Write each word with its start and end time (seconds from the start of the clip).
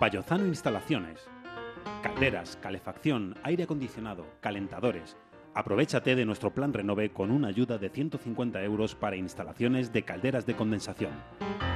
Bayozano 0.00 0.46
Instalaciones. 0.46 1.20
Calderas, 2.02 2.58
calefacción, 2.60 3.36
aire 3.44 3.64
acondicionado, 3.64 4.26
calentadores. 4.40 5.16
Aprovechate 5.54 6.16
de 6.16 6.24
nuestro 6.24 6.52
plan 6.52 6.72
Renove 6.72 7.12
con 7.12 7.30
una 7.30 7.48
ayuda 7.48 7.78
de 7.78 7.90
150 7.90 8.60
euros 8.64 8.96
para 8.96 9.14
instalaciones 9.14 9.92
de 9.92 10.02
calderas 10.02 10.46
de 10.46 10.56
condensación. 10.56 11.12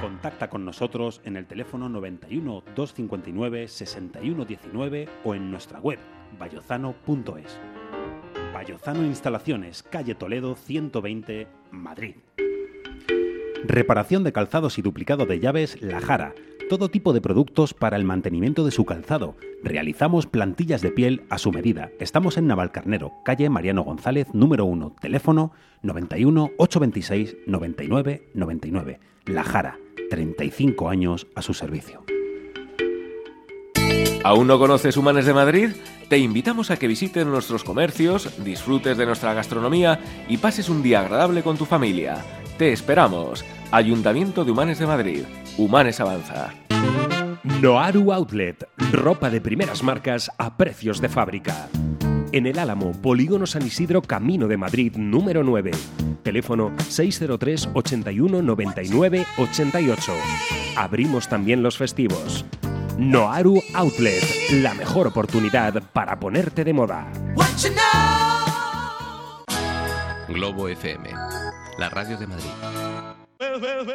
Contacta 0.01 0.49
con 0.49 0.65
nosotros 0.65 1.21
en 1.23 1.37
el 1.37 1.45
teléfono 1.45 1.87
91 1.87 2.63
259 2.75 3.67
6119 3.69 5.09
o 5.23 5.33
en 5.33 5.49
nuestra 5.49 5.79
web 5.79 5.99
bayozano.es. 6.37 7.57
Bayozano 8.53 9.05
Instalaciones, 9.05 9.81
calle 9.83 10.15
Toledo 10.15 10.55
120, 10.55 11.47
Madrid. 11.71 12.15
Reparación 13.63 14.25
de 14.25 14.33
calzados 14.33 14.77
y 14.77 14.81
duplicado 14.81 15.25
de 15.25 15.39
llaves 15.39 15.81
La 15.81 16.01
Jara. 16.01 16.33
Todo 16.69 16.89
tipo 16.89 17.13
de 17.13 17.19
productos 17.19 17.73
para 17.73 17.97
el 17.97 18.03
mantenimiento 18.03 18.63
de 18.63 18.69
su 18.69 18.85
calzado. 18.85 19.35
Realizamos 19.63 20.27
plantillas 20.27 20.83
de 20.83 20.91
piel 20.91 21.23
a 21.31 21.39
su 21.39 21.51
medida. 21.51 21.89
Estamos 21.99 22.37
en 22.37 22.45
Navalcarnero, 22.45 23.11
calle 23.25 23.49
Mariano 23.49 23.83
González, 23.83 24.27
número 24.33 24.65
1, 24.65 24.95
teléfono 25.01 25.51
91 25.81 26.51
826 26.59 27.37
99 27.47 28.29
99. 28.35 28.99
La 29.25 29.43
Jara, 29.43 29.79
35 30.11 30.89
años 30.89 31.25
a 31.33 31.41
su 31.41 31.55
servicio. 31.55 32.03
¿Aún 34.23 34.45
no 34.45 34.59
conoces 34.59 34.95
Humanes 34.95 35.25
de 35.25 35.33
Madrid? 35.33 35.69
Te 36.07 36.19
invitamos 36.19 36.69
a 36.69 36.77
que 36.77 36.87
visites 36.87 37.25
nuestros 37.25 37.63
comercios, 37.63 38.43
disfrutes 38.43 38.95
de 38.95 39.07
nuestra 39.07 39.33
gastronomía 39.33 40.01
y 40.27 40.37
pases 40.37 40.69
un 40.69 40.83
día 40.83 40.99
agradable 40.99 41.41
con 41.41 41.57
tu 41.57 41.65
familia. 41.65 42.23
Te 42.59 42.73
esperamos. 42.73 43.45
Ayuntamiento 43.71 44.43
de 44.43 44.51
Humanes 44.51 44.79
de 44.79 44.85
Madrid. 44.85 45.23
Humanes 45.57 46.01
Avanza. 46.01 46.53
Noaru 47.61 48.11
Outlet, 48.11 48.67
ropa 48.91 49.29
de 49.29 49.39
primeras 49.39 49.81
marcas 49.81 50.29
a 50.37 50.57
precios 50.57 50.99
de 50.99 51.07
fábrica. 51.07 51.69
En 52.33 52.47
el 52.47 52.59
Álamo, 52.59 52.91
Polígono 52.91 53.47
San 53.47 53.65
Isidro, 53.65 54.01
Camino 54.01 54.49
de 54.49 54.57
Madrid, 54.57 54.97
número 54.97 55.41
9. 55.41 55.71
Teléfono 56.21 56.73
603 56.89 57.69
81 57.75 58.41
99 58.41 59.25
88. 59.37 60.13
Abrimos 60.75 61.29
también 61.29 61.63
los 61.63 61.77
festivos. 61.77 62.43
Noaru 62.97 63.61
Outlet, 63.73 64.51
la 64.51 64.73
mejor 64.73 65.07
oportunidad 65.07 65.81
para 65.93 66.19
ponerte 66.19 66.65
de 66.65 66.73
moda. 66.73 67.09
Globo 70.27 70.67
FM, 70.67 71.09
la 71.79 71.89
radio 71.89 72.17
de 72.17 72.27
Madrid. 72.27 72.49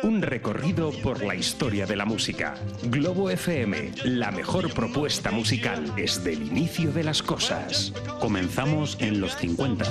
Un 0.02 0.22
recorrido 0.22 0.90
por 1.02 1.22
la 1.22 1.34
historia 1.34 1.84
de 1.84 1.96
la 1.96 2.06
música. 2.06 2.54
Globo 2.84 3.28
FM, 3.28 3.92
la 4.04 4.30
mejor 4.30 4.72
propuesta 4.72 5.30
musical 5.30 5.94
desde 5.94 6.32
el 6.32 6.42
inicio 6.46 6.92
de 6.92 7.04
las 7.04 7.22
cosas. 7.22 7.92
Comenzamos 8.20 8.96
en 9.00 9.20
los 9.20 9.36
50. 9.36 9.84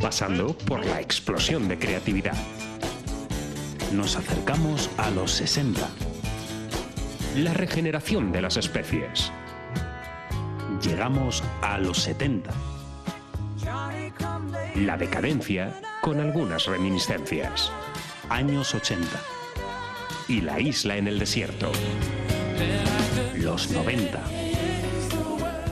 Pasando 0.00 0.56
por 0.56 0.86
la 0.86 1.02
explosión 1.02 1.68
de 1.68 1.78
creatividad. 1.78 2.36
Nos 3.92 4.16
acercamos 4.16 4.88
a 4.96 5.10
los 5.10 5.32
60. 5.32 5.86
La 7.36 7.52
regeneración 7.52 8.32
de 8.32 8.40
las 8.40 8.56
especies. 8.56 9.30
Llegamos 10.82 11.44
a 11.60 11.76
los 11.76 11.98
70. 11.98 12.54
La 14.74 14.96
decadencia 14.96 15.80
con 16.02 16.20
algunas 16.20 16.66
reminiscencias. 16.66 17.72
Años 18.28 18.74
80. 18.74 19.06
Y 20.28 20.40
la 20.40 20.60
isla 20.60 20.96
en 20.96 21.08
el 21.08 21.18
desierto. 21.18 21.72
Los 23.36 23.70
90. 23.70 24.20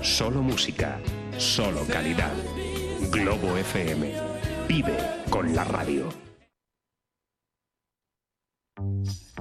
Solo 0.03 0.42
música, 0.42 1.00
solo 1.39 1.87
calidad. 1.87 2.33
Globo 3.11 3.56
FM. 3.56 4.15
Vive 4.69 4.97
con 5.31 5.55
la 5.55 5.65
radio. 5.65 6.09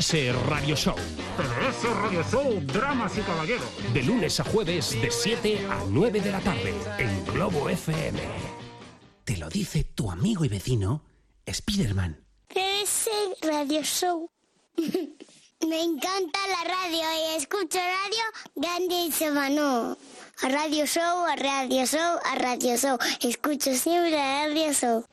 CDS 0.00 0.34
Radio 0.46 0.74
Show. 0.74 0.94
CDS 1.36 1.94
Radio 1.94 2.22
Show, 2.30 2.60
Dramas 2.72 3.18
y 3.18 3.20
Caballeros. 3.20 3.68
De 3.92 4.02
lunes 4.02 4.40
a 4.40 4.44
jueves, 4.44 4.98
de 5.00 5.10
7 5.10 5.66
a 5.68 5.84
9 5.90 6.20
de 6.20 6.32
la 6.32 6.40
tarde, 6.40 6.74
en 6.98 7.24
Globo 7.26 7.68
FM. 7.68 8.18
Te 9.24 9.36
lo 9.36 9.50
dice 9.50 9.84
tu 9.84 10.10
amigo 10.10 10.44
y 10.44 10.48
vecino, 10.48 11.02
Spiderman. 11.46 12.24
Ese 12.48 13.10
radio 13.42 13.82
show. 13.82 14.30
Me 14.76 15.82
encanta 15.82 16.38
la 16.48 16.64
radio 16.64 17.02
y 17.02 17.36
escucho 17.36 17.78
radio 17.78 18.24
grande 18.54 19.02
y 19.06 19.12
semano. 19.12 19.98
A 20.42 20.48
radio 20.48 20.86
show, 20.86 21.26
a 21.26 21.36
radio 21.36 21.84
show, 21.84 22.18
a 22.24 22.36
radio 22.36 22.78
show. 22.78 22.96
Escucho 23.20 23.74
siempre 23.74 24.18
a 24.18 24.46
radio 24.46 24.72
show. 24.72 25.04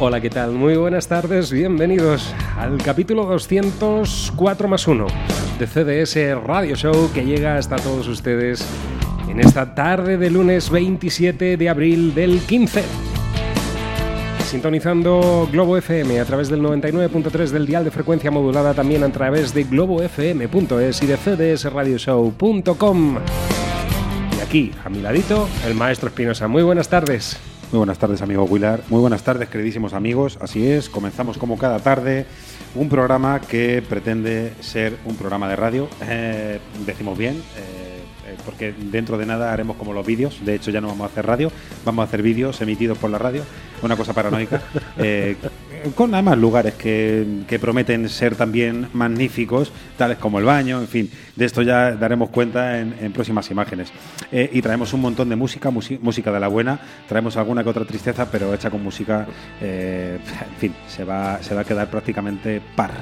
Hola, 0.00 0.20
¿qué 0.20 0.30
tal? 0.30 0.52
Muy 0.52 0.76
buenas 0.76 1.08
tardes, 1.08 1.50
bienvenidos 1.50 2.32
al 2.56 2.78
capítulo 2.78 3.24
204 3.24 4.68
más 4.68 4.86
1 4.86 5.06
de 5.58 5.66
CDS 5.66 6.40
Radio 6.40 6.76
Show 6.76 7.10
que 7.12 7.24
llega 7.24 7.56
hasta 7.56 7.74
todos 7.74 8.06
ustedes 8.06 8.64
en 9.28 9.40
esta 9.40 9.74
tarde 9.74 10.16
de 10.16 10.30
lunes 10.30 10.70
27 10.70 11.56
de 11.56 11.68
abril 11.68 12.14
del 12.14 12.38
15. 12.38 12.84
Sintonizando 14.46 15.48
Globo 15.50 15.76
FM 15.76 16.20
a 16.20 16.24
través 16.24 16.48
del 16.48 16.62
99.3 16.62 17.48
del 17.48 17.66
dial 17.66 17.82
de 17.82 17.90
frecuencia 17.90 18.30
modulada, 18.30 18.74
también 18.74 19.02
a 19.02 19.10
través 19.10 19.52
de 19.52 19.64
globofm.es 19.64 21.02
y 21.02 21.06
de 21.06 21.16
cdsradioshow.com. 21.16 23.18
Y 24.38 24.40
aquí, 24.40 24.70
a 24.84 24.88
mi 24.88 25.00
ladito, 25.00 25.48
el 25.66 25.74
maestro 25.74 26.08
Espinosa. 26.08 26.46
Muy 26.46 26.62
buenas 26.62 26.88
tardes. 26.88 27.36
Muy 27.70 27.78
buenas 27.78 27.98
tardes, 27.98 28.22
amigo 28.22 28.44
Willard. 28.44 28.80
Muy 28.88 29.00
buenas 29.00 29.22
tardes, 29.22 29.50
queridísimos 29.50 29.92
amigos. 29.92 30.38
Así 30.40 30.66
es, 30.66 30.88
comenzamos 30.88 31.36
como 31.36 31.58
cada 31.58 31.78
tarde 31.80 32.24
un 32.74 32.88
programa 32.88 33.42
que 33.42 33.82
pretende 33.86 34.54
ser 34.60 34.96
un 35.04 35.16
programa 35.16 35.50
de 35.50 35.56
radio. 35.56 35.86
Eh, 36.00 36.60
decimos 36.86 37.18
bien, 37.18 37.36
eh, 37.58 37.97
porque 38.44 38.72
dentro 38.72 39.18
de 39.18 39.26
nada 39.26 39.52
haremos 39.52 39.76
como 39.76 39.92
los 39.92 40.06
vídeos. 40.06 40.44
De 40.44 40.54
hecho, 40.54 40.70
ya 40.70 40.80
no 40.80 40.88
vamos 40.88 41.04
a 41.04 41.12
hacer 41.12 41.26
radio, 41.26 41.50
vamos 41.84 42.02
a 42.02 42.06
hacer 42.06 42.22
vídeos 42.22 42.60
emitidos 42.60 42.98
por 42.98 43.10
la 43.10 43.18
radio. 43.18 43.42
Una 43.82 43.96
cosa 43.96 44.12
paranoica. 44.12 44.62
Eh, 45.00 45.36
con 45.94 46.12
además 46.12 46.38
lugares 46.38 46.74
que, 46.74 47.44
que 47.46 47.58
prometen 47.58 48.08
ser 48.08 48.34
también 48.34 48.88
magníficos, 48.92 49.72
tales 49.96 50.18
como 50.18 50.38
el 50.38 50.44
baño, 50.44 50.80
en 50.80 50.88
fin. 50.88 51.10
De 51.36 51.44
esto 51.44 51.62
ya 51.62 51.92
daremos 51.92 52.30
cuenta 52.30 52.80
en, 52.80 52.94
en 53.00 53.12
próximas 53.12 53.48
imágenes. 53.50 53.92
Eh, 54.32 54.50
y 54.52 54.60
traemos 54.60 54.92
un 54.92 55.00
montón 55.00 55.28
de 55.28 55.36
música, 55.36 55.70
música 55.70 56.32
de 56.32 56.40
la 56.40 56.48
buena. 56.48 56.80
Traemos 57.08 57.36
alguna 57.36 57.62
que 57.62 57.70
otra 57.70 57.84
tristeza, 57.84 58.30
pero 58.30 58.52
hecha 58.54 58.70
con 58.70 58.82
música, 58.82 59.26
eh, 59.60 60.18
en 60.50 60.56
fin, 60.56 60.74
se 60.88 61.04
va, 61.04 61.42
se 61.42 61.54
va 61.54 61.62
a 61.62 61.64
quedar 61.64 61.88
prácticamente 61.90 62.60
par. 62.74 62.92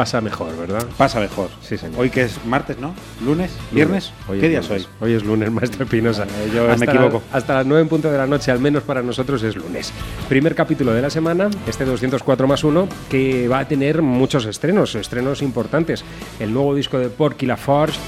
Pasa 0.00 0.22
mejor, 0.22 0.56
¿verdad? 0.56 0.86
Pasa 0.96 1.20
mejor. 1.20 1.50
Sí, 1.60 1.76
señor. 1.76 2.00
Hoy 2.00 2.08
que 2.08 2.22
es 2.22 2.42
martes, 2.46 2.78
¿no? 2.78 2.94
¿Lunes? 3.22 3.50
¿Viernes? 3.70 4.14
Hoy 4.28 4.40
¿Qué 4.40 4.46
es 4.46 4.50
día 4.50 4.60
lunes. 4.62 4.82
soy? 4.84 4.92
Hoy 5.06 5.12
es 5.14 5.22
lunes, 5.22 5.50
maestro 5.52 5.84
Espinosa. 5.84 6.24
Eh, 6.24 6.50
yo 6.54 6.66
me 6.78 6.86
la- 6.86 6.92
equivoco. 6.94 7.22
hasta 7.30 7.52
las 7.56 7.66
9 7.66 7.82
en 7.82 7.88
punto 7.90 8.10
de 8.10 8.16
la 8.16 8.26
noche, 8.26 8.50
al 8.50 8.60
menos 8.60 8.82
para 8.82 9.02
nosotros, 9.02 9.42
es 9.42 9.56
lunes. 9.56 9.92
Primer 10.26 10.54
capítulo 10.54 10.94
de 10.94 11.02
la 11.02 11.10
semana, 11.10 11.50
este 11.66 11.84
204 11.84 12.48
más 12.48 12.64
1, 12.64 12.88
que 13.10 13.46
va 13.46 13.58
a 13.58 13.68
tener 13.68 14.00
muchos 14.00 14.46
estrenos, 14.46 14.94
estrenos 14.94 15.42
importantes. 15.42 16.02
El 16.38 16.54
nuevo 16.54 16.74
disco 16.74 16.98
de 16.98 17.10
Porky 17.10 17.44
LaForge, 17.44 17.98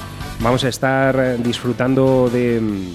vamos 0.41 0.65
a 0.65 0.69
estar 0.71 1.15
eh, 1.21 1.37
disfrutando 1.45 2.31
de 2.33 2.59
mm, 2.59 2.87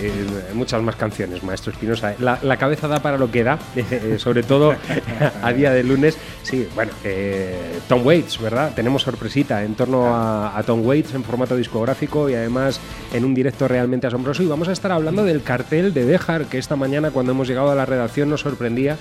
eh, 0.00 0.52
muchas 0.54 0.82
más 0.82 0.96
canciones, 0.96 1.42
maestro 1.42 1.72
Espinosa. 1.72 2.14
La, 2.18 2.56
cabeza 2.56 2.88
da 2.88 3.00
para 3.00 3.18
lo 3.18 3.30
que 3.30 3.44
da, 3.44 3.58
eh, 3.76 4.16
sobre 4.18 4.42
todo 4.42 4.74
a 5.42 5.52
día 5.52 5.72
de 5.72 5.82
lunes. 5.82 6.16
Sí, 6.42 6.68
bueno, 6.74 6.92
eh, 7.04 7.78
Tom 7.88 8.04
Waits, 8.04 8.40
¿verdad? 8.40 8.72
Tenemos 8.74 9.02
sorpresita 9.02 9.64
en 9.64 9.74
torno 9.74 10.14
a, 10.14 10.56
a 10.56 10.62
Tom 10.62 10.84
Waits 10.84 11.14
en 11.14 11.24
formato 11.24 11.56
discográfico 11.56 12.28
y 12.28 12.34
además 12.34 12.80
en 13.12 13.24
un 13.24 13.34
directo 13.34 13.68
realmente 13.68 14.06
asombroso. 14.06 14.42
Y 14.42 14.46
vamos 14.46 14.68
a 14.68 14.72
estar 14.72 14.92
hablando 14.92 15.24
del 15.24 15.42
cartel 15.42 15.92
de 15.92 16.04
Dejar, 16.04 16.46
que 16.46 16.58
esta 16.58 16.76
mañana 16.76 17.10
cuando 17.10 17.32
hemos 17.32 17.48
llegado 17.48 17.70
a 17.70 17.74
la 17.74 17.86
redacción 17.86 18.30
nos 18.30 18.40
sorprendía 18.40 18.96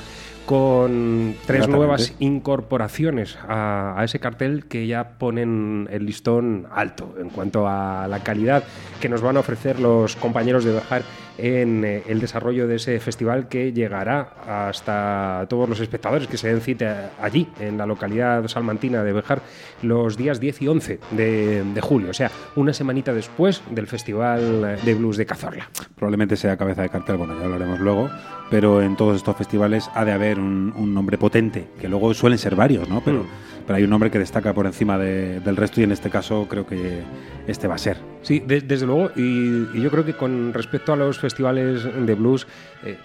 con 0.47 1.35
tres 1.45 1.67
nuevas 1.67 2.13
incorporaciones 2.19 3.37
a, 3.47 3.99
a 3.99 4.05
ese 4.05 4.21
cartel 4.21 4.65
que 4.65 4.87
ya 4.87 5.17
ponen 5.19 5.89
el 5.91 6.05
listón 6.05 6.67
alto 6.71 7.15
en 7.19 7.29
cuanto 7.29 7.67
a 7.67 8.07
la 8.07 8.23
calidad 8.23 8.63
que 9.01 9.09
nos 9.09 9.21
van 9.21 9.35
a 9.35 9.41
ofrecer 9.41 9.77
los 9.81 10.15
compañeros 10.15 10.63
de 10.63 10.71
Bejar 10.71 11.01
en 11.37 11.83
eh, 11.85 12.03
el 12.07 12.19
desarrollo 12.19 12.67
de 12.67 12.75
ese 12.75 12.99
festival 12.99 13.47
que 13.47 13.73
llegará 13.73 14.33
hasta 14.47 15.45
todos 15.49 15.69
los 15.69 15.79
espectadores 15.79 16.27
que 16.27 16.37
se 16.37 16.47
den 16.49 16.61
cita 16.61 17.11
allí, 17.21 17.47
en 17.59 17.77
la 17.77 17.85
localidad 17.85 18.47
salmantina 18.47 19.03
de 19.03 19.13
Bejar, 19.13 19.41
los 19.81 20.17
días 20.17 20.39
10 20.39 20.61
y 20.61 20.67
11 20.67 20.99
de, 21.11 21.63
de 21.63 21.81
julio, 21.81 22.09
o 22.09 22.13
sea, 22.13 22.31
una 22.55 22.73
semanita 22.73 23.13
después 23.13 23.61
del 23.71 23.87
Festival 23.87 24.79
de 24.83 24.93
Blues 24.95 25.17
de 25.17 25.25
Cazorla. 25.25 25.69
Probablemente 25.95 26.35
sea 26.35 26.57
cabeza 26.57 26.81
de 26.81 26.89
cartel, 26.89 27.17
bueno, 27.17 27.37
ya 27.37 27.45
hablaremos 27.45 27.79
luego, 27.79 28.09
pero 28.49 28.81
en 28.81 28.95
todos 28.95 29.17
estos 29.17 29.35
festivales 29.35 29.89
ha 29.93 30.05
de 30.05 30.11
haber 30.11 30.39
un, 30.39 30.73
un 30.75 30.93
nombre 30.93 31.17
potente, 31.17 31.67
que 31.79 31.87
luego 31.87 32.13
suelen 32.13 32.39
ser 32.39 32.55
varios, 32.55 32.87
¿no? 32.89 33.01
Pero, 33.01 33.17
Mm. 33.23 33.56
Pero 33.67 33.77
hay 33.77 33.83
un 33.83 33.89
nombre 33.91 34.09
que 34.09 34.17
destaca 34.17 34.53
por 34.53 34.65
encima 34.65 34.97
de- 34.97 35.39
del 35.41 35.55
resto 35.57 35.81
y 35.81 35.83
en 35.83 35.91
este 35.91 36.09
caso 36.09 36.47
creo 36.49 36.65
que 36.65 37.01
este 37.47 37.67
va 37.67 37.75
a 37.75 37.77
ser. 37.77 37.97
Sí, 38.23 38.39
de- 38.39 38.61
desde 38.61 38.85
luego, 38.87 39.11
y, 39.15 39.67
y 39.77 39.81
yo 39.81 39.91
creo 39.91 40.03
que 40.05 40.13
con 40.13 40.53
respecto 40.53 40.93
a 40.93 40.95
los 40.95 41.19
festivales 41.19 41.83
de 41.83 42.15
blues, 42.15 42.47
eh, 42.85 42.97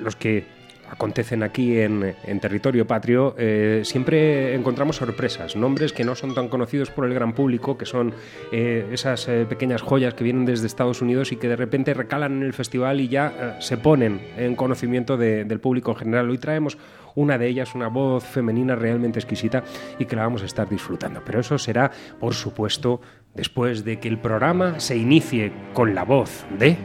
los 0.00 0.14
que 0.16 0.60
acontecen 0.92 1.44
aquí 1.44 1.78
en, 1.78 2.16
en 2.24 2.40
territorio 2.40 2.84
patrio, 2.84 3.36
eh, 3.38 3.82
siempre 3.84 4.56
encontramos 4.56 4.96
sorpresas, 4.96 5.54
nombres 5.54 5.92
que 5.92 6.02
no 6.02 6.16
son 6.16 6.34
tan 6.34 6.48
conocidos 6.48 6.90
por 6.90 7.06
el 7.06 7.14
gran 7.14 7.32
público, 7.32 7.78
que 7.78 7.86
son 7.86 8.12
eh, 8.50 8.88
esas 8.90 9.28
eh, 9.28 9.46
pequeñas 9.48 9.82
joyas 9.82 10.14
que 10.14 10.24
vienen 10.24 10.44
desde 10.46 10.66
Estados 10.66 11.00
Unidos 11.00 11.30
y 11.30 11.36
que 11.36 11.46
de 11.48 11.54
repente 11.54 11.94
recalan 11.94 12.38
en 12.38 12.42
el 12.42 12.52
festival 12.54 13.00
y 13.00 13.06
ya 13.06 13.28
eh, 13.58 13.62
se 13.62 13.76
ponen 13.76 14.20
en 14.36 14.56
conocimiento 14.56 15.16
de- 15.16 15.44
del 15.44 15.60
público 15.60 15.92
en 15.92 15.96
general. 15.98 16.28
Hoy 16.28 16.38
traemos 16.38 16.76
una 17.14 17.38
de 17.38 17.48
ellas, 17.48 17.74
una 17.74 17.88
voz 17.88 18.24
femenina 18.24 18.74
realmente 18.74 19.18
exquisita 19.18 19.62
y 19.98 20.04
que 20.04 20.16
la 20.16 20.22
vamos 20.22 20.42
a 20.42 20.46
estar 20.46 20.68
disfrutando. 20.68 21.22
Pero 21.24 21.40
eso 21.40 21.58
será, 21.58 21.90
por 22.18 22.34
supuesto, 22.34 23.00
después 23.34 23.84
de 23.84 23.98
que 23.98 24.08
el 24.08 24.18
programa 24.18 24.80
se 24.80 24.96
inicie 24.96 25.52
con 25.72 25.94
la 25.94 26.04
voz 26.04 26.44
de 26.58 26.76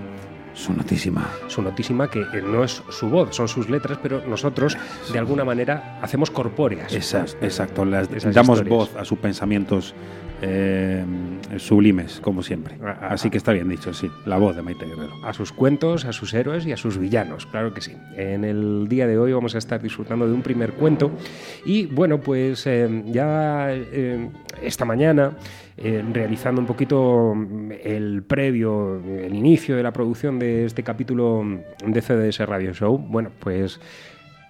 Su 0.54 0.74
notísima. 0.74 1.30
su 1.48 1.62
notísima, 1.62 2.10
que 2.10 2.22
eh, 2.22 2.42
no 2.42 2.64
es 2.64 2.82
su 2.90 3.10
voz, 3.10 3.36
son 3.36 3.48
sus 3.48 3.70
letras, 3.70 4.00
pero 4.02 4.22
nosotros 4.26 4.78
de 5.12 5.20
alguna 5.20 5.44
manera 5.44 6.00
hacemos 6.02 6.32
corpóreas. 6.32 6.94
Esas, 6.94 7.36
exacto, 7.42 7.84
las- 7.84 8.10
Esas 8.12 8.34
damos 8.34 8.60
historias. 8.60 8.78
voz 8.94 8.96
a 8.96 9.04
sus 9.06 9.20
pensamientos 9.20 9.94
eh, 10.48 11.04
sublimes, 11.58 12.20
como 12.22 12.44
siempre. 12.44 12.78
Así 13.02 13.30
que 13.30 13.38
está 13.38 13.52
bien 13.52 13.68
dicho, 13.68 13.94
sí, 13.94 14.10
la 14.26 14.38
voz 14.38 14.56
de 14.56 14.62
Maite 14.62 14.86
Guerrero. 14.86 15.14
a 15.26 15.34
sus 15.34 15.52
cuentos, 15.52 16.06
a 16.06 16.14
sus 16.14 16.34
héroes 16.34 16.66
y 16.66 16.72
a 16.72 16.78
sus 16.78 16.98
villanos, 16.98 17.46
claro 17.48 17.74
que 17.74 17.82
sí. 17.82 17.94
En 18.16 18.44
el 18.44 18.88
día 18.88 19.08
de 19.08 19.18
hoy 19.18 19.34
vamos 19.34 19.56
a 19.56 19.58
estar 19.58 19.82
disfrutando 19.82 20.28
de 20.28 20.34
un 20.34 20.42
primer 20.42 20.74
cuento 20.74 21.12
y 21.66 21.88
bueno, 21.88 22.20
pues 22.20 22.68
eh, 22.68 23.04
ya 23.08 23.68
eh, 23.72 24.30
esta 24.62 24.86
mañana, 24.86 25.36
eh, 25.78 26.04
realizando 26.14 26.62
un 26.62 26.68
poquito 26.68 27.34
mm, 27.36 27.72
el 27.84 28.24
previo, 28.24 29.02
el 29.04 29.34
inicio 29.34 29.76
de 29.76 29.84
la 29.84 29.92
producción 29.92 30.38
de 30.38 30.66
este 30.66 30.84
capítulo 30.84 31.44
de 31.86 32.02
CDS 32.02 32.40
Radio 32.46 32.74
Show, 32.74 32.98
bueno, 32.98 33.32
pues 33.40 33.80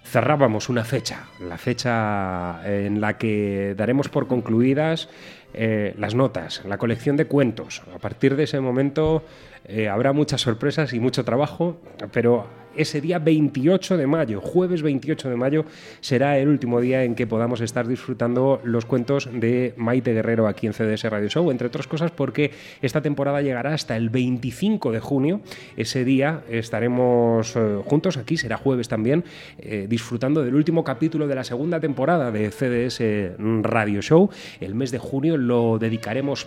cerrábamos 0.04 0.68
una 0.68 0.84
fecha, 0.84 1.24
la 1.40 1.58
fecha 1.58 2.60
en 2.64 3.00
la 3.00 3.18
que 3.18 3.74
daremos 3.76 4.08
por 4.08 4.28
concluidas 4.28 5.08
eh, 5.56 5.94
las 5.98 6.14
notas, 6.14 6.62
la 6.66 6.76
colección 6.76 7.16
de 7.16 7.24
cuentos. 7.24 7.82
A 7.94 7.98
partir 7.98 8.36
de 8.36 8.44
ese 8.44 8.60
momento 8.60 9.24
eh, 9.64 9.88
habrá 9.88 10.12
muchas 10.12 10.42
sorpresas 10.42 10.92
y 10.92 11.00
mucho 11.00 11.24
trabajo, 11.24 11.80
pero 12.12 12.46
ese 12.76 13.00
día 13.00 13.18
28 13.18 13.96
de 13.96 14.06
mayo, 14.06 14.40
jueves 14.40 14.82
28 14.82 15.30
de 15.30 15.36
mayo, 15.36 15.64
será 16.00 16.38
el 16.38 16.48
último 16.48 16.80
día 16.80 17.04
en 17.04 17.14
que 17.14 17.26
podamos 17.26 17.60
estar 17.60 17.86
disfrutando 17.86 18.60
los 18.64 18.84
cuentos 18.84 19.28
de 19.32 19.74
Maite 19.76 20.12
Guerrero 20.12 20.46
aquí 20.46 20.66
en 20.66 20.72
CDS 20.72 21.04
Radio 21.04 21.28
Show, 21.28 21.50
entre 21.50 21.66
otras 21.66 21.86
cosas 21.86 22.10
porque 22.10 22.52
esta 22.82 23.00
temporada 23.00 23.42
llegará 23.42 23.74
hasta 23.74 23.96
el 23.96 24.10
25 24.10 24.92
de 24.92 25.00
junio. 25.00 25.40
Ese 25.76 26.04
día 26.04 26.42
estaremos 26.50 27.56
eh, 27.56 27.80
juntos, 27.84 28.16
aquí 28.16 28.36
será 28.36 28.56
jueves 28.56 28.88
también, 28.88 29.24
eh, 29.58 29.86
disfrutando 29.88 30.42
del 30.42 30.54
último 30.54 30.84
capítulo 30.84 31.26
de 31.26 31.34
la 31.34 31.44
segunda 31.44 31.80
temporada 31.80 32.30
de 32.30 32.50
CDS 32.50 33.36
Radio 33.62 34.02
Show. 34.02 34.30
El 34.60 34.74
mes 34.74 34.90
de 34.90 34.98
junio 34.98 35.36
lo 35.36 35.78
dedicaremos 35.78 36.46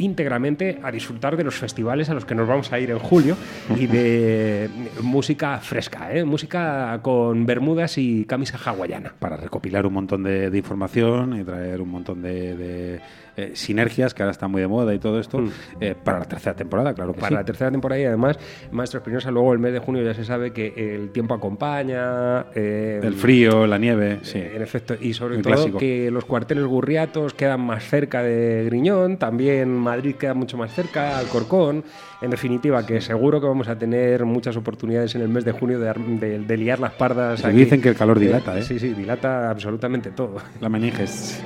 íntegramente 0.00 0.80
a 0.82 0.90
disfrutar 0.90 1.36
de 1.36 1.44
los 1.44 1.54
festivales 1.54 2.10
a 2.10 2.14
los 2.14 2.24
que 2.24 2.34
nos 2.34 2.48
vamos 2.48 2.72
a 2.72 2.80
ir 2.80 2.90
en 2.90 2.98
julio 2.98 3.36
y 3.76 3.86
de 3.86 4.68
música 5.02 5.58
fresca, 5.58 6.12
¿eh? 6.12 6.24
música 6.24 6.98
con 7.02 7.46
bermudas 7.46 7.98
y 7.98 8.24
camisa 8.24 8.58
hawaiana. 8.64 9.14
Para 9.18 9.36
recopilar 9.36 9.86
un 9.86 9.92
montón 9.92 10.22
de, 10.22 10.50
de 10.50 10.58
información 10.58 11.38
y 11.38 11.44
traer 11.44 11.80
un 11.80 11.90
montón 11.90 12.22
de, 12.22 12.56
de, 12.56 13.00
eh, 13.42 13.50
sinergias 13.54 14.14
que 14.14 14.22
ahora 14.22 14.32
están 14.32 14.50
muy 14.50 14.60
de 14.60 14.68
moda 14.68 14.94
y 14.94 14.98
todo 14.98 15.18
esto 15.20 15.38
Mm. 15.38 15.50
eh, 15.80 15.94
para 16.02 16.18
la 16.20 16.24
tercera 16.26 16.54
temporada, 16.56 16.94
claro 16.94 17.12
que 17.12 17.20
Para 17.20 17.28
sí. 17.28 17.34
la 17.34 17.44
tercera 17.44 17.70
temporada 17.70 18.00
y 18.00 18.04
además, 18.04 18.38
Maestro 18.72 18.98
Espinosa, 19.00 19.30
luego 19.30 19.52
el 19.52 19.58
mes 19.58 19.72
de 19.72 19.78
junio 19.78 20.02
ya 20.02 20.14
se 20.14 20.24
sabe 20.24 20.52
que 20.52 20.72
el 20.94 21.10
tiempo 21.10 21.34
acompaña. 21.34 22.46
eh, 22.54 23.00
El 23.02 23.14
frío, 23.14 23.66
la 23.66 23.78
nieve, 23.78 24.18
sí. 24.22 24.38
En 24.38 24.62
efecto, 24.62 24.94
y 25.00 25.12
sobre 25.14 25.38
todo 25.38 25.54
clásico. 25.54 25.78
que 25.78 26.10
los 26.10 26.24
cuarteles 26.24 26.64
gurriatos 26.64 27.34
quedan 27.34 27.60
más 27.60 27.84
cerca 27.84 28.22
de 28.22 28.64
Griñón, 28.66 29.16
también 29.18 29.70
Madrid 29.76 30.14
queda 30.16 30.34
mucho 30.34 30.56
más 30.56 30.72
cerca, 30.74 31.18
Alcorcón. 31.18 31.84
En 32.22 32.30
definitiva, 32.30 32.84
que 32.84 33.00
seguro 33.00 33.40
que 33.40 33.46
vamos 33.46 33.68
a 33.68 33.78
tener 33.78 34.24
muchas 34.26 34.56
oportunidades 34.56 35.14
en 35.14 35.22
el 35.22 35.28
mes 35.28 35.44
de 35.44 35.52
junio 35.52 35.78
de, 35.80 35.88
ar- 35.88 35.98
de- 35.98 36.38
de 36.40 36.56
liar 36.56 36.78
las 36.78 36.92
pardas. 36.92 37.44
Aquí. 37.44 37.56
dicen 37.56 37.80
que 37.80 37.88
el 37.88 37.96
calor 37.96 38.18
dilata, 38.18 38.58
¿eh? 38.58 38.62
Sí, 38.62 38.78
sí, 38.78 38.88
dilata 38.92 39.48
absolutamente 39.50 40.10
todo. 40.10 40.36
La 40.60 40.68
meninges, 40.68 41.42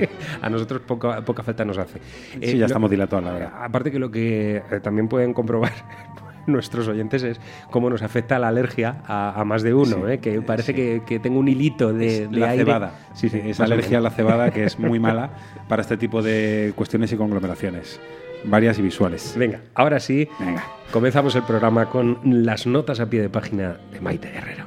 sí. 0.00 0.08
A 0.42 0.48
nosotros 0.50 0.80
poca, 0.86 1.24
poca 1.24 1.42
falta 1.42 1.64
nos 1.64 1.78
hace. 1.78 1.98
Sí, 2.32 2.38
Eh, 2.40 2.56
ya 2.58 2.66
estamos 2.66 2.90
dilatados, 2.90 3.24
la 3.24 3.32
verdad. 3.32 3.52
Aparte 3.62 3.90
que 3.90 3.98
lo 3.98 4.10
que 4.10 4.56
eh, 4.70 4.80
también 4.82 5.08
pueden 5.08 5.32
comprobar 5.34 5.72
nuestros 6.46 6.86
oyentes 6.88 7.22
es 7.22 7.40
cómo 7.70 7.88
nos 7.88 8.02
afecta 8.02 8.38
la 8.38 8.48
alergia 8.48 9.02
a, 9.06 9.40
a 9.40 9.44
más 9.44 9.62
de 9.62 9.72
uno, 9.72 9.96
Sí, 10.06 10.12
¿eh? 10.12 10.18
que 10.18 10.42
parece 10.42 10.72
sí. 10.72 10.76
que, 10.76 11.02
que 11.06 11.18
tengo 11.18 11.38
un 11.40 11.48
hilito 11.48 11.92
de, 11.92 12.28
de 12.28 12.36
la 12.38 12.50
aire. 12.50 12.64
cebada. 12.64 12.92
Sí, 13.14 13.28
sí, 13.30 13.40
esa 13.44 13.64
alergia 13.64 13.98
a 13.98 14.00
la 14.02 14.10
cebada 14.10 14.50
que 14.50 14.64
es 14.64 14.78
muy 14.78 14.98
mala 15.00 15.30
para 15.68 15.80
este 15.82 15.96
tipo 15.96 16.22
de 16.22 16.72
cuestiones 16.76 17.10
y 17.12 17.16
conglomeraciones, 17.16 17.98
varias 18.44 18.78
y 18.78 18.82
visuales. 18.82 19.34
Venga, 19.38 19.60
ahora 19.74 19.98
sí, 20.00 20.28
Venga. 20.38 20.62
comenzamos 20.92 21.34
el 21.34 21.44
programa 21.44 21.86
con 21.88 22.18
las 22.24 22.66
notas 22.66 23.00
a 23.00 23.06
pie 23.08 23.22
de 23.22 23.30
página 23.30 23.78
de 23.90 24.00
Maite 24.02 24.30
Guerrero. 24.30 24.66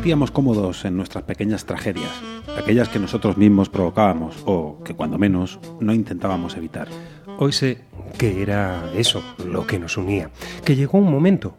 Sentíamos 0.00 0.30
cómodos 0.30 0.86
en 0.86 0.96
nuestras 0.96 1.24
pequeñas 1.24 1.66
tragedias, 1.66 2.10
aquellas 2.56 2.88
que 2.88 2.98
nosotros 2.98 3.36
mismos 3.36 3.68
provocábamos 3.68 4.34
o 4.46 4.82
que 4.82 4.94
cuando 4.94 5.18
menos 5.18 5.60
no 5.78 5.92
intentábamos 5.92 6.56
evitar. 6.56 6.88
Hoy 7.36 7.52
sé 7.52 7.82
que 8.16 8.40
era 8.40 8.90
eso 8.94 9.22
lo 9.44 9.66
que 9.66 9.78
nos 9.78 9.98
unía, 9.98 10.30
que 10.64 10.74
llegó 10.74 10.96
un 10.96 11.10
momento 11.10 11.54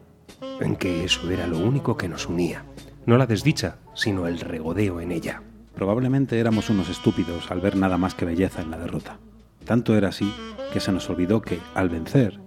en 0.60 0.76
que 0.76 1.04
eso 1.04 1.30
era 1.30 1.46
lo 1.46 1.60
único 1.60 1.98
que 1.98 2.10
nos 2.10 2.26
unía. 2.26 2.66
No 3.06 3.16
la 3.20 3.28
desdicha, 3.28 3.76
sino 3.94 4.26
el 4.26 4.40
regodeo 4.40 5.00
en 5.02 5.12
ella. 5.12 5.44
Probablemente 5.76 6.40
éramos 6.40 6.72
unos 6.72 6.90
estúpidos 6.90 7.52
al 7.52 7.62
ver 7.62 7.76
nada 7.76 8.00
más 8.00 8.16
que 8.16 8.26
belleza 8.26 8.64
en 8.64 8.72
la 8.72 8.80
derrota. 8.80 9.20
Tanto 9.66 9.96
era 9.96 10.08
así 10.08 10.34
que 10.74 10.80
se 10.80 10.92
nos 10.92 11.08
olvidó 11.12 11.44
que, 11.44 11.60
al 11.76 11.90
vencer, 11.90 12.40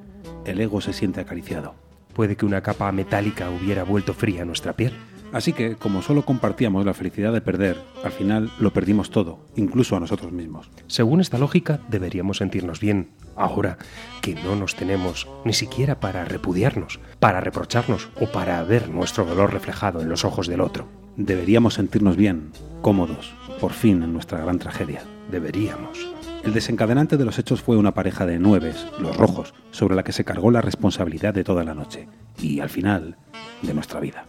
el 0.45 0.61
ego 0.61 0.81
se 0.81 0.93
siente 0.93 1.21
acariciado. 1.21 1.77
Puede 2.15 2.35
que 2.35 2.47
una 2.47 2.63
capa 2.63 2.91
metálica 2.91 3.49
hubiera 3.49 3.85
vuelto 3.85 4.13
fría 4.13 4.45
nuestra 4.45 4.73
piel. 4.73 4.93
Así 5.35 5.53
que, 5.53 5.75
como 5.75 6.00
solo 6.00 6.25
compartíamos 6.25 6.87
la 6.87 6.95
felicidad 6.95 7.33
de 7.33 7.41
perder, 7.41 7.76
al 8.05 8.12
final 8.12 8.53
lo 8.61 8.73
perdimos 8.73 9.11
todo, 9.11 9.41
incluso 9.57 9.97
a 9.97 10.00
nosotros 10.00 10.31
mismos. 10.31 10.71
Según 10.87 11.21
esta 11.21 11.38
lógica, 11.38 11.81
deberíamos 11.88 12.37
sentirnos 12.37 12.79
bien, 12.79 13.11
ahora 13.35 13.76
que 14.23 14.37
no 14.37 14.55
nos 14.55 14.76
tenemos 14.76 15.26
ni 15.45 15.53
siquiera 15.53 15.99
para 15.99 16.25
repudiarnos, 16.25 17.00
para 17.19 17.41
reprocharnos 17.41 18.11
o 18.21 18.31
para 18.31 18.62
ver 18.62 18.88
nuestro 18.88 19.25
dolor 19.25 19.53
reflejado 19.53 20.00
en 20.03 20.09
los 20.09 20.25
ojos 20.25 20.47
del 20.47 20.61
otro. 20.61 20.87
Deberíamos 21.17 21.75
sentirnos 21.75 22.17
bien, 22.17 22.53
cómodos, 22.81 23.35
por 23.61 23.73
fin 23.73 24.05
en 24.05 24.12
nuestra 24.12 24.38
gran 24.38 24.61
tragedia. 24.61 25.03
Deberíamos. 25.33 25.99
El 26.45 26.55
desencadenante 26.55 27.17
de 27.17 27.25
los 27.25 27.41
hechos 27.41 27.61
fue 27.61 27.76
una 27.76 27.95
pareja 27.95 28.25
de 28.25 28.38
nueves, 28.38 28.87
los 29.00 29.17
rojos, 29.17 29.53
sobre 29.73 29.97
la 29.97 30.05
que 30.05 30.12
se 30.12 30.25
cargó 30.25 30.53
la 30.53 30.61
responsabilidad 30.61 31.35
de 31.35 31.43
toda 31.43 31.64
la 31.64 31.75
noche 31.75 32.07
y, 32.41 32.61
al 32.61 32.69
final, 32.69 33.17
de 33.62 33.75
nuestra 33.75 33.99
vida. 33.99 34.26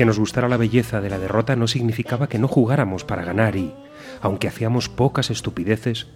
Que 0.00 0.06
nos 0.06 0.18
gustara 0.18 0.48
la 0.48 0.56
belleza 0.56 1.02
de 1.02 1.10
la 1.10 1.18
derrota 1.18 1.56
no 1.56 1.68
significaba 1.68 2.26
que 2.26 2.38
no 2.38 2.48
jugáramos 2.48 3.04
para 3.04 3.22
ganar 3.22 3.54
y, 3.54 3.74
aunque 4.22 4.48
hacíamos 4.48 4.88
pocas 4.88 5.30
estupideces, 5.30 6.06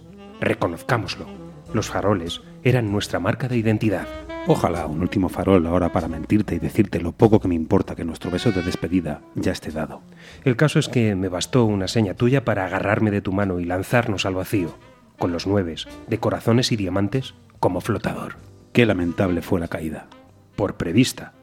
reconozcámoslo. 0.41 1.27
Los 1.71 1.89
faroles 1.89 2.41
eran 2.63 2.91
nuestra 2.91 3.19
marca 3.19 3.47
de 3.47 3.57
identidad. 3.57 4.07
Ojalá 4.47 4.87
un 4.87 5.01
último 5.01 5.29
farol 5.29 5.67
ahora 5.67 5.93
para 5.93 6.07
mentirte 6.07 6.55
y 6.55 6.57
decirte 6.57 6.99
lo 6.99 7.11
poco 7.11 7.39
que 7.39 7.47
me 7.47 7.53
importa 7.53 7.95
que 7.95 8.05
nuestro 8.05 8.31
beso 8.31 8.51
de 8.51 8.63
despedida 8.63 9.21
ya 9.35 9.51
esté 9.51 9.69
dado. 9.69 10.01
El 10.43 10.55
caso 10.55 10.79
es 10.79 10.89
que 10.89 11.13
me 11.13 11.29
bastó 11.29 11.65
una 11.65 11.87
seña 11.87 12.15
tuya 12.15 12.43
para 12.43 12.65
agarrarme 12.65 13.11
de 13.11 13.21
tu 13.21 13.33
mano 13.33 13.59
y 13.59 13.65
lanzarnos 13.65 14.25
al 14.25 14.33
vacío, 14.33 14.75
con 15.19 15.31
los 15.31 15.45
nueves, 15.45 15.87
de 16.07 16.17
corazones 16.17 16.71
y 16.71 16.75
diamantes, 16.75 17.35
como 17.59 17.81
flotador. 17.81 18.37
Qué 18.73 18.87
lamentable 18.87 19.43
fue 19.43 19.59
la 19.59 19.67
caída. 19.67 20.07
Por 20.55 20.73
prevista, 20.73 21.33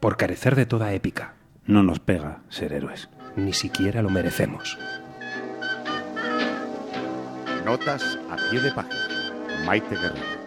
por 0.00 0.16
carecer 0.16 0.56
de 0.56 0.66
toda 0.66 0.94
épica. 0.94 1.34
No 1.66 1.82
nos 1.84 2.00
pega 2.00 2.40
ser 2.48 2.72
héroes. 2.72 3.08
Ni 3.36 3.52
siquiera 3.52 4.02
lo 4.02 4.10
merecemos. 4.10 4.76
Notas 7.64 8.18
a 8.30 8.36
pie 8.50 8.60
de 8.60 8.72
página. 8.72 9.64
Maite 9.64 9.94
Guerrero. 9.94 10.41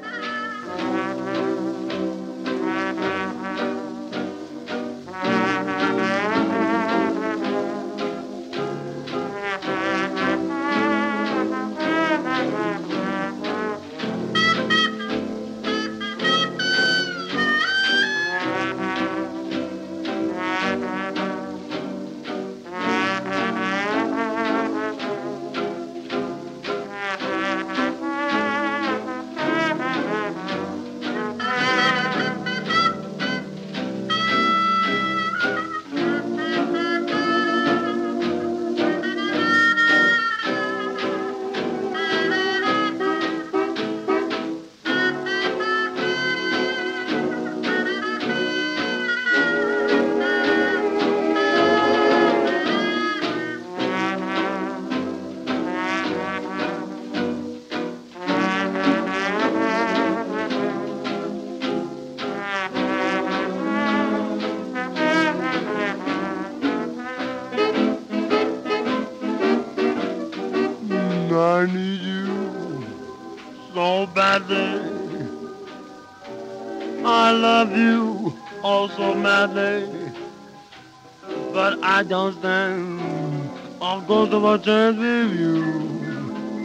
Of 84.36 84.44
a 84.44 84.58
chance 84.58 84.98
with 84.98 85.40
you. 85.40 85.64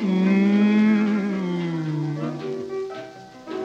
Mm. 0.03 0.41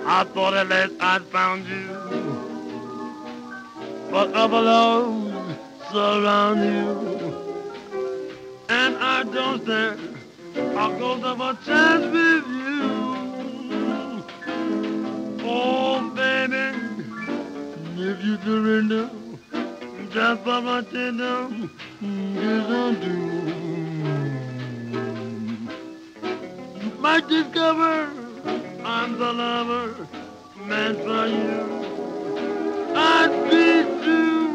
I 0.05 0.23
thought 0.25 0.53
at 0.53 0.67
last 0.69 0.93
I'd 0.99 1.23
found 1.23 1.65
you. 1.65 1.87
But 4.11 4.31
other 4.33 4.61
loves 4.61 5.57
surround 5.91 6.59
you. 6.71 6.89
And 8.69 8.95
I 8.97 9.23
don't 9.23 9.63
stand 9.63 9.99
a 10.55 10.85
ghost 10.99 11.23
of 11.23 11.41
a 11.41 11.57
chance 11.65 12.05
with 12.17 12.47
you. 12.61 12.83
Oh, 15.47 16.11
baby, 16.15 16.65
if 18.09 18.23
you 18.23 18.37
surrender, 18.43 19.09
just 20.11 20.43
for 20.43 20.61
my 20.61 20.81
tender, 20.83 21.47
yes 22.01 22.69
I 22.69 22.93
do. 23.03 23.34
Might 27.05 27.27
discover 27.27 28.09
I'm 28.83 29.11
the 29.19 29.31
lover 29.31 30.07
meant 30.69 30.97
for 31.07 31.25
you. 31.39 31.59
I'd 32.95 33.35
be 33.51 33.67
too. 34.03 34.47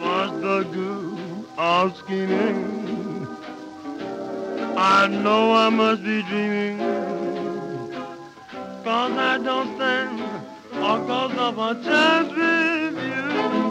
What's 0.00 0.36
the 0.46 0.58
good 0.76 1.44
of 1.58 1.94
scheming? 1.98 3.28
I 4.78 5.08
know 5.08 5.42
I 5.64 5.68
must 5.68 6.02
be 6.04 6.22
dreaming. 6.30 6.78
Cause 8.86 9.16
I 9.30 9.36
don't 9.48 9.70
stand 9.76 10.18
or 10.86 10.98
cause 11.10 11.36
of 11.48 11.58
a 11.68 11.70
chance 11.84 12.30
with 12.40 12.96
you. 13.12 13.65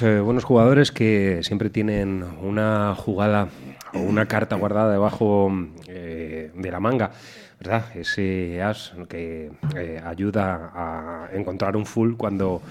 Eh, 0.00 0.20
buenos 0.20 0.44
jugadores 0.44 0.92
que 0.92 1.40
siempre 1.42 1.68
tienen 1.68 2.24
una 2.40 2.94
jugada 2.94 3.48
o 3.92 3.98
una 3.98 4.26
carta 4.26 4.56
guardada 4.56 4.92
debajo 4.92 5.52
eh, 5.86 6.50
de 6.54 6.70
la 6.70 6.80
manga, 6.80 7.10
¿verdad? 7.58 7.84
Ese 7.94 8.62
as 8.62 8.94
que 9.08 9.50
eh, 9.76 10.00
ayuda 10.04 10.70
a 10.74 11.28
encontrar 11.34 11.76
un 11.76 11.84
full 11.84 12.14
cuando 12.14 12.62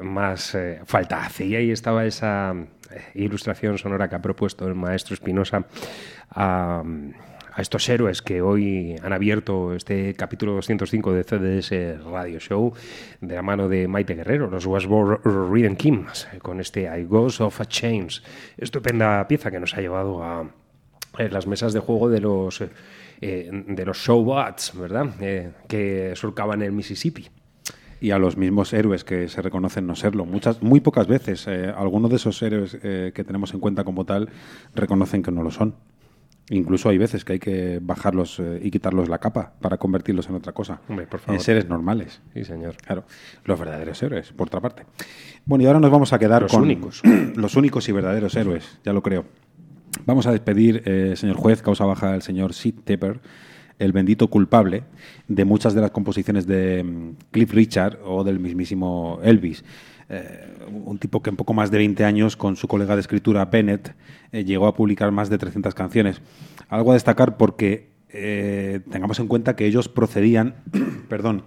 más 0.00 0.56
falta 0.86 1.24
hace. 1.24 1.44
Y 1.44 1.56
ahí 1.56 1.70
estaba 1.70 2.06
esa 2.06 2.54
ilustración 3.14 3.76
sonora 3.76 4.08
que 4.08 4.14
ha 4.14 4.22
propuesto 4.22 4.66
el 4.66 4.74
maestro 4.74 5.14
Espinosa 5.14 5.66
a 7.58 7.60
estos 7.60 7.88
héroes 7.88 8.22
que 8.22 8.40
hoy 8.40 8.94
han 9.02 9.12
abierto 9.12 9.74
este 9.74 10.14
capítulo 10.14 10.52
205 10.52 11.12
de 11.12 11.24
CDS 11.24 12.04
Radio 12.04 12.38
Show 12.38 12.72
de 13.20 13.34
la 13.34 13.42
mano 13.42 13.68
de 13.68 13.88
Maite 13.88 14.14
Guerrero, 14.14 14.48
los 14.48 14.64
Washboard 14.64 15.22
Rhythm 15.24 15.74
Kings, 15.74 16.28
con 16.40 16.60
este 16.60 16.82
I 16.82 17.02
Ghost 17.02 17.40
of 17.40 17.60
a 17.60 17.64
Chains. 17.64 18.22
Estupenda 18.56 19.26
pieza 19.26 19.50
que 19.50 19.58
nos 19.58 19.74
ha 19.74 19.80
llevado 19.80 20.22
a 20.22 20.48
las 21.18 21.48
mesas 21.48 21.72
de 21.72 21.80
juego 21.80 22.08
de 22.08 22.20
los, 22.20 22.62
eh, 23.20 23.50
de 23.50 23.84
los 23.84 23.98
showbots, 23.98 24.78
¿verdad? 24.78 25.08
Eh, 25.20 25.50
que 25.66 26.12
surcaban 26.14 26.62
el 26.62 26.70
Mississippi 26.70 27.28
y 28.00 28.12
a 28.12 28.18
los 28.18 28.36
mismos 28.36 28.72
héroes 28.72 29.02
que 29.02 29.28
se 29.28 29.42
reconocen 29.42 29.84
no 29.84 29.96
serlo. 29.96 30.24
Muchas, 30.24 30.62
muy 30.62 30.78
pocas 30.78 31.08
veces, 31.08 31.48
eh, 31.48 31.72
algunos 31.76 32.08
de 32.10 32.16
esos 32.16 32.40
héroes 32.40 32.78
eh, 32.84 33.10
que 33.12 33.24
tenemos 33.24 33.52
en 33.52 33.58
cuenta 33.58 33.82
como 33.82 34.04
tal 34.04 34.28
reconocen 34.76 35.24
que 35.24 35.32
no 35.32 35.42
lo 35.42 35.50
son. 35.50 35.74
Incluso 36.50 36.88
hay 36.88 36.96
veces 36.96 37.24
que 37.24 37.34
hay 37.34 37.38
que 37.38 37.78
bajarlos 37.82 38.40
eh, 38.40 38.60
y 38.62 38.70
quitarlos 38.70 39.08
la 39.08 39.18
capa 39.18 39.52
para 39.60 39.76
convertirlos 39.76 40.28
en 40.28 40.36
otra 40.36 40.52
cosa. 40.52 40.80
Hombre, 40.88 41.06
por 41.06 41.20
favor. 41.20 41.34
En 41.34 41.40
seres 41.40 41.68
normales. 41.68 42.22
Sí, 42.32 42.44
señor. 42.44 42.76
Claro, 42.76 43.04
los 43.44 43.58
verdaderos 43.58 44.02
héroes, 44.02 44.32
por 44.32 44.46
otra 44.46 44.60
parte. 44.60 44.84
Bueno, 45.44 45.64
y 45.64 45.66
ahora 45.66 45.80
nos 45.80 45.90
vamos 45.90 46.12
a 46.12 46.18
quedar 46.18 46.42
Los 46.42 46.52
con 46.52 46.62
únicos. 46.62 47.02
los 47.34 47.56
únicos 47.56 47.88
y 47.88 47.92
verdaderos 47.92 48.34
héroes, 48.34 48.78
ya 48.82 48.92
lo 48.92 49.02
creo. 49.02 49.26
Vamos 50.06 50.26
a 50.26 50.32
despedir, 50.32 50.82
eh, 50.86 51.14
señor 51.16 51.36
juez, 51.36 51.60
causa 51.60 51.84
baja 51.84 52.14
el 52.14 52.22
señor 52.22 52.54
Sid 52.54 52.76
Tepper, 52.84 53.20
el 53.78 53.92
bendito 53.92 54.28
culpable 54.28 54.84
de 55.28 55.44
muchas 55.44 55.74
de 55.74 55.80
las 55.80 55.90
composiciones 55.90 56.46
de 56.46 56.82
mm, 56.82 57.30
Cliff 57.30 57.52
Richard 57.52 57.98
o 58.04 58.24
del 58.24 58.38
mismísimo 58.38 59.20
Elvis. 59.22 59.64
Eh, 60.10 60.48
un 60.72 60.98
tipo 60.98 61.22
que 61.22 61.28
en 61.28 61.36
poco 61.36 61.52
más 61.52 61.70
de 61.70 61.78
20 61.78 62.04
años, 62.04 62.36
con 62.36 62.56
su 62.56 62.66
colega 62.66 62.94
de 62.94 63.00
escritura 63.00 63.44
Bennett, 63.44 63.94
eh, 64.32 64.44
llegó 64.44 64.66
a 64.66 64.74
publicar 64.74 65.10
más 65.10 65.28
de 65.28 65.38
300 65.38 65.74
canciones. 65.74 66.22
Algo 66.68 66.92
a 66.92 66.94
destacar 66.94 67.36
porque 67.36 67.90
eh, 68.08 68.80
tengamos 68.90 69.18
en 69.20 69.28
cuenta 69.28 69.54
que 69.54 69.66
ellos 69.66 69.88
procedían, 69.88 70.54
perdón, 71.08 71.42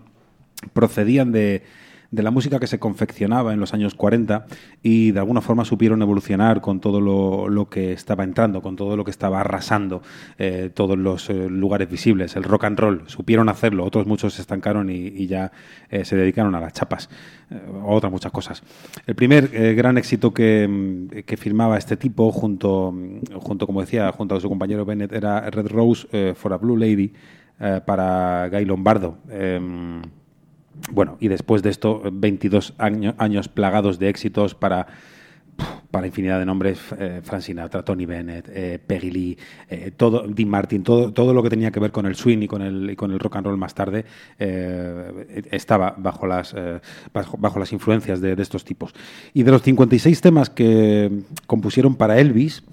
procedían 0.74 1.32
de, 1.32 1.64
de 2.12 2.24
la 2.24 2.32
música 2.32 2.60
que 2.60 2.68
se 2.68 2.78
confeccionaba 2.78 3.54
en 3.54 3.60
los 3.62 3.74
años 3.74 3.96
40 3.96 4.46
y 4.84 5.12
de 5.12 5.20
alguna 5.20 5.40
forma 5.40 5.64
supieron 5.64 6.02
evolucionar 6.02 6.60
con 6.60 6.82
todo 6.82 7.00
lo, 7.00 7.48
lo 7.48 7.70
que 7.70 7.94
estaba 7.94 8.26
entrando, 8.26 8.62
con 8.62 8.76
todo 8.76 8.98
lo 8.98 9.06
que 9.06 9.12
estaba 9.12 9.40
arrasando 9.40 10.02
eh, 10.38 10.70
todos 10.74 10.98
los 10.98 11.30
eh, 11.30 11.50
lugares 11.50 11.90
visibles, 11.90 12.36
el 12.36 12.44
rock 12.44 12.66
and 12.66 12.80
roll. 12.80 13.04
Supieron 13.08 13.48
hacerlo, 13.48 13.86
otros 13.86 14.06
muchos 14.08 14.34
se 14.34 14.42
estancaron 14.42 14.90
y, 14.90 15.26
ya 15.28 15.52
eh, 15.90 16.04
se 16.04 16.18
dedicaron 16.18 16.54
a 16.56 16.60
las 16.60 16.74
chapas, 16.74 17.10
o 17.84 17.96
otras 17.96 18.12
muchas 18.12 18.32
cosas. 18.32 18.64
El 19.08 19.16
primer 19.16 19.48
gran 19.76 19.98
éxito 19.98 20.34
que, 20.34 20.68
mm, 20.68 21.22
que 21.26 21.38
firmaba 21.38 21.78
este 21.78 21.96
tipo, 21.96 22.32
junto, 22.32 22.92
mm, 22.92 23.38
junto, 23.40 23.66
como 23.66 23.80
decía, 23.80 24.12
junto 24.12 24.36
a 24.36 24.42
su 24.42 24.50
compañero 24.50 24.84
Bennett, 24.84 25.14
era 25.14 25.50
Red 25.50 25.68
Rose 25.68 26.34
for 26.36 26.52
a 26.52 26.58
Blue 26.58 26.76
Lady 26.76 27.14
para 27.86 28.50
Guy 28.50 28.66
Lombardo. 28.66 29.20
Bueno, 30.92 31.18
y 31.20 31.28
después 31.28 31.62
de 31.64 31.70
esto, 31.70 32.02
22 32.12 32.74
año- 32.78 33.16
años 33.18 33.48
plagados 33.48 34.00
de 34.00 34.10
éxitos 34.10 34.56
para, 34.56 34.88
para 35.92 36.08
infinidad 36.08 36.40
de 36.40 36.46
nombres, 36.46 36.80
eh, 36.98 37.22
Frank 37.24 37.44
Tony 37.86 38.06
Bennett, 38.06 38.50
eh, 38.50 38.80
Peggy 38.86 39.12
Lee, 39.12 39.38
eh, 39.70 39.92
todo, 39.96 40.26
Dean 40.28 40.50
Martin, 40.50 40.82
todo, 40.84 41.12
todo 41.12 41.34
lo 41.34 41.44
que 41.44 41.50
tenía 41.50 41.72
que 41.72 41.80
ver 41.80 41.92
con 41.92 42.06
el 42.06 42.16
swing 42.16 42.40
y 42.44 42.48
con 42.48 42.62
el, 42.62 42.96
con 42.96 43.12
el 43.12 43.20
rock 43.20 43.36
and 43.36 43.46
roll 43.48 43.58
más 43.58 43.76
tarde, 43.76 44.06
eh, 44.40 45.44
estaba 45.52 45.94
bajo 45.98 46.26
las, 46.26 46.56
bajo, 47.14 47.38
bajo 47.38 47.60
las 47.60 47.72
influencias 47.74 48.22
de, 48.22 48.36
de 48.36 48.42
estos 48.42 48.64
tipos. 48.64 48.94
Y 49.34 49.44
de 49.44 49.52
los 49.52 49.62
56 49.62 50.22
temas 50.22 50.50
que 50.50 51.12
compusieron 51.48 51.96
para 51.96 52.20
Elvis, 52.20 52.64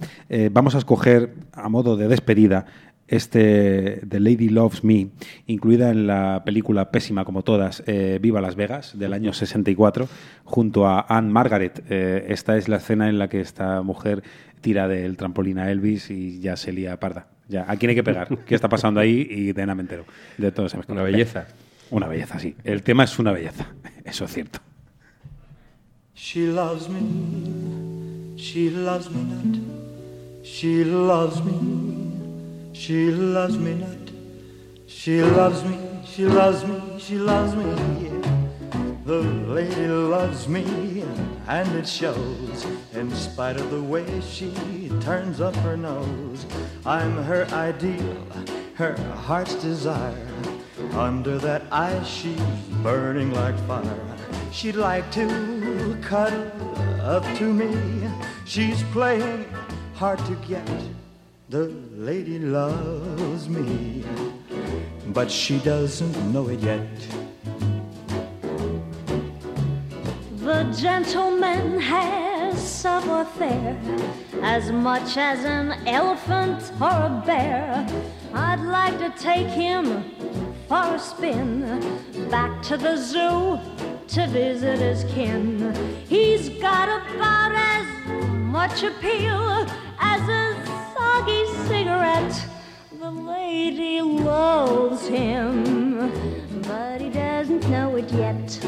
vamos 0.53 0.75
a 0.75 0.79
escoger 0.79 1.35
a 1.53 1.69
modo 1.69 1.97
de 1.97 2.09
despedida 2.09 2.67
este 3.09 4.03
The 4.09 4.21
Lady 4.21 4.49
Loves 4.49 4.85
Me, 4.85 5.09
incluida 5.47 5.91
en 5.91 6.07
la 6.07 6.43
película 6.45 6.91
pésima 6.91 7.25
como 7.25 7.43
todas, 7.43 7.83
eh, 7.87 8.19
Viva 8.21 8.41
Las 8.41 8.55
Vegas, 8.55 8.99
del 8.99 9.13
año 9.13 9.33
64, 9.33 10.09
junto 10.45 10.87
a 10.87 11.01
Anne 11.09 11.31
Margaret. 11.31 11.83
Eh, 11.89 12.27
esta 12.29 12.57
es 12.57 12.69
la 12.69 12.77
escena 12.77 13.09
en 13.09 13.19
la 13.19 13.29
que 13.29 13.41
esta 13.41 13.83
mujer 13.83 14.23
tira 14.61 14.89
del 14.89 15.17
trampolín 15.17 15.59
a 15.59 15.71
Elvis 15.71 16.11
y 16.11 16.41
ya 16.41 16.57
se 16.57 16.73
lía 16.73 16.99
parda. 17.01 17.29
Ya, 17.49 17.65
¿a 17.67 17.77
quién 17.77 17.91
hay 17.91 17.97
que 17.97 18.05
pegar? 18.05 18.29
¿Qué 18.47 18.55
está 18.55 18.69
pasando 18.69 19.01
ahí? 19.01 19.27
Y 19.29 19.53
de 19.53 19.63
nada 19.63 19.75
me 19.75 19.83
entero. 19.83 20.05
De 20.37 20.53
todo 20.53 20.69
se 20.69 20.77
me 20.77 20.85
Una 20.89 21.03
belleza. 21.03 21.47
Una 21.91 22.07
belleza, 22.07 22.39
sí. 22.39 22.55
El 22.65 22.83
tema 22.83 23.05
es 23.05 23.19
una 23.19 23.33
belleza. 23.33 23.67
Eso 24.05 24.27
es 24.27 24.33
cierto. 24.33 24.61
She 26.15 26.49
loves 26.49 26.89
me, 26.89 28.37
she 28.37 28.71
loves 28.71 29.09
me 29.11 29.23
not. 29.23 29.79
She 30.43 30.85
loves 30.85 31.45
me, 31.45 32.18
she 32.79 33.11
loves 33.11 33.59
me 33.59 33.75
not. 33.75 33.99
She 34.87 35.21
loves 35.21 35.65
me, 35.65 35.79
she 36.07 36.27
loves 36.27 36.65
me, 36.65 36.81
she 36.99 37.19
loves 37.19 37.57
me. 37.57 37.65
The 39.05 39.21
lady 39.49 39.89
loves 39.89 40.49
me, 40.49 41.03
and 41.49 41.69
it 41.75 41.89
shows 41.89 42.67
in 42.95 43.11
spite 43.11 43.57
of 43.57 43.71
the 43.73 43.83
way 43.83 44.07
she 44.21 44.53
turns 45.01 45.41
up 45.41 45.57
her 45.57 45.77
nose. 45.77 46.47
I'm 46.87 47.17
her 47.25 47.49
ideal, 47.53 48.17
her 48.75 48.97
heart's 49.27 49.57
desire. 49.57 50.29
Under 50.93 51.37
that 51.39 51.65
ice, 51.73 52.07
she's 52.07 52.41
burning 52.83 53.33
like 53.33 53.59
fire. 53.67 54.17
She'd 54.53 54.77
like 54.77 55.11
to 55.13 55.99
cuddle 56.01 56.53
up 57.03 57.25
to 57.39 57.53
me. 57.53 58.09
She's 58.45 58.85
playing 58.85 59.47
hard 59.95 60.21
to 60.27 60.37
get. 60.47 60.69
The 61.51 61.69
lady 61.95 62.39
loves 62.39 63.49
me, 63.49 64.05
but 65.07 65.31
she 65.31 65.59
doesn't 65.61 66.31
know 66.31 66.47
it 66.49 66.61
yet. 66.61 66.87
The 70.41 70.65
gentleman 70.79 71.81
has 71.81 72.61
savoir-faire 72.61 73.81
as 74.43 74.71
much 74.71 75.17
as 75.17 75.43
an 75.47 75.73
elephant 75.87 76.71
or 76.83 77.07
a 77.07 77.23
bear. 77.25 77.87
I'd 78.35 78.61
like 78.61 78.99
to 78.99 79.11
take 79.19 79.49
him 79.49 80.05
for 80.69 80.97
a 80.97 80.99
spin 80.99 81.81
back 82.31 82.61
to 82.65 82.77
the 82.77 82.95
zoo 82.97 83.59
to 84.09 84.27
visit 84.27 84.81
his 84.81 85.05
kin. 85.15 85.75
He's 86.07 86.51
got 86.61 86.91
about 86.91 87.53
as 87.55 87.87
much 88.37 88.83
appeal 88.83 89.67
as 89.99 90.29
a 90.29 90.68
cigarette. 91.67 92.47
The 93.01 93.11
lady 93.11 94.01
loves 94.01 95.07
him, 95.07 96.11
but 96.63 97.01
he 97.01 97.11
doesn't 97.11 97.69
know 97.69 97.97
it 97.97 98.11
yet. 98.13 98.61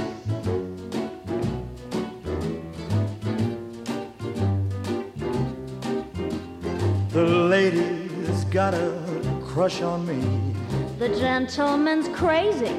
The 7.11 7.25
lady's 7.25 8.45
got 8.45 8.75
a 8.75 9.41
crush 9.45 9.83
on 9.83 10.07
me. 10.07 10.55
The 10.99 11.09
gentleman's 11.09 12.09
crazy, 12.09 12.77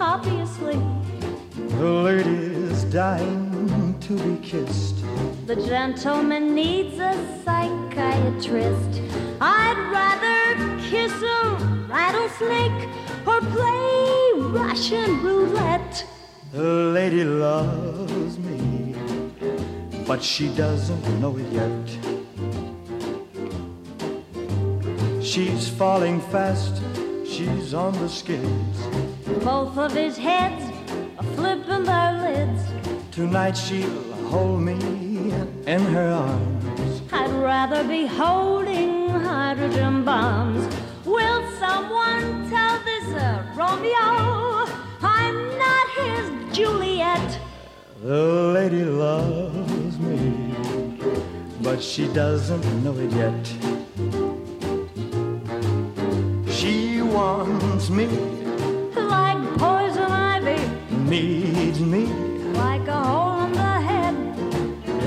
obviously. 0.00 0.78
The 1.78 1.84
lady's 1.84 2.84
dying 2.84 3.98
to 4.00 4.12
be 4.18 4.46
kissed. 4.46 4.99
The 5.50 5.66
gentleman 5.66 6.54
needs 6.54 6.96
a 7.00 7.12
psychiatrist. 7.44 9.02
I'd 9.40 9.78
rather 9.90 10.80
kiss 10.88 11.12
a 11.12 11.56
rattlesnake 11.88 12.88
or 13.26 13.40
play 13.40 14.30
Russian 14.36 15.20
roulette. 15.24 16.06
The 16.52 16.92
lady 16.94 17.24
loves 17.24 18.38
me, 18.38 18.94
but 20.06 20.22
she 20.22 20.54
doesn't 20.54 21.20
know 21.20 21.36
it 21.36 21.50
yet. 21.50 21.88
She's 25.20 25.68
falling 25.68 26.20
fast, 26.30 26.80
she's 27.26 27.74
on 27.74 27.92
the 27.94 28.08
skids. 28.08 28.78
Both 29.42 29.76
of 29.76 29.90
his 29.94 30.16
heads 30.16 30.62
are 31.18 31.24
flipping 31.34 31.82
their 31.82 32.12
lids. 32.22 32.62
Tonight 33.10 33.56
she'll 33.56 34.12
hold 34.28 34.60
me 34.60 35.09
in 35.28 35.80
her 35.94 36.10
arms. 36.10 37.02
I'd 37.12 37.30
rather 37.32 37.84
be 37.86 38.06
holding 38.06 39.10
hydrogen 39.10 40.04
bombs. 40.04 40.64
Will 41.04 41.42
someone 41.58 42.48
tell 42.48 42.78
this 42.84 43.04
uh, 43.14 43.44
Romeo 43.54 44.66
I'm 45.02 45.58
not 45.58 45.86
his 46.00 46.56
Juliet? 46.56 47.38
The 48.02 48.22
lady 48.54 48.84
loves 48.84 49.98
me, 49.98 50.54
but 51.60 51.82
she 51.82 52.06
doesn't 52.08 52.64
know 52.84 52.96
it 52.96 53.12
yet. 53.12 53.44
She 56.50 57.02
wants 57.02 57.90
me, 57.90 58.06
Like 58.96 59.42
poison 59.58 60.10
ivy, 60.10 60.58
needs 61.10 61.80
me. 61.80 62.06
like 62.54 62.86
a 62.88 62.92
hole 62.92 63.30
in 63.32 63.38
the 63.38 63.38
head. 63.38 63.39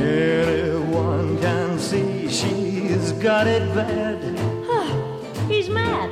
Everyone 0.03 1.39
can 1.39 1.79
see 1.79 2.27
she's 2.27 3.13
got 3.13 3.47
it 3.47 3.63
bad. 3.73 4.19
Huh, 4.67 5.47
he's 5.47 5.69
mad. 5.69 6.09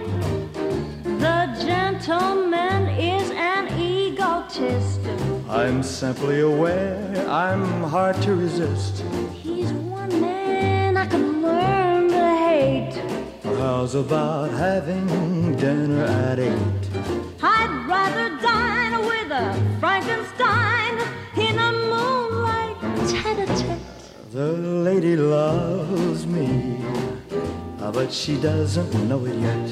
The 1.04 1.40
gentleman 1.66 2.88
is 2.88 3.30
an 3.32 3.68
egotist. 3.78 5.02
I'm 5.50 5.84
simply 5.84 6.40
aware 6.40 7.28
I'm 7.28 7.84
hard 7.84 8.16
to 8.22 8.34
resist. 8.34 9.04
He's 9.34 9.74
one 9.74 10.22
man 10.22 10.96
I 10.96 11.06
can 11.06 11.42
learn 11.42 12.08
to 12.08 12.26
hate. 12.48 12.96
How's 13.44 13.96
about 13.96 14.52
having 14.52 15.58
dinner 15.58 16.06
at 16.06 16.40
eight? 16.40 16.84
I'd 17.44 17.86
rather 17.90 18.30
dine 18.42 19.06
with 19.06 19.32
a 19.32 19.78
Frankenstein 19.82 20.94
in 21.36 21.60
a 21.60 21.72
moon 21.74 22.31
tete-a-tete. 23.12 23.80
The 24.32 24.54
lady 24.88 25.16
loves 25.18 26.26
me, 26.26 26.78
ah, 27.82 27.92
but 27.92 28.12
she 28.14 28.38
doesn't 28.38 28.94
know 29.10 29.26
it 29.26 29.36
yet. 29.36 29.68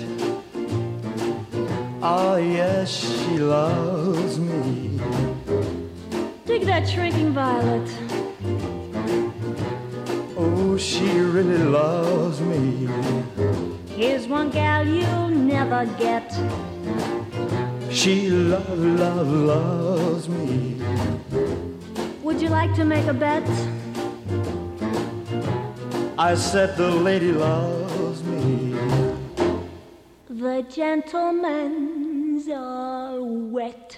Ah, 2.02 2.36
yes, 2.36 2.90
she 2.92 3.38
loves 3.38 4.38
me. 4.40 5.00
Dig 6.46 6.64
that 6.66 6.88
shrinking 6.90 7.32
violet. 7.34 7.90
Oh, 10.38 10.78
she 10.78 11.08
really 11.20 11.64
loves 11.64 12.42
me. 12.42 12.90
Here's 13.96 14.28
one 14.28 14.50
gal 14.50 14.86
you'll 14.86 15.30
never 15.30 15.86
get. 15.98 16.32
She 17.92 18.30
love, 18.30 18.80
love, 18.80 19.28
loves 19.28 20.30
me. 20.30 20.76
Would 22.30 22.44
you 22.44 22.50
like 22.50 22.76
to 22.76 22.86
make 22.86 23.08
a 23.08 23.14
bet? 23.14 23.44
I 26.16 26.36
said 26.36 26.78
the 26.78 26.92
lady 26.92 27.32
loves 27.32 28.24
me. 28.24 28.76
The 30.30 30.64
gentlemen's 30.70 32.48
are 32.50 33.20
wet. 33.20 33.98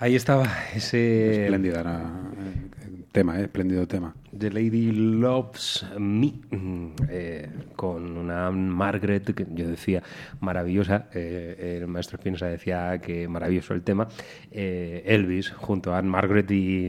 Ahí 0.00 0.16
estaba 0.16 0.48
ese 0.74 1.44
Espléndida 1.44 1.84
¿no? 1.84 1.90
Eh, 1.92 3.04
tema, 3.12 3.38
eh, 3.38 3.42
espléndido 3.42 3.86
tema. 3.86 4.14
The 4.38 4.50
Lady 4.50 4.92
Loves 4.92 5.84
Me, 5.98 6.32
mm, 6.50 6.86
eh, 7.10 7.48
con 7.76 8.16
una 8.16 8.50
Margaret 8.50 9.34
que 9.34 9.46
yo 9.54 9.68
decía 9.68 10.02
maravillosa. 10.40 11.06
eh, 11.14 11.78
el 11.80 11.88
maestro 11.88 12.16
Espinosa 12.18 12.46
decía 12.46 12.98
que 12.98 13.26
maravilloso 13.28 13.74
el 13.74 13.82
tema. 13.82 14.08
eh, 14.50 15.02
Elvis 15.06 15.50
junto 15.50 15.92
a 15.92 15.98
Anne 15.98 16.08
Margaret 16.08 16.50
y, 16.50 16.88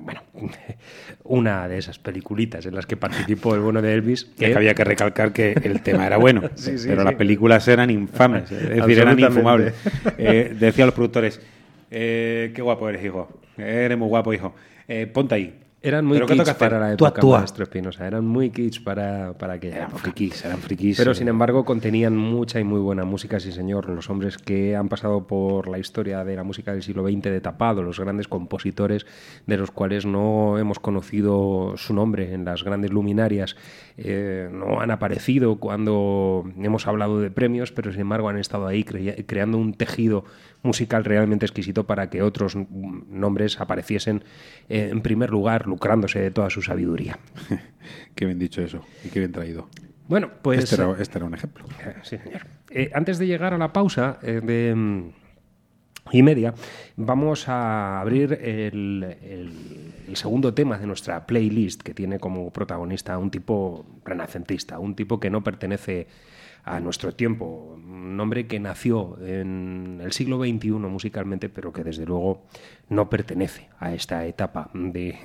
bueno, 0.00 0.22
una 1.24 1.68
de 1.68 1.78
esas 1.78 1.98
peliculitas 1.98 2.66
en 2.66 2.74
las 2.74 2.86
que 2.86 2.96
participó 2.96 3.54
el 3.54 3.60
bueno 3.60 3.80
de 3.82 3.94
Elvis. 3.94 4.24
Es 4.38 4.48
que 4.50 4.54
había 4.54 4.74
que 4.74 4.84
recalcar 4.84 5.32
que 5.32 5.52
el 5.52 5.80
tema 5.82 6.06
era 6.06 6.16
bueno, 6.16 6.42
Sí, 6.54 6.78
sí, 6.78 6.88
pero 6.88 7.02
sí. 7.02 7.06
las 7.06 7.14
películas 7.14 7.66
eran 7.68 7.90
infames, 7.90 8.50
es 8.52 8.68
decir, 8.68 8.98
eran 8.98 9.18
infumables. 9.18 9.74
Eh, 10.18 10.54
decían 10.58 10.86
los 10.86 10.94
productores, 10.94 11.40
qué 11.90 12.60
guapo 12.60 12.88
eres, 12.88 13.04
hijo, 13.04 13.28
eres 13.56 13.96
muy 13.98 14.08
guapo, 14.08 14.32
hijo, 14.34 14.54
ponte 15.12 15.34
ahí. 15.34 15.54
Eran 15.86 16.06
muy 16.06 16.16
¿Pero 16.16 16.26
qué 16.26 16.32
kits 16.32 16.42
toca 16.44 16.50
hacer? 16.52 16.68
para 16.70 16.80
la 16.80 16.96
Tú 16.96 17.04
época, 17.04 17.18
actúa. 17.18 17.38
maestro 17.40 17.64
Espinosa. 17.64 18.06
Eran 18.06 18.26
muy 18.26 18.48
kits 18.48 18.80
para, 18.80 19.34
para 19.34 19.52
aquella 19.54 19.76
Eran 19.76 19.88
época. 19.88 20.02
frikis, 20.02 20.44
eran 20.44 20.58
frikis. 20.58 20.96
Pero 20.96 21.10
eh, 21.10 21.14
sin 21.14 21.28
embargo 21.28 21.64
contenían 21.66 22.16
mucha 22.16 22.58
y 22.58 22.64
muy 22.64 22.80
buena 22.80 23.04
música, 23.04 23.38
sí 23.38 23.52
señor. 23.52 23.90
Los 23.90 24.08
hombres 24.08 24.38
que 24.38 24.76
han 24.76 24.88
pasado 24.88 25.26
por 25.26 25.68
la 25.68 25.78
historia 25.78 26.24
de 26.24 26.36
la 26.36 26.42
música 26.42 26.72
del 26.72 26.82
siglo 26.82 27.06
XX 27.06 27.20
de 27.24 27.40
tapado, 27.42 27.82
los 27.82 28.00
grandes 28.00 28.28
compositores 28.28 29.04
de 29.46 29.56
los 29.58 29.70
cuales 29.70 30.06
no 30.06 30.56
hemos 30.58 30.78
conocido 30.78 31.74
su 31.76 31.92
nombre 31.92 32.32
en 32.32 32.46
las 32.46 32.64
grandes 32.64 32.90
luminarias, 32.90 33.54
eh, 33.98 34.48
no 34.50 34.80
han 34.80 34.90
aparecido 34.90 35.56
cuando 35.56 36.44
hemos 36.62 36.86
hablado 36.86 37.20
de 37.20 37.30
premios, 37.30 37.72
pero 37.72 37.92
sin 37.92 38.00
embargo 38.00 38.30
han 38.30 38.38
estado 38.38 38.66
ahí 38.66 38.84
cre- 38.84 39.24
creando 39.26 39.58
un 39.58 39.74
tejido 39.74 40.24
musical 40.64 41.04
realmente 41.04 41.46
exquisito 41.46 41.86
para 41.86 42.10
que 42.10 42.22
otros 42.22 42.56
nombres 42.56 43.60
apareciesen 43.60 44.24
eh, 44.68 44.88
en 44.90 45.00
primer 45.02 45.30
lugar, 45.30 45.66
lucrándose 45.68 46.18
de 46.20 46.30
toda 46.32 46.50
su 46.50 46.62
sabiduría. 46.62 47.18
Qué 48.16 48.24
bien 48.26 48.38
dicho 48.40 48.60
eso 48.62 48.84
y 49.04 49.08
qué 49.10 49.20
bien 49.20 49.30
traído. 49.32 49.68
Bueno, 50.08 50.30
pues... 50.42 50.64
este, 50.64 50.76
era, 50.82 50.94
este 51.00 51.18
era 51.18 51.26
un 51.26 51.34
ejemplo. 51.34 51.64
Eh, 51.84 51.94
Sí, 52.02 52.16
señor. 52.18 52.46
Eh, 52.70 52.90
antes 52.94 53.18
de 53.18 53.26
llegar 53.26 53.54
a 53.54 53.58
la 53.58 53.72
pausa 53.72 54.18
eh, 54.22 54.40
de 54.42 54.74
mm, 54.74 55.10
y 56.12 56.22
media, 56.22 56.52
vamos 56.96 57.48
a 57.48 58.00
abrir 58.00 58.32
el, 58.34 59.16
el- 59.22 59.92
el 60.08 60.16
segundo 60.16 60.52
tema 60.52 60.76
de 60.78 60.86
nuestra 60.86 61.26
playlist 61.26 61.82
que 61.82 61.94
tiene 61.94 62.18
como 62.18 62.50
protagonista 62.52 63.16
un 63.18 63.30
tipo 63.30 63.86
renacentista, 64.04 64.78
un 64.78 64.94
tipo 64.94 65.18
que 65.18 65.30
no 65.30 65.42
pertenece 65.42 66.06
a 66.64 66.80
nuestro 66.80 67.12
tiempo, 67.12 67.76
un 67.76 68.18
hombre 68.18 68.46
que 68.46 68.58
nació 68.58 69.18
en 69.20 70.00
el 70.02 70.12
siglo 70.12 70.38
XXI 70.38 70.70
musicalmente, 70.70 71.48
pero 71.48 71.72
que 71.72 71.84
desde 71.84 72.06
luego 72.06 72.44
no 72.88 73.10
pertenece 73.10 73.68
a 73.78 73.92
esta 73.92 74.24
etapa 74.26 74.70
de, 74.72 75.18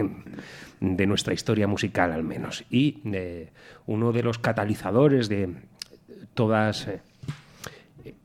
de 0.80 1.08
nuestra 1.08 1.34
historia 1.34 1.67
musical 1.67 2.12
al 2.12 2.23
menos. 2.23 2.65
Y 2.69 3.02
eh, 3.06 3.52
uno 3.86 4.12
de 4.12 4.23
los 4.23 4.38
catalizadores 4.38 5.30
de 5.30 5.54
todas 6.34 6.88
eh, 6.88 7.02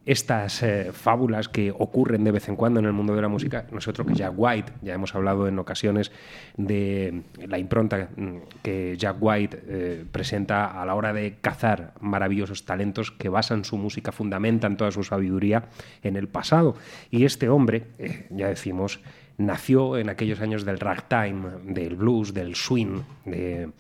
estas 0.07 0.63
eh, 0.63 0.91
fábulas 0.93 1.49
que 1.49 1.71
ocurren 1.71 2.25
de 2.25 2.31
vez 2.31 2.49
en 2.49 2.57
cuando 2.57 2.81
en 2.81 2.87
el 2.87 2.93
mundo 2.93 3.15
de 3.15 3.23
la 3.23 3.29
música, 3.29 3.67
nosotros 3.71 4.07
que 4.07 4.15
Jack 4.15 4.35
White, 4.37 4.73
ya 4.83 4.95
hemos 4.95 5.15
hablado 5.15 5.49
en 5.49 5.59
ocasiones 5.59 6.13
de 6.57 7.23
la 7.47 7.59
impronta 7.59 8.09
mm, 8.17 8.37
que 8.63 8.97
Jack 8.99 9.17
White 9.21 9.63
eh, 9.67 10.05
presenta 10.11 10.81
a 10.81 10.85
la 10.87 10.95
hora 10.95 11.13
de 11.13 11.37
cazar 11.41 11.95
maravillosos 12.01 12.65
talentos 12.65 13.11
que 13.11 13.29
basan 13.29 13.65
su 13.65 13.77
música, 13.77 14.13
fundamentan 14.13 14.77
toda 14.77 14.91
su 14.91 15.05
sabiduría 15.05 15.65
en 16.03 16.17
el 16.17 16.29
pasado. 16.29 16.77
Y 17.11 17.25
este 17.25 17.49
hombre, 17.49 17.85
eh, 17.99 18.27
ya 18.31 18.49
decimos, 18.49 19.01
nació 19.37 19.97
en 19.99 20.09
aquellos 20.09 20.41
años 20.41 20.65
del 20.65 20.79
ragtime, 20.79 21.49
del 21.65 21.97
blues, 21.97 22.33
del 22.33 22.55
swing, 22.55 23.01
de, 23.25 23.71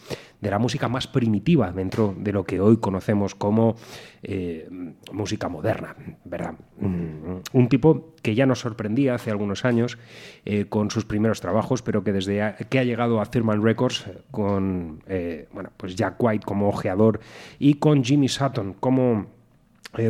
la 0.41 0.59
música 0.59 0.89
más 0.89 1.07
primitiva 1.07 1.73
dentro 1.73 2.15
de 2.19 2.33
lo 2.33 2.45
que 2.45 2.61
hoy 2.61 2.77
conocemos 2.77 3.35
como 3.35 3.77
eh, 4.23 4.69
música 5.13 5.49
moderna, 5.49 5.97
¿verdad? 6.25 6.55
Mm, 6.79 7.41
Un 7.53 7.69
tipo 7.69 8.15
que 8.21 8.35
ya 8.35 8.45
nos 8.45 8.61
sorprendía 8.61 9.15
hace 9.15 9.31
algunos 9.31 9.65
años 9.65 9.97
eh, 10.45 10.67
con 10.67 10.91
sus 10.91 11.07
primeros 11.07 11.41
trabajos, 11.41 11.83
pero 11.83 12.05
que 12.05 12.13
desde 12.13 12.55
que 12.69 12.79
ha 12.79 12.85
llegado 12.85 13.21
a 13.21 13.27
Thurman 13.27 13.63
Records 13.63 14.05
con 14.31 15.03
eh, 15.07 15.49
bueno, 15.53 15.71
pues 15.77 15.95
Jack 15.95 16.17
White 16.19 16.45
como 16.45 16.69
ojeador 16.69 17.21
y 17.59 17.75
con 17.75 18.05
Jimmy 18.05 18.29
Sutton 18.29 18.75
como 18.75 19.27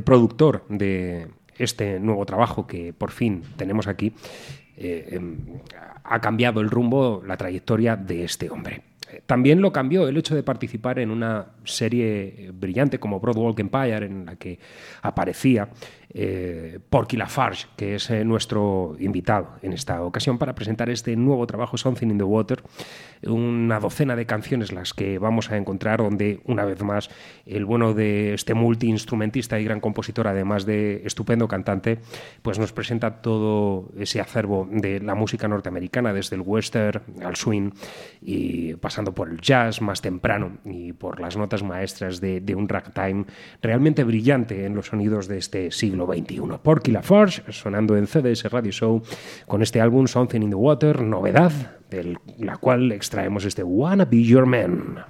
productor 0.05 0.65
de 0.71 1.29
este 1.59 2.01
nuevo 2.01 2.25
trabajo 2.27 2.67
que 2.67 2.93
por 2.93 3.11
fin 3.11 3.43
tenemos 3.57 3.87
aquí, 3.87 4.15
eh, 4.77 5.09
em, 5.13 5.37
ha 6.05 6.21
cambiado 6.21 6.61
el 6.61 6.71
rumbo, 6.71 7.23
la 7.27 7.37
trayectoria 7.37 7.97
de 7.97 8.25
este 8.25 8.51
hombre. 8.51 8.83
Eh, 9.11 9.23
También 9.27 9.61
lo 9.61 9.73
cambió 9.73 10.09
el 10.09 10.17
hecho 10.17 10.35
de 10.35 10.43
participar 10.43 10.99
en 10.99 11.11
una 11.11 11.47
serie 11.65 12.35
eh, 12.37 12.51
brillante 12.53 12.99
como 12.99 13.21
Broadwalk 13.21 13.59
Empire, 13.61 14.07
en 14.07 14.27
la 14.27 14.37
que 14.37 14.59
aparecía 15.03 15.69
eh, 16.15 16.79
Porky 16.91 17.17
Lafarge, 17.17 17.67
que 17.77 17.97
es 17.97 18.09
eh, 18.09 18.25
nuestro 18.25 18.97
invitado 19.01 19.57
en 19.63 19.73
esta 19.73 20.01
ocasión 20.03 20.39
para 20.39 20.55
presentar 20.55 20.89
este 20.89 21.17
nuevo 21.17 21.45
trabajo, 21.47 21.77
Something 21.77 22.09
in 22.09 22.19
the 22.19 22.25
Water, 22.25 22.63
una 23.27 23.81
docena 23.81 24.15
de 24.15 24.25
canciones 24.25 24.73
las 24.73 24.95
que 24.95 25.19
vamos 25.19 25.51
a 25.51 25.57
encontrar, 25.57 25.99
donde 25.99 26.41
una 26.45 26.65
vez 26.65 26.83
más 26.83 27.11
el 27.47 27.65
bueno 27.65 27.95
de 27.95 28.35
este 28.35 28.55
multiinstrumentista 28.55 29.59
y 29.59 29.65
gran 29.65 29.81
compositor, 29.81 30.29
además 30.29 30.67
de 30.67 31.03
estupendo 31.05 31.49
cantante, 31.49 31.99
pues 32.43 32.61
nos 32.61 32.73
presenta 32.73 33.21
todo 33.21 33.91
ese 33.99 34.21
acervo 34.21 34.69
de 34.71 35.01
la 35.01 35.17
música 35.17 35.49
norteamericana, 35.49 36.13
desde 36.13 36.37
el 36.37 36.43
western 36.43 37.03
al 37.25 37.35
swing 37.35 37.71
y 38.23 38.75
pasando 38.75 39.13
por 39.13 39.29
el 39.29 39.41
jazz 39.41 39.81
más 39.81 40.01
temprano 40.01 40.59
y 40.65 40.93
por 40.93 41.19
las 41.19 41.37
notas 41.37 41.65
maestras 41.65 42.21
de, 42.21 42.41
de 42.41 42.55
un 42.55 42.69
ragtime 42.69 43.25
realmente 43.61 44.05
brillante 44.05 44.65
en 44.65 44.75
los 44.75 44.87
sonidos 44.87 45.27
de 45.27 45.39
este 45.39 45.71
siglo 45.73 46.04
XXI. 46.07 46.59
Porky 46.63 46.91
Lafarge 46.93 47.53
sonando 47.53 47.97
en 47.97 48.07
CDS 48.07 48.45
Radio 48.51 48.73
Show 48.73 49.03
con 49.47 49.63
este 49.63 49.81
álbum 49.81 50.07
Something 50.07 50.43
in 50.43 50.51
the 50.51 50.57
Water, 50.57 51.03
novedad, 51.03 51.53
de 51.91 52.17
la 52.39 52.57
cual 52.57 52.93
extraemos 52.93 53.45
este 53.45 53.63
Wanna 53.63 54.05
Be 54.05 54.23
Your 54.23 54.47
Man. 54.47 55.05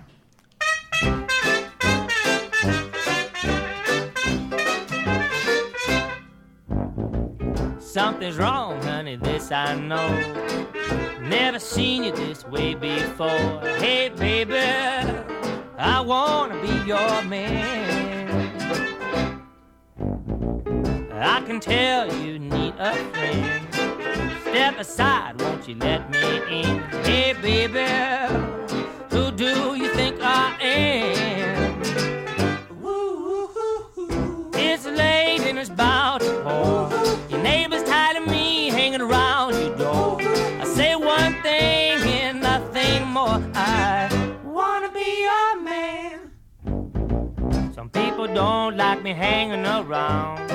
Something's 7.78 8.38
wrong, 8.38 8.82
honey, 8.82 9.16
this 9.16 9.52
I 9.52 9.76
know. 9.76 10.08
Never 11.20 11.60
seen 11.60 12.02
you 12.02 12.12
this 12.12 12.44
way 12.44 12.74
before. 12.74 13.60
Hey, 13.78 14.08
baby, 14.08 14.56
I 15.78 16.00
wanna 16.00 16.60
be 16.60 16.74
your 16.86 17.22
man. 17.22 18.23
I 21.16 21.40
can 21.46 21.60
tell 21.60 22.12
you 22.12 22.38
need 22.38 22.74
a 22.78 22.94
friend. 23.12 23.74
Step 24.42 24.78
aside, 24.78 25.40
won't 25.40 25.68
you 25.68 25.76
let 25.76 26.10
me 26.10 26.62
in? 26.62 26.80
Hey, 27.04 27.34
baby, 27.40 27.86
who 29.10 29.30
do 29.30 29.76
you 29.76 29.88
think 29.94 30.18
I 30.20 30.56
am? 30.60 31.82
It's 34.56 34.86
late 34.86 35.40
and 35.42 35.58
it's 35.58 35.70
about 35.70 36.20
to 36.20 36.40
pour. 36.42 36.90
Your 37.30 37.42
neighbor's 37.42 37.84
tired 37.84 38.16
of 38.16 38.26
me 38.26 38.68
hanging 38.70 39.00
around 39.00 39.54
your 39.54 39.76
door. 39.76 40.18
I 40.20 40.64
say 40.64 40.96
one 40.96 41.34
thing 41.42 42.02
and 42.02 42.40
nothing 42.40 43.06
more. 43.06 43.40
I 43.54 44.08
wanna 44.44 44.90
be 44.90 45.22
your 45.28 45.60
man. 45.62 46.30
Some 47.72 47.88
people 47.88 48.26
don't 48.26 48.76
like 48.76 49.02
me 49.02 49.12
hanging 49.12 49.64
around, 49.64 50.50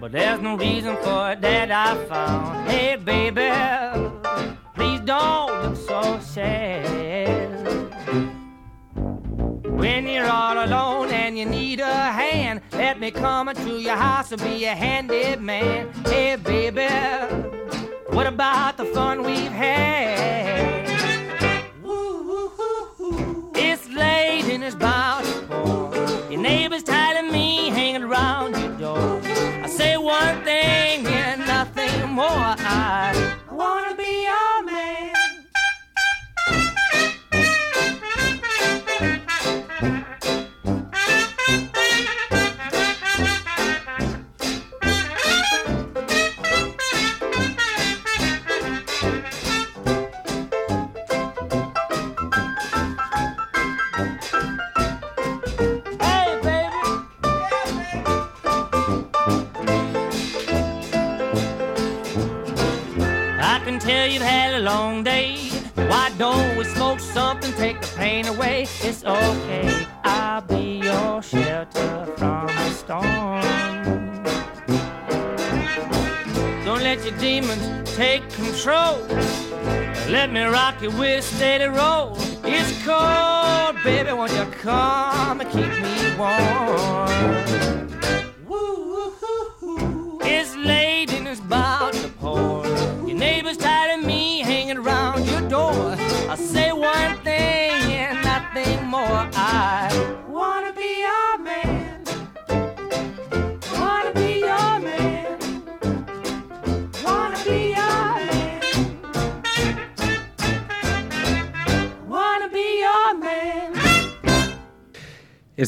but 0.00 0.12
there's 0.12 0.40
no 0.40 0.56
reason 0.56 0.96
for 1.02 1.32
it 1.32 1.42
that 1.42 1.70
I 1.70 1.94
found. 2.06 2.70
Hey, 2.70 2.96
baby, 2.96 3.50
please 4.74 5.00
don't 5.00 5.62
look 5.62 5.76
so 5.76 6.18
sad. 6.20 7.50
When 9.64 10.06
you're 10.08 10.26
all 10.26 10.64
alone 10.64 11.10
and 11.10 11.38
you 11.38 11.44
need 11.44 11.80
a 11.80 12.12
hand, 12.12 12.62
let 12.72 12.98
me 12.98 13.10
come 13.10 13.50
into 13.50 13.78
your 13.78 13.96
house 13.96 14.32
and 14.32 14.42
be 14.42 14.64
a 14.64 14.74
handy 14.74 15.36
man. 15.36 15.92
Hey, 16.06 16.36
baby, 16.36 16.88
what 18.08 18.26
about 18.26 18.78
the 18.78 18.86
fun 18.86 19.22
we've 19.22 19.52
had? 19.52 20.88
It's 23.54 23.86
late 23.90 24.44
and 24.44 24.64
it's 24.64 24.76
pour. 24.76 25.94
Your 26.30 26.40
neighbor's 26.40 26.82
tired 26.82 27.22
of 27.24 27.32
me 27.32 27.68
hanging 27.68 28.02
around 28.02 28.59
say 29.70 29.96
one 29.96 30.42
thing 30.42 31.06
and 31.06 31.46
nothing 31.46 32.10
more. 32.10 32.26
I 32.26 33.39
don't 66.20 66.54
we 66.54 66.64
smoke 66.64 67.00
something, 67.00 67.50
take 67.54 67.80
the 67.80 67.86
pain 67.96 68.26
away? 68.26 68.66
It's 68.82 69.02
okay, 69.04 69.86
I'll 70.04 70.42
be 70.42 70.82
your 70.84 71.22
shelter 71.22 72.04
from 72.18 72.46
the 72.46 72.70
storm. 72.72 74.22
Don't 76.62 76.82
let 76.82 77.02
your 77.06 77.16
demons 77.16 77.96
take 77.96 78.28
control. 78.34 78.98
Let 80.10 80.30
me 80.30 80.42
rock 80.42 80.82
you 80.82 80.90
with 80.90 81.24
steady 81.24 81.64
roll. 81.64 82.14
It's 82.44 82.70
cold, 82.84 83.82
baby, 83.82 84.12
won't 84.12 84.32
you 84.32 84.44
come 84.60 85.40
and 85.40 85.50
keep 85.50 85.70
me 85.80 86.16
warm? 86.18 87.79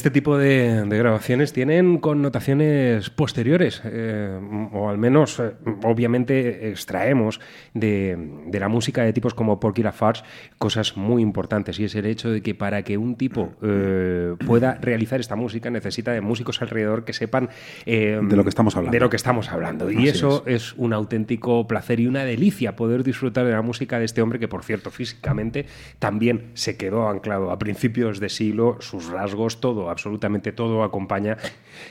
Este 0.03 0.11
tipo 0.11 0.37
de, 0.37 0.83
de 0.83 0.97
grabaciones 0.97 1.53
tienen 1.53 1.97
connotaciones 1.97 3.09
posteriores, 3.09 3.81
eh, 3.85 4.37
o 4.73 4.89
al 4.89 4.97
menos, 4.97 5.39
eh, 5.39 5.53
obviamente, 5.83 6.67
extraemos 6.67 7.39
de, 7.73 8.17
de 8.47 8.59
la 8.59 8.67
música 8.67 9.03
de 9.03 9.13
tipos 9.13 9.33
como 9.33 9.61
Porky 9.61 9.81
Lafarge 9.81 10.25
cosas 10.57 10.97
muy 10.97 11.21
importantes, 11.21 11.79
y 11.79 11.85
es 11.85 11.95
el 11.95 12.05
hecho 12.05 12.29
de 12.31 12.41
que 12.41 12.53
para 12.53 12.83
que 12.83 12.97
un 12.97 13.15
tipo 13.15 13.53
eh, 13.61 14.35
pueda 14.45 14.73
realizar 14.81 15.21
esta 15.21 15.37
música 15.37 15.69
necesita 15.69 16.11
de 16.11 16.19
músicos 16.19 16.61
alrededor 16.61 17.05
que 17.05 17.13
sepan 17.13 17.47
De 17.85 18.19
lo 18.35 18.43
que 18.43 18.49
estamos 18.49 18.75
hablando. 18.75 18.91
De 18.91 18.99
lo 18.99 19.09
que 19.09 19.15
estamos 19.15 19.49
hablando. 19.53 19.89
Y 19.89 19.95
Así 19.95 20.09
eso 20.09 20.43
es. 20.45 20.73
un 20.73 20.91
auténtico 20.91 21.65
placer 21.65 22.01
y 22.01 22.07
una 22.07 22.25
delicia 22.25 22.75
poder 22.75 23.05
disfrutar 23.05 23.45
de 23.45 23.53
la 23.53 23.61
música 23.61 23.99
de 23.99 24.05
este 24.05 24.21
hombre 24.21 24.37
que, 24.37 24.49
por 24.49 24.65
cierto, 24.65 24.91
físicamente 24.91 25.65
también 25.99 26.51
se 26.55 26.75
quedó 26.75 27.07
anclado 27.07 27.51
a 27.51 27.57
principios 27.57 28.19
de 28.19 28.27
siglo, 28.27 28.75
sus 28.81 29.07
rasgos, 29.07 29.61
todo, 29.61 29.92
absolutamente 29.93 30.51
todo 30.51 30.83
acompaña 30.83 31.37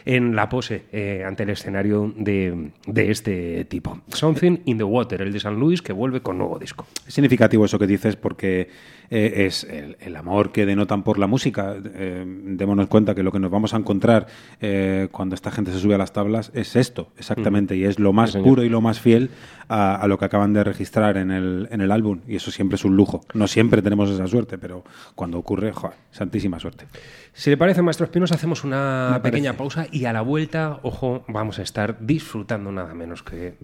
en 0.04 0.36
la 0.36 0.48
pose 0.48 0.84
eh, 0.92 1.24
ante 1.26 1.44
el 1.44 1.50
escenario 1.50 2.12
de, 2.16 2.70
de 2.86 3.10
este 3.10 3.64
tipo. 3.64 4.00
Something 4.08 4.58
in 4.66 4.76
the 4.76 4.84
Water, 4.84 5.22
el 5.22 5.32
de 5.32 5.40
San 5.40 5.54
Luis, 5.58 5.80
que 5.80 5.92
vuelve 5.94 6.20
con 6.20 6.36
nuevo 6.38 6.58
disco. 6.58 6.86
Es 7.06 7.14
significativo 7.14 7.64
eso 7.64 7.78
que 7.78 7.86
dices 7.86 8.16
porque 8.16 8.68
eh, 9.10 9.46
es 9.46 9.64
el, 9.64 9.96
el 10.00 10.16
amor 10.16 10.52
que 10.52 10.66
denotan 10.66 11.02
por 11.02 11.18
la 11.18 11.26
música. 11.26 11.74
Eh, 11.94 12.24
démonos 12.26 12.88
cuenta 12.88 13.14
que 13.14 13.22
lo 13.22 13.32
que 13.32 13.38
nos 13.40 13.50
vamos 13.50 13.72
a 13.74 13.78
encontrar 13.78 14.26
eh, 14.60 15.08
cuando 15.10 15.34
esta 15.34 15.50
gente 15.50 15.72
se 15.72 15.78
sube 15.78 15.94
a 15.94 15.98
las 15.98 16.12
tablas 16.12 16.50
es 16.54 16.76
esto, 16.76 17.08
exactamente, 17.16 17.74
Mm. 17.74 17.78
y 17.78 17.84
es 17.84 17.98
lo 17.98 18.12
más 18.12 18.32
Sí, 18.32 18.38
puro 18.40 18.62
y 18.64 18.68
lo 18.68 18.80
más 18.80 19.00
fiel 19.00 19.30
a, 19.68 19.94
a 19.96 20.06
lo 20.08 20.18
que 20.18 20.24
acaban 20.24 20.52
de 20.52 20.64
registrar 20.64 21.16
en 21.16 21.30
el, 21.30 21.68
en 21.70 21.80
el 21.80 21.90
álbum, 21.92 22.20
y 22.26 22.36
eso 22.36 22.50
siempre 22.50 22.76
es 22.76 22.84
un 22.84 22.96
lujo. 22.96 23.20
No 23.34 23.46
siempre 23.46 23.82
tenemos 23.82 24.10
esa 24.10 24.26
suerte, 24.26 24.58
pero 24.58 24.82
cuando 25.14 25.38
ocurre, 25.38 25.72
joder, 25.72 25.96
santísima 26.10 26.58
suerte. 26.58 26.86
Si 27.34 27.48
le 27.50 27.56
parece, 27.56 27.80
Maestro 27.82 28.04
Espinos, 28.04 28.30
hacemos 28.32 28.62
una 28.64 29.10
Me 29.14 29.20
pequeña 29.20 29.50
parece. 29.52 29.58
pausa 29.58 29.86
y 29.90 30.04
a 30.04 30.12
la 30.12 30.20
vuelta, 30.20 30.80
ojo, 30.82 31.24
vamos 31.28 31.58
a 31.58 31.62
estar 31.62 32.04
disfrutando 32.04 32.70
nada 32.72 32.92
menos 32.94 33.22
que 33.22 33.56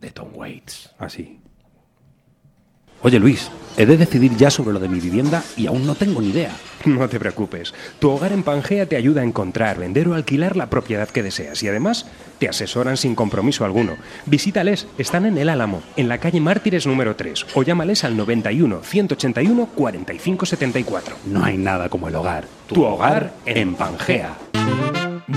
de 0.00 0.10
Tom 0.10 0.28
Waits. 0.34 0.94
Así. 0.98 1.39
Oye 3.02 3.18
Luis, 3.18 3.50
he 3.78 3.86
de 3.86 3.96
decidir 3.96 4.36
ya 4.36 4.50
sobre 4.50 4.74
lo 4.74 4.78
de 4.78 4.88
mi 4.88 5.00
vivienda 5.00 5.42
y 5.56 5.66
aún 5.66 5.86
no 5.86 5.94
tengo 5.94 6.20
ni 6.20 6.28
idea. 6.28 6.50
No 6.84 7.08
te 7.08 7.18
preocupes. 7.18 7.72
Tu 7.98 8.10
hogar 8.10 8.32
en 8.32 8.42
Pangea 8.42 8.86
te 8.86 8.96
ayuda 8.96 9.22
a 9.22 9.24
encontrar, 9.24 9.78
vender 9.78 10.08
o 10.08 10.14
alquilar 10.14 10.56
la 10.56 10.68
propiedad 10.68 11.08
que 11.08 11.22
deseas 11.22 11.62
y 11.62 11.68
además 11.68 12.06
te 12.38 12.48
asesoran 12.48 12.96
sin 12.96 13.14
compromiso 13.14 13.64
alguno. 13.64 13.96
Visítales, 14.26 14.86
están 14.98 15.24
en 15.24 15.38
El 15.38 15.48
Álamo, 15.48 15.82
en 15.96 16.08
la 16.08 16.18
calle 16.18 16.40
Mártires 16.40 16.86
número 16.86 17.16
3 17.16 17.46
o 17.54 17.62
llámales 17.62 18.04
al 18.04 18.16
91 18.16 18.80
181 18.82 19.66
45 19.74 20.46
74. 20.46 21.16
No 21.26 21.44
hay 21.44 21.56
nada 21.56 21.88
como 21.88 22.08
el 22.08 22.14
hogar. 22.14 22.46
Tu 22.66 22.82
hogar 22.82 23.32
en 23.46 23.74
Pangea. 23.74 24.36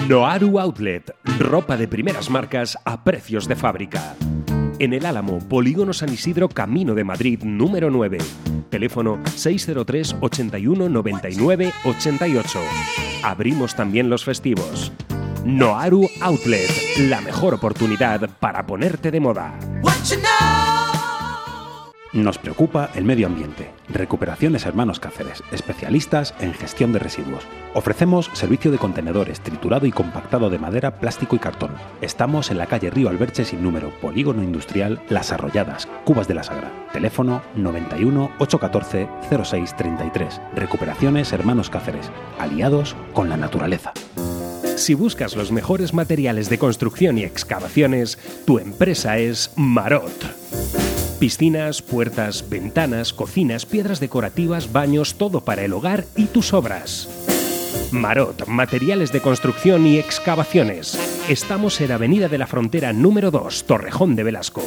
Noaru 0.08 0.60
Outlet, 0.60 1.16
ropa 1.40 1.78
de 1.78 1.88
primeras 1.88 2.30
marcas 2.30 2.78
a 2.84 3.04
precios 3.04 3.48
de 3.48 3.56
fábrica. 3.56 4.16
En 4.84 4.92
el 4.92 5.06
Álamo, 5.06 5.40
Polígono 5.40 5.94
San 5.94 6.12
Isidro, 6.12 6.50
Camino 6.50 6.94
de 6.94 7.06
Madrid, 7.06 7.42
número 7.42 7.90
9. 7.90 8.18
Teléfono 8.70 9.18
603 9.34 10.18
81 10.20 10.90
99 10.90 11.72
88. 11.86 12.60
Abrimos 13.24 13.76
también 13.76 14.10
los 14.10 14.26
festivos. 14.26 14.92
Noaru 15.46 16.10
Outlet, 16.20 16.70
la 17.08 17.22
mejor 17.22 17.54
oportunidad 17.54 18.30
para 18.42 18.66
ponerte 18.66 19.10
de 19.10 19.22
moda. 19.22 19.58
Nos 22.14 22.38
preocupa 22.38 22.92
el 22.94 23.06
medio 23.06 23.26
ambiente. 23.26 23.72
Recuperaciones 23.90 24.68
Hermanos 24.68 25.00
Cáceres, 25.00 25.42
especialistas 25.52 26.36
en 26.40 26.54
gestión 26.54 26.94
de 26.94 27.00
residuos. 27.00 27.44
Ofrecemos 27.74 28.30
servicio 28.34 28.70
de 28.70 28.78
contenedores, 28.78 29.42
triturado 29.42 29.88
y 29.88 29.92
compactado 29.92 30.52
de 30.52 30.60
madera, 30.60 31.00
plástico 31.00 31.36
y 31.36 31.40
cartón. 31.40 31.72
Estamos 32.02 32.52
en 32.52 32.60
la 32.60 32.68
calle 32.68 32.92
Río 32.92 33.10
Alberche 33.10 33.46
sin 33.46 33.64
número, 33.64 33.90
Polígono 34.00 34.44
Industrial 34.44 35.02
Las 35.10 35.32
Arrolladas, 35.32 35.88
Cubas 36.06 36.28
de 36.28 36.36
la 36.36 36.44
Sagra. 36.44 36.72
Teléfono 36.94 37.42
91 37.56 38.30
814 38.38 39.10
0633. 39.44 40.40
Recuperaciones 40.54 41.34
Hermanos 41.34 41.72
Cáceres, 41.72 42.12
aliados 42.38 42.96
con 43.14 43.28
la 43.28 43.38
naturaleza. 43.38 43.92
Si 44.76 44.94
buscas 44.94 45.36
los 45.36 45.52
mejores 45.52 45.96
materiales 45.96 46.48
de 46.50 46.60
construcción 46.60 47.18
y 47.18 47.24
excavaciones, 47.24 48.20
tu 48.46 48.60
empresa 48.60 49.18
es 49.18 49.52
Marot. 49.56 51.03
Piscinas, 51.24 51.82
puertas, 51.82 52.50
ventanas, 52.50 53.14
cocinas, 53.14 53.66
piedras 53.66 54.02
decorativas, 54.02 54.74
baños, 54.74 55.16
todo 55.16 55.40
para 55.40 55.64
el 55.64 55.72
hogar 55.72 56.04
y 56.18 56.26
tus 56.26 56.52
obras. 56.52 57.08
Marot, 57.94 58.46
materiales 58.46 59.14
de 59.14 59.22
construcción 59.22 59.88
y 59.88 60.00
excavaciones. 60.00 61.00
Estamos 61.30 61.80
en 61.80 61.94
Avenida 61.94 62.28
de 62.28 62.38
la 62.38 62.46
Frontera 62.46 62.92
número 62.92 63.32
2, 63.32 63.64
Torrejón 63.64 64.18
de 64.18 64.24
Velasco. 64.24 64.64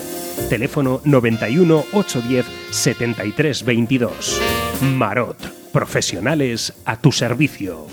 Teléfono 0.49 1.03
91 1.05 1.85
810 1.93 2.47
73 2.71 3.63
22. 3.63 4.41
Marot, 4.81 5.37
profesionales 5.73 6.73
a 6.87 6.99
tu 6.99 7.13
servicio. 7.13 7.87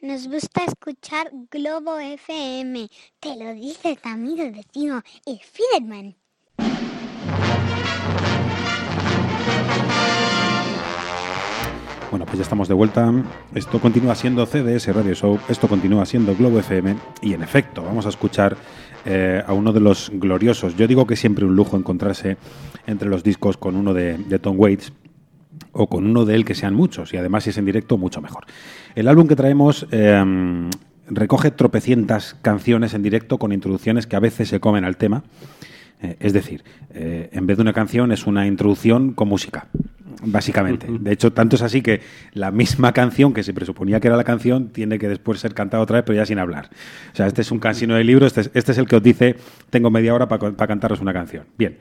Nos 0.00 0.26
gusta 0.26 0.64
escuchar 0.64 1.30
Globo 1.50 1.98
FM. 1.98 2.88
Te 3.20 3.36
lo 3.36 3.52
dice 3.52 3.98
tu 4.02 4.08
amigo 4.08 4.42
vecino, 4.50 5.02
el 5.26 5.38
Fiderman. 5.38 6.16
Bueno, 12.12 12.26
pues 12.26 12.36
ya 12.36 12.42
estamos 12.42 12.68
de 12.68 12.74
vuelta. 12.74 13.10
Esto 13.54 13.80
continúa 13.80 14.14
siendo 14.14 14.44
CDS 14.44 14.94
Radio 14.94 15.14
Show, 15.14 15.40
esto 15.48 15.66
continúa 15.66 16.04
siendo 16.04 16.36
Globo 16.36 16.58
FM 16.58 16.94
y 17.22 17.32
en 17.32 17.42
efecto 17.42 17.82
vamos 17.82 18.04
a 18.04 18.10
escuchar 18.10 18.54
eh, 19.06 19.42
a 19.46 19.54
uno 19.54 19.72
de 19.72 19.80
los 19.80 20.10
gloriosos. 20.12 20.76
Yo 20.76 20.86
digo 20.86 21.06
que 21.06 21.16
siempre 21.16 21.46
un 21.46 21.56
lujo 21.56 21.74
encontrarse 21.78 22.36
entre 22.86 23.08
los 23.08 23.24
discos 23.24 23.56
con 23.56 23.76
uno 23.76 23.94
de, 23.94 24.18
Tom 24.42 24.60
Waits 24.60 24.92
o 25.72 25.86
con 25.86 26.04
uno 26.04 26.26
de 26.26 26.34
él 26.34 26.44
que 26.44 26.54
sean 26.54 26.74
muchos 26.74 27.14
y 27.14 27.16
además 27.16 27.44
si 27.44 27.50
es 27.50 27.56
en 27.56 27.64
directo 27.64 27.96
mucho 27.96 28.20
mejor. 28.20 28.44
El 28.94 29.08
álbum 29.08 29.26
que 29.26 29.34
traemos 29.34 29.86
eh, 29.90 30.68
recoge 31.08 31.50
tropecientas 31.50 32.36
canciones 32.42 32.92
en 32.92 33.02
directo 33.02 33.38
con 33.38 33.54
introducciones 33.54 34.06
que 34.06 34.16
a 34.16 34.20
veces 34.20 34.50
se 34.50 34.60
comen 34.60 34.84
al 34.84 34.98
tema. 34.98 35.24
Eh, 36.02 36.16
es 36.20 36.32
decir, 36.32 36.64
eh, 36.92 37.30
en 37.32 37.46
vez 37.46 37.56
de 37.56 37.62
una 37.62 37.72
canción 37.72 38.12
es 38.12 38.26
una 38.26 38.46
introducción 38.46 39.12
con 39.12 39.28
música, 39.28 39.68
básicamente. 40.24 40.86
De 40.88 41.12
hecho, 41.12 41.32
tanto 41.32 41.56
es 41.56 41.62
así 41.62 41.82
que 41.82 42.00
la 42.32 42.50
misma 42.50 42.92
canción 42.92 43.32
que 43.32 43.42
se 43.42 43.52
presuponía 43.52 44.00
que 44.00 44.08
era 44.08 44.16
la 44.16 44.24
canción 44.24 44.68
tiene 44.68 44.98
que 44.98 45.08
después 45.08 45.40
ser 45.40 45.54
cantada 45.54 45.82
otra 45.82 45.96
vez, 45.96 46.04
pero 46.06 46.16
ya 46.16 46.26
sin 46.26 46.38
hablar. 46.38 46.70
O 47.12 47.16
sea, 47.16 47.26
este 47.26 47.42
es 47.42 47.50
un 47.50 47.58
cansino 47.58 47.94
de 47.94 48.04
libro, 48.04 48.26
este 48.26 48.42
es, 48.42 48.50
este 48.54 48.72
es 48.72 48.78
el 48.78 48.86
que 48.86 48.96
os 48.96 49.02
dice, 49.02 49.36
tengo 49.70 49.90
media 49.90 50.14
hora 50.14 50.28
para 50.28 50.66
cantaros 50.66 51.00
una 51.00 51.12
canción. 51.12 51.44
Bien, 51.58 51.78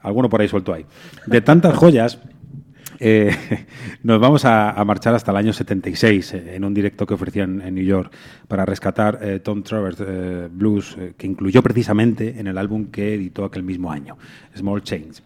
alguno 0.00 0.28
por 0.28 0.40
ahí 0.40 0.48
suelto 0.48 0.72
ahí. 0.72 0.86
De 1.26 1.40
tantas 1.40 1.74
joyas... 1.74 2.18
Eh, 3.02 3.34
nos 4.02 4.20
vamos 4.20 4.44
a, 4.44 4.84
marchar 4.84 5.14
hasta 5.14 5.30
el 5.30 5.38
año 5.38 5.54
76 5.54 6.34
eh, 6.34 6.56
en 6.56 6.64
un 6.64 6.74
directo 6.74 7.06
que 7.06 7.14
ofrecían 7.14 7.62
en 7.62 7.74
New 7.74 7.84
York 7.84 8.12
para 8.46 8.66
rescatar 8.66 9.18
eh, 9.22 9.40
Tom 9.40 9.62
Travers 9.62 9.96
eh, 10.00 10.48
Blues, 10.52 10.96
que 11.16 11.26
incluyó 11.26 11.62
precisamente 11.62 12.38
en 12.38 12.46
el 12.46 12.58
álbum 12.58 12.90
que 12.90 13.14
editó 13.14 13.44
aquel 13.44 13.62
mismo 13.62 13.90
año, 13.90 14.18
Small 14.54 14.82
Change, 14.82 15.22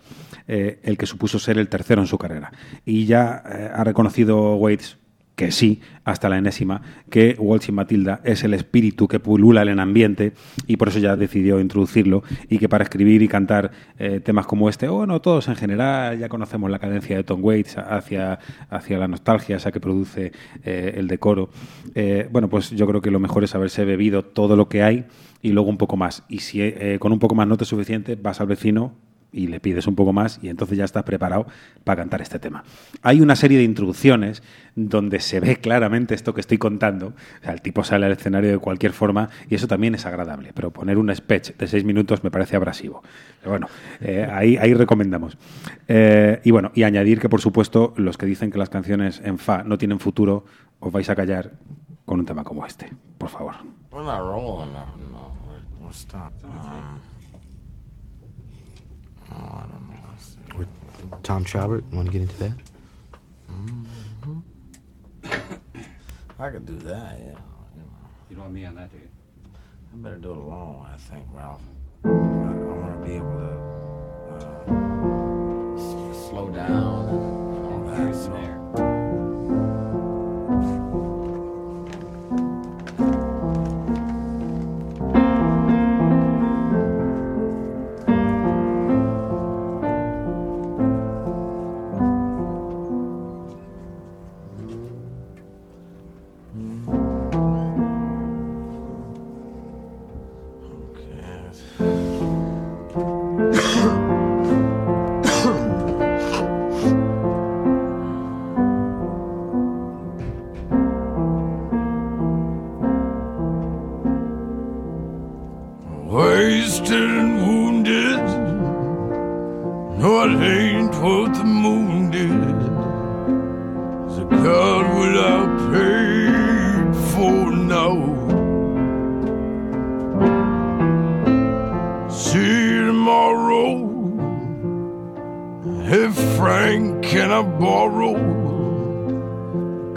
el 0.46 0.96
que 0.96 1.06
supuso 1.06 1.38
ser 1.38 1.58
el 1.58 1.68
tercero 1.68 2.00
en 2.00 2.06
su 2.06 2.16
carrera. 2.16 2.52
Y 2.84 3.06
ya 3.06 3.36
ha 3.74 3.82
reconocido 3.82 4.56
Waits 4.56 4.98
que 5.36 5.50
sí, 5.50 5.80
hasta 6.04 6.28
la 6.28 6.38
enésima, 6.38 6.82
que 7.10 7.36
Walsh 7.38 7.68
y 7.68 7.72
Matilda 7.72 8.20
es 8.24 8.44
el 8.44 8.54
espíritu 8.54 9.08
que 9.08 9.18
pulula 9.18 9.62
en 9.62 9.68
el 9.68 9.80
ambiente 9.80 10.32
y 10.66 10.76
por 10.76 10.88
eso 10.88 11.00
ya 11.00 11.16
decidió 11.16 11.60
introducirlo 11.60 12.22
y 12.48 12.58
que 12.58 12.68
para 12.68 12.84
escribir 12.84 13.22
y 13.22 13.28
cantar 13.28 13.72
eh, 13.98 14.20
temas 14.20 14.46
como 14.46 14.68
este, 14.68 14.86
o 14.88 15.06
no 15.06 15.20
todos 15.20 15.48
en 15.48 15.56
general, 15.56 16.18
ya 16.18 16.28
conocemos 16.28 16.70
la 16.70 16.78
cadencia 16.78 17.16
de 17.16 17.24
Tom 17.24 17.42
Waits 17.42 17.78
hacia, 17.78 18.38
hacia 18.70 18.98
la 18.98 19.08
nostalgia, 19.08 19.56
esa 19.56 19.72
que 19.72 19.80
produce 19.80 20.32
eh, 20.62 20.94
el 20.96 21.08
decoro. 21.08 21.50
Eh, 21.94 22.28
bueno, 22.30 22.48
pues 22.48 22.70
yo 22.70 22.86
creo 22.86 23.00
que 23.00 23.10
lo 23.10 23.18
mejor 23.18 23.42
es 23.42 23.54
haberse 23.54 23.84
bebido 23.84 24.22
todo 24.22 24.54
lo 24.56 24.68
que 24.68 24.82
hay 24.82 25.06
y 25.42 25.50
luego 25.50 25.68
un 25.68 25.78
poco 25.78 25.96
más. 25.96 26.22
Y 26.28 26.38
si 26.40 26.60
con 26.98 27.12
un 27.12 27.18
poco 27.18 27.34
más 27.34 27.46
no 27.46 27.56
te 27.56 27.64
es 27.64 27.68
suficiente, 27.68 28.16
vas 28.16 28.40
al 28.40 28.46
vecino, 28.46 28.94
y 29.34 29.48
le 29.48 29.60
pides 29.60 29.86
un 29.86 29.96
poco 29.96 30.12
más 30.12 30.38
y 30.42 30.48
entonces 30.48 30.78
ya 30.78 30.84
estás 30.84 31.02
preparado 31.02 31.46
para 31.82 32.02
cantar 32.02 32.22
este 32.22 32.38
tema. 32.38 32.64
Hay 33.02 33.20
una 33.20 33.36
serie 33.36 33.58
de 33.58 33.64
introducciones 33.64 34.42
donde 34.76 35.20
se 35.20 35.40
ve 35.40 35.56
claramente 35.56 36.14
esto 36.14 36.32
que 36.32 36.40
estoy 36.40 36.58
contando. 36.58 37.08
O 37.08 37.44
sea, 37.44 37.52
el 37.52 37.60
tipo 37.60 37.82
sale 37.84 38.06
al 38.06 38.12
escenario 38.12 38.50
de 38.50 38.58
cualquier 38.58 38.92
forma 38.92 39.28
y 39.50 39.56
eso 39.56 39.66
también 39.66 39.94
es 39.94 40.06
agradable, 40.06 40.52
pero 40.54 40.70
poner 40.70 40.98
un 40.98 41.14
speech 41.14 41.56
de 41.56 41.66
seis 41.66 41.84
minutos 41.84 42.22
me 42.22 42.30
parece 42.30 42.56
abrasivo. 42.56 43.02
Pero 43.40 43.50
bueno, 43.50 43.68
eh, 44.00 44.26
ahí, 44.30 44.56
ahí 44.56 44.72
recomendamos. 44.72 45.36
Eh, 45.88 46.40
y 46.44 46.50
bueno, 46.52 46.70
y 46.74 46.84
añadir 46.84 47.20
que 47.20 47.28
por 47.28 47.40
supuesto 47.40 47.92
los 47.96 48.16
que 48.16 48.26
dicen 48.26 48.50
que 48.50 48.58
las 48.58 48.70
canciones 48.70 49.20
en 49.24 49.38
Fa 49.38 49.64
no 49.64 49.78
tienen 49.78 49.98
futuro, 49.98 50.44
os 50.78 50.92
vais 50.92 51.08
a 51.10 51.16
callar 51.16 51.52
con 52.04 52.20
un 52.20 52.26
tema 52.26 52.44
como 52.44 52.64
este, 52.64 52.92
por 53.18 53.30
favor. 53.30 53.54
We're 53.90 54.04
not 54.04 54.20
rolling 54.20 54.72
now. 54.72 54.86
No, 55.10 55.32
we're, 55.46 55.62
we're 55.80 55.92
stopped. 55.92 56.44
Um, 56.44 57.00
oh, 59.32 59.36
I 59.36 59.66
don't 59.70 59.90
know. 59.90 59.96
Let's 60.10 60.26
see. 60.26 60.58
With 60.58 60.68
Tom 61.22 61.44
Schobert, 61.44 61.82
you 61.90 61.96
want 61.96 62.06
to 62.08 62.12
get 62.12 62.22
into 62.22 62.36
that? 62.38 62.52
Mhm. 63.50 64.42
I 66.38 66.50
could 66.50 66.66
do 66.66 66.76
that, 66.80 67.18
yeah. 67.18 67.38
You 68.28 68.36
don't 68.36 68.44
want 68.46 68.54
me 68.54 68.64
on 68.64 68.74
that, 68.74 68.90
do 68.90 68.98
you? 68.98 69.08
I 69.92 69.96
better 69.96 70.16
do 70.16 70.30
it 70.32 70.36
alone, 70.36 70.86
I 70.92 70.96
think, 70.96 71.24
Ralph. 71.32 71.62
I, 72.04 72.08
I 72.08 72.10
want 72.10 73.00
to 73.00 73.06
be 73.06 73.14
able 73.14 73.30
to 73.32 73.52
uh, 74.34 74.64
s- 75.76 76.28
slow 76.28 76.48
down 76.50 77.08
and 77.08 77.66
all 77.66 77.84
that. 77.86 78.14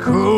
A 0.07 0.36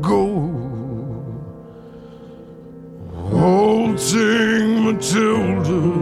go. 0.00 0.24
Waltzing 3.30 4.84
Matilda, 4.84 5.99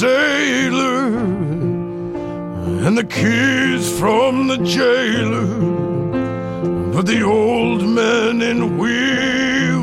sailor, 0.00 1.06
and 2.84 2.98
the 2.98 3.04
keys 3.04 3.98
from 3.98 4.46
the 4.48 4.58
jailer. 4.58 5.46
But 6.92 7.06
the 7.06 7.22
old 7.22 7.82
men 7.82 8.42
in 8.42 8.76
wheelchairs 8.78 9.80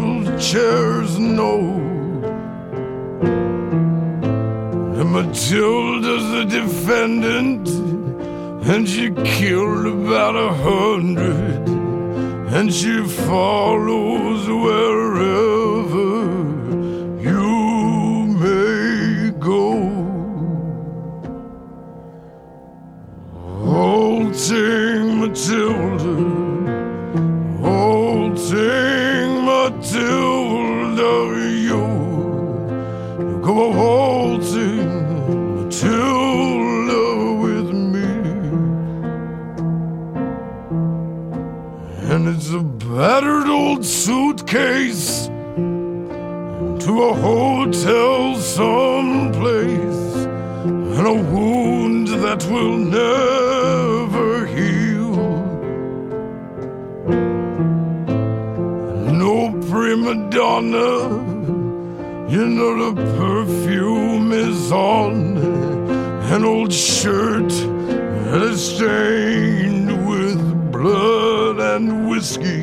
know 1.18 1.64
that 4.96 5.06
Matilda's 5.06 6.26
the 6.36 6.46
defendant, 6.60 7.68
and 8.70 8.88
she 8.88 9.10
killed 9.38 9.86
about 9.88 10.36
a 10.36 10.54
hundred, 10.54 11.68
and 12.56 12.72
she 12.72 13.04
follows 13.28 14.48
wherever 14.48 15.63
suitcase 44.54 45.26
to 46.86 47.04
a 47.04 47.14
hotel 47.14 48.36
someplace 48.38 50.26
and 50.98 51.08
a 51.08 51.14
wound 51.34 52.08
that 52.08 52.46
will 52.52 52.78
never 52.78 54.46
heal. 54.46 55.16
No 59.24 59.52
prima 59.70 60.30
donna, 60.30 60.92
you 62.30 62.46
know 62.46 62.92
the 62.92 63.02
perfume 63.18 64.32
is 64.34 64.72
on 64.72 65.38
an 66.32 66.46
old 66.46 66.72
shirt 66.72 67.50
that 67.50 68.42
is 68.44 68.76
stained 68.76 70.08
with 70.08 70.72
blood 70.72 71.60
and 71.60 72.08
whiskey. 72.08 72.63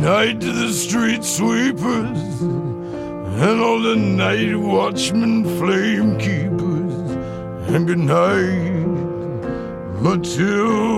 Night 0.00 0.40
to 0.40 0.50
the 0.50 0.72
street 0.72 1.22
sweepers 1.22 2.40
and 2.40 3.60
all 3.60 3.80
the 3.80 3.96
night 3.96 4.56
watchmen, 4.56 5.44
flame 5.58 6.18
keepers. 6.18 6.94
And 7.68 7.86
good 7.86 7.98
night, 7.98 8.86
Matilda. 10.00 10.90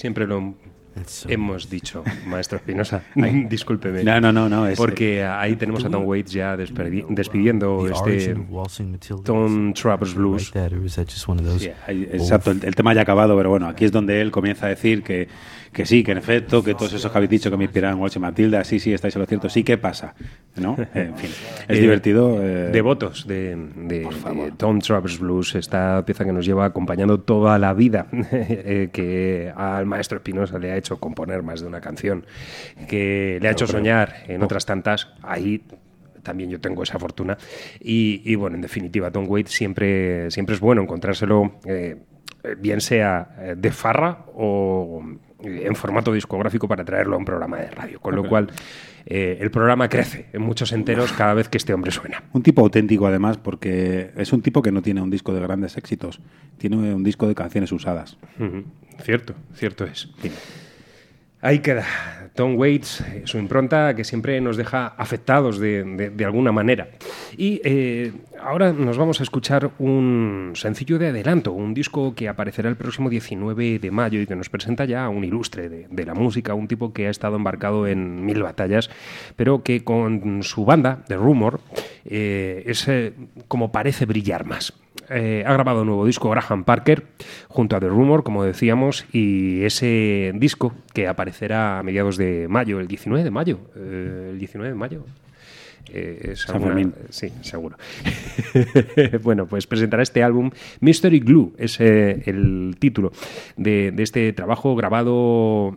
Siempre 0.00 0.26
lo, 0.26 0.54
Hemos 1.28 1.70
dicho, 1.70 2.02
maestro 2.26 2.56
Espinosa, 2.58 3.04
discúlpeme. 3.48 4.02
No, 4.02 4.20
no, 4.20 4.32
no, 4.32 4.48
no, 4.48 4.66
es- 4.66 4.76
porque 4.76 5.22
ahí 5.24 5.54
tenemos 5.54 5.84
a 5.84 5.90
Tom 5.90 6.04
Waits 6.04 6.32
ya 6.32 6.56
desperdi- 6.56 7.06
despidiendo 7.08 7.86
este. 7.86 8.34
Tom 9.22 9.72
Travers 9.72 10.14
Blues. 10.14 10.50
Sí, 11.58 11.70
exacto, 12.12 12.50
el, 12.50 12.64
el 12.64 12.74
tema 12.74 12.92
ya 12.92 13.00
ha 13.00 13.02
acabado, 13.02 13.36
pero 13.36 13.50
bueno, 13.50 13.68
aquí 13.68 13.84
es 13.84 13.92
donde 13.92 14.20
él 14.20 14.30
comienza 14.32 14.66
a 14.66 14.68
decir 14.70 15.02
que, 15.04 15.28
que 15.72 15.86
sí, 15.86 16.02
que 16.02 16.10
en 16.12 16.18
efecto, 16.18 16.64
que 16.64 16.74
todos 16.74 16.92
esos 16.92 17.10
que 17.12 17.16
habéis 17.18 17.30
dicho 17.30 17.50
que 17.50 17.56
me 17.56 17.64
inspiran 17.64 17.98
Walsh 18.00 18.16
y 18.16 18.18
Matilda, 18.18 18.64
sí, 18.64 18.80
sí, 18.80 18.92
estáis 18.92 19.14
en 19.14 19.20
lo 19.20 19.26
cierto, 19.26 19.48
sí, 19.48 19.62
¿qué 19.62 19.78
pasa? 19.78 20.14
¿No? 20.56 20.76
En 20.94 21.14
fin, 21.16 21.30
es 21.68 21.78
Eh, 21.78 21.80
divertido. 21.80 22.42
eh, 22.42 22.70
Devotos 22.72 23.26
de, 23.26 23.54
de- 23.76 24.00
de 24.00 24.52
Tom 24.56 24.80
Travers 24.80 25.18
Blues, 25.20 25.54
esta 25.54 26.04
pieza 26.04 26.24
que 26.24 26.32
nos 26.32 26.44
lleva 26.44 26.64
acompañando 26.64 27.20
toda 27.20 27.56
la 27.58 27.72
vida, 27.72 28.08
eh, 28.32 28.88
que 28.92 29.52
al 29.54 29.86
maestro 29.86 30.18
Espinosa 30.18 30.58
le 30.58 30.72
ha 30.72 30.76
hecho 30.76 30.98
componer 30.98 31.42
más 31.44 31.60
de 31.60 31.66
una 31.68 31.80
canción, 31.80 32.24
que 32.88 33.38
le 33.40 33.48
ha 33.48 33.52
hecho 33.52 33.66
soñar 33.66 34.14
en 34.26 34.42
otras 34.42 34.66
tantas. 34.66 35.08
Ahí 35.22 35.62
también 36.22 36.50
yo 36.50 36.60
tengo 36.60 36.82
esa 36.82 36.98
fortuna. 36.98 37.38
Y, 37.80 38.22
y, 38.24 38.34
bueno, 38.34 38.56
en 38.56 38.62
definitiva, 38.62 39.10
Tom 39.10 39.24
Waits 39.28 39.50
siempre, 39.52 40.30
siempre 40.30 40.54
es 40.56 40.60
bueno 40.60 40.82
encontrárselo, 40.82 41.60
eh, 41.64 41.96
bien 42.58 42.80
sea 42.80 43.36
eh, 43.38 43.54
de 43.56 43.70
farra 43.70 44.24
o 44.34 45.02
eh, 45.02 45.18
en 45.42 45.74
formato 45.74 46.12
discográfico 46.12 46.68
para 46.68 46.84
traerlo 46.84 47.16
a 47.16 47.18
un 47.18 47.24
programa 47.24 47.58
de 47.58 47.70
radio. 47.70 48.00
Con 48.00 48.14
lo 48.16 48.24
cual, 48.28 48.50
eh, 49.06 49.38
el 49.40 49.50
programa 49.50 49.88
crece 49.88 50.26
en 50.32 50.42
muchos 50.42 50.72
enteros 50.72 51.12
cada 51.12 51.34
vez 51.34 51.48
que 51.48 51.58
este 51.58 51.74
hombre 51.74 51.90
suena. 51.90 52.22
Un 52.32 52.42
tipo 52.42 52.62
auténtico, 52.62 53.06
además, 53.06 53.38
porque 53.38 54.10
es 54.16 54.32
un 54.32 54.42
tipo 54.42 54.62
que 54.62 54.72
no 54.72 54.82
tiene 54.82 55.00
un 55.02 55.10
disco 55.10 55.32
de 55.32 55.40
grandes 55.40 55.76
éxitos, 55.76 56.20
tiene 56.58 56.76
un 56.76 57.02
disco 57.02 57.26
de 57.28 57.34
canciones 57.34 57.72
usadas. 57.72 58.16
Cierto, 59.02 59.34
cierto 59.54 59.84
es. 59.84 60.10
Ahí 61.42 61.60
queda 61.60 61.86
Tom 62.34 62.56
Waits, 62.56 63.00
eh, 63.00 63.22
su 63.24 63.38
impronta 63.38 63.94
que 63.94 64.04
siempre 64.04 64.40
nos 64.40 64.56
deja 64.56 64.88
afectados 64.88 65.58
de, 65.58 66.12
alguna 66.24 66.52
manera. 66.52 66.88
Y 67.36 67.60
eh, 67.64 68.12
ahora 68.40 68.72
nos 68.72 68.98
vamos 68.98 69.20
a 69.20 69.22
escuchar 69.22 69.70
un 69.78 70.52
sencillo 70.54 70.98
de 70.98 71.08
adelanto, 71.08 71.52
un 71.52 71.74
disco 71.74 72.14
que 72.14 72.28
aparecerá 72.28 72.68
el 72.68 72.76
próximo 72.76 73.08
19 73.08 73.78
de 73.78 73.90
mayo 73.90 74.20
y 74.20 74.26
que 74.26 74.36
nos 74.36 74.48
presenta 74.48 74.84
ya 74.84 75.08
un 75.08 75.24
ilustre 75.24 75.68
de, 75.88 76.04
la 76.04 76.14
música, 76.14 76.54
un 76.54 76.68
tipo 76.68 76.92
que 76.92 77.06
ha 77.06 77.10
estado 77.10 77.36
embarcado 77.36 77.86
en 77.86 78.24
mil 78.24 78.42
batallas, 78.42 78.90
pero 79.36 79.62
que 79.62 79.84
con 79.84 80.42
su 80.42 80.64
banda, 80.64 81.04
The 81.08 81.16
Rumor, 81.16 81.60
eh, 82.04 82.64
es 82.66 82.88
como 83.48 83.72
parece 83.72 84.06
brillar 84.06 84.44
más. 84.46 84.72
Eh, 85.08 85.44
ha 85.46 85.52
grabado 85.52 85.80
un 85.82 85.86
nuevo 85.86 86.06
disco 86.06 86.30
Graham 86.30 86.64
Parker 86.64 87.04
junto 87.48 87.76
a 87.76 87.80
The 87.80 87.88
Rumor, 87.88 88.22
como 88.22 88.44
decíamos, 88.44 89.06
y 89.12 89.62
ese 89.62 90.32
disco 90.34 90.72
que 90.92 91.08
aparecerá 91.08 91.78
a 91.78 91.82
mediados 91.82 92.16
de 92.16 92.46
mayo, 92.48 92.80
el 92.80 92.88
19 92.88 93.24
de 93.24 93.30
mayo, 93.30 93.60
eh, 93.76 94.30
el 94.32 94.38
19 94.38 94.70
de 94.72 94.78
mayo. 94.78 95.04
eh, 95.92 96.30
es 96.32 96.48
alguna-. 96.48 96.92
Sí, 97.08 97.32
seguro. 97.40 97.76
bueno, 99.22 99.46
pues 99.46 99.66
presentará 99.66 100.02
este 100.02 100.22
álbum. 100.22 100.50
Mystery 100.80 101.20
Glue 101.20 101.52
es 101.58 101.80
el 101.80 102.76
título 102.78 103.12
de, 103.56 103.90
de 103.92 104.02
este 104.02 104.32
trabajo 104.32 104.76
grabado. 104.76 105.76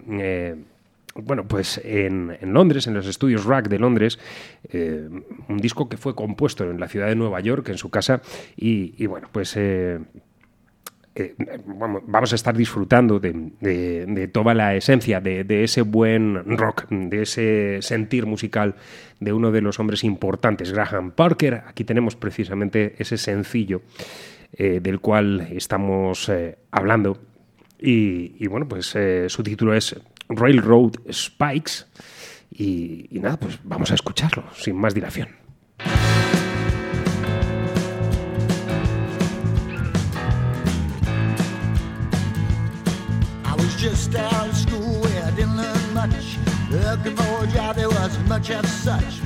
Bueno, 1.15 1.47
pues 1.47 1.79
en, 1.83 2.37
Londres, 2.41 2.87
en 2.87 2.93
los 2.93 3.07
estudios 3.07 3.45
Rack 3.45 3.67
de 3.67 3.79
Londres, 3.79 4.19
eh, 4.69 5.07
un 5.47 5.57
disco 5.57 5.87
que 5.87 5.97
fue 5.97 6.15
compuesto 6.15 6.69
en 6.69 6.79
la 6.79 6.87
ciudad 6.87 7.07
de 7.07 7.15
Nueva 7.15 7.39
York, 7.39 7.69
en 7.69 7.77
su 7.77 7.89
casa, 7.89 8.21
y, 8.55 9.05
bueno, 9.05 9.29
pues 9.31 9.55
eh, 9.55 9.99
eh, 11.15 11.35
vamos 11.67 12.31
a 12.31 12.35
estar 12.35 12.57
disfrutando 12.57 13.19
de, 13.19 14.29
toda 14.33 14.55
la 14.55 14.75
esencia 14.75 15.21
de, 15.21 15.63
ese 15.63 15.83
buen 15.83 16.57
rock, 16.57 16.87
de 16.89 17.21
ese 17.21 17.81
sentir 17.81 18.25
musical 18.25 18.75
de 19.19 19.33
uno 19.33 19.51
de 19.51 19.61
los 19.61 19.79
hombres 19.79 20.03
importantes, 20.03 20.71
Graham 20.71 21.11
Parker. 21.11 21.63
Aquí 21.67 21.83
tenemos 21.83 22.15
precisamente 22.15 22.95
ese 22.97 23.17
sencillo 23.17 23.81
del 24.57 24.99
cual 24.99 25.47
estamos 25.51 26.31
hablando. 26.71 27.19
Y, 27.79 28.47
bueno, 28.47 28.67
pues 28.67 28.95
su 29.27 29.43
título 29.43 29.73
es 29.73 29.95
Railroad 30.29 30.95
Spikes. 31.11 31.87
Y, 32.51 33.07
nada, 33.11 33.37
pues 33.37 33.59
vamos 33.63 33.91
a 33.91 33.95
escucharlo 33.95 34.43
sin 34.55 34.75
más 34.75 34.93
dilación. 34.93 35.29
Just 43.79 44.15
out 44.15 44.47
of 44.47 44.55
school 44.55 45.01
where 45.01 45.23
I 45.25 45.31
didn't 45.31 45.57
learn 45.57 45.93
much. 45.93 46.37
Looking 46.71 47.17
for 47.17 47.43
a 47.43 47.47
job, 47.47 47.75
wasn't 47.75 48.29
much 48.29 48.49
of 48.49 48.65
such. 48.65 49.19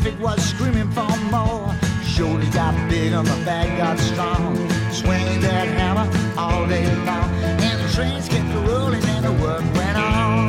Pacific 0.00 0.20
was 0.20 0.42
screaming 0.42 0.90
for 0.92 1.14
more. 1.30 1.74
Shoulders 2.02 2.48
got 2.54 2.72
big 2.88 3.12
and 3.12 3.28
my 3.28 3.44
back 3.44 3.68
got 3.76 3.98
strong. 3.98 4.56
Swinging 4.90 5.42
that 5.42 5.68
hammer 5.68 6.08
all 6.38 6.66
day 6.66 6.86
long, 7.04 7.28
and 7.44 7.84
the 7.84 7.92
trains 7.92 8.26
kept 8.26 8.48
rolling 8.66 9.04
and 9.04 9.26
the 9.26 9.32
work 9.32 9.60
went 9.74 9.98
on. 9.98 10.48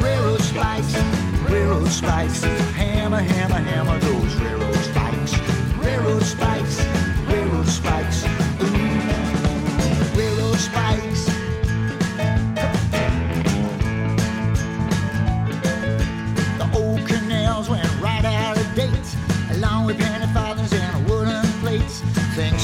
Railroad 0.00 0.40
spikes, 0.42 0.94
railroad 1.50 1.88
spikes, 1.88 2.44
hammer, 2.78 3.18
hammer, 3.18 3.58
hammer 3.68 3.98
those 3.98 4.36
railroad 4.36 4.76
spikes. 4.76 5.32
Railroad 5.78 6.22
spikes, 6.22 6.86
railroad 7.26 7.66
spikes, 7.66 8.22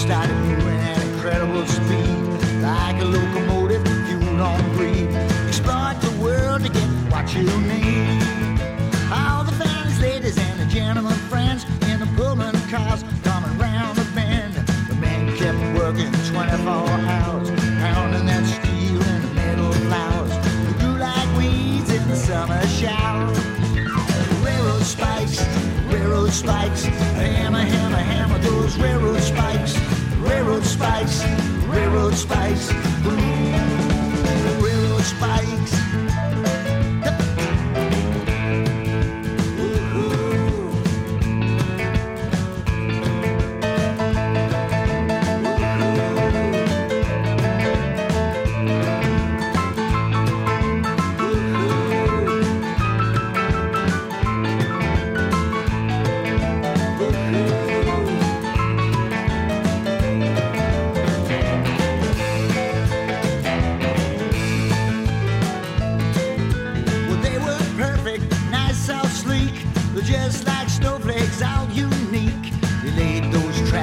started 0.02 0.34
moving 0.34 0.80
at 0.80 1.00
incredible 1.00 1.64
speed, 1.64 2.18
like 2.60 3.00
a 3.00 3.04
locomotive 3.04 3.84
fueled 4.04 4.40
on 4.40 4.60
greed. 4.74 5.06
Exploit 5.46 5.94
the 6.00 6.10
world 6.20 6.60
to 6.64 6.68
get 6.68 6.88
what 7.12 7.32
you 7.32 7.44
need. 7.70 8.20
All 9.14 9.44
the 9.44 9.52
fancy 9.52 10.02
ladies 10.02 10.36
and 10.38 10.58
the 10.58 10.66
gentlemen 10.66 11.14
friends 11.30 11.64
in 11.86 12.00
the 12.00 12.08
Pullman 12.16 12.52
cars 12.68 13.04
coming 13.22 13.56
round 13.58 13.96
the 13.96 14.04
bend. 14.12 14.54
The 14.88 14.96
men 14.96 15.36
kept 15.36 15.62
working 15.78 16.10
24 16.34 16.66
hours, 16.66 17.50
pounding 17.78 18.26
that 18.26 18.44
steel 18.44 19.00
in 19.00 19.22
the 19.22 19.34
metal 19.34 19.72
flowers. 19.86 20.34
They 20.66 20.74
grew 20.80 20.98
like 20.98 21.28
weeds 21.38 21.90
in 21.94 22.08
the 22.08 22.16
summer 22.16 22.60
shower. 22.66 23.32
Railroad 24.42 24.82
spikes, 24.82 25.38
railroad 25.86 26.32
spikes, 26.32 26.82
hammer, 26.82 27.60
hammer, 27.60 28.01
Railroad 30.82 32.14
spikes, 32.14 32.72
railroad 34.60 35.04
spikes, 35.04 36.01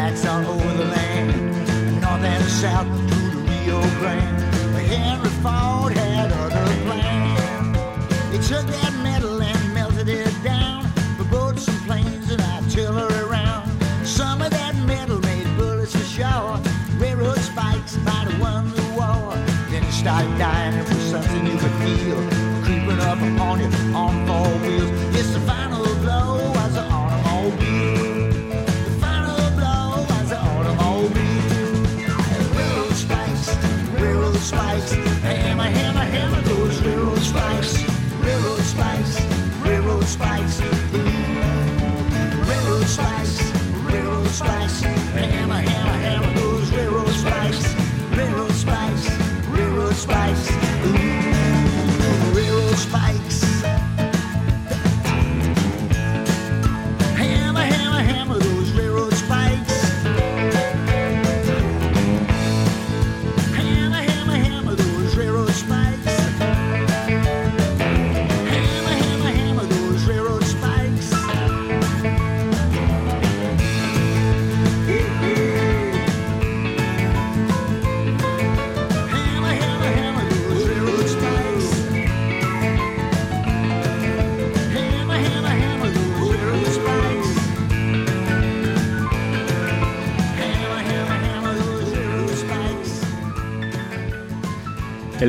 all 0.10 0.44
over 0.44 0.74
the 0.74 0.86
land, 0.86 2.02
north 2.02 2.24
and 2.24 2.44
south 2.46 2.88
through 3.10 3.30
the 3.30 3.42
Rio 3.48 3.80
Grande. 4.00 4.42
But 4.74 4.82
Henry 4.82 5.30
Ford 5.44 5.94
had 5.94 6.32
other 6.32 6.66
plans. 6.84 7.78
He 8.34 8.40
took 8.40 8.66
that 8.66 8.92
metal 9.04 9.40
and 9.40 9.74
melted 9.74 10.10
it 10.10 10.34
down 10.44 10.88
for 11.16 11.26
boats 11.26 11.68
and 11.68 11.78
planes 11.86 12.32
and 12.32 12.42
artillery 12.42 13.24
round. 13.30 13.70
Some 14.04 14.42
of 14.42 14.50
that 14.50 14.76
metal 14.88 15.20
made 15.20 15.46
bullets 15.58 15.96
for 15.96 16.04
sure, 16.04 16.60
railroad 16.98 17.38
spikes 17.38 17.96
by 17.98 18.26
the 18.26 18.36
one 18.42 18.72
the 18.72 18.82
war. 18.98 19.36
Then 19.70 19.84
he 19.84 19.92
started 19.92 20.36
dying 20.40 20.84
for 20.86 20.96
something 20.96 21.46
you 21.46 21.58
could 21.58 21.76
feel, 21.86 22.18
creeping 22.64 23.00
up 23.02 23.20
upon 23.20 23.60
you 23.60 23.70
on 23.94 24.26
four 24.26 24.50
wheels. 24.62 24.90
It's 25.16 25.34
the 25.34 25.42
final 25.42 25.89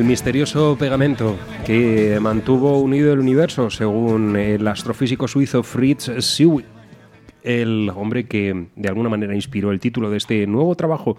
El 0.01 0.07
misterioso 0.07 0.75
pegamento 0.79 1.37
que 1.63 2.17
mantuvo 2.19 2.79
unido 2.79 3.13
el 3.13 3.19
universo, 3.19 3.69
según 3.69 4.35
el 4.35 4.67
astrofísico 4.67 5.27
suizo 5.27 5.61
Fritz 5.61 6.09
Zwick, 6.19 6.65
el 7.43 7.91
hombre 7.95 8.25
que 8.25 8.67
de 8.75 8.89
alguna 8.89 9.09
manera 9.09 9.35
inspiró 9.35 9.71
el 9.71 9.79
título 9.79 10.09
de 10.09 10.17
este 10.17 10.47
nuevo 10.47 10.75
trabajo 10.75 11.17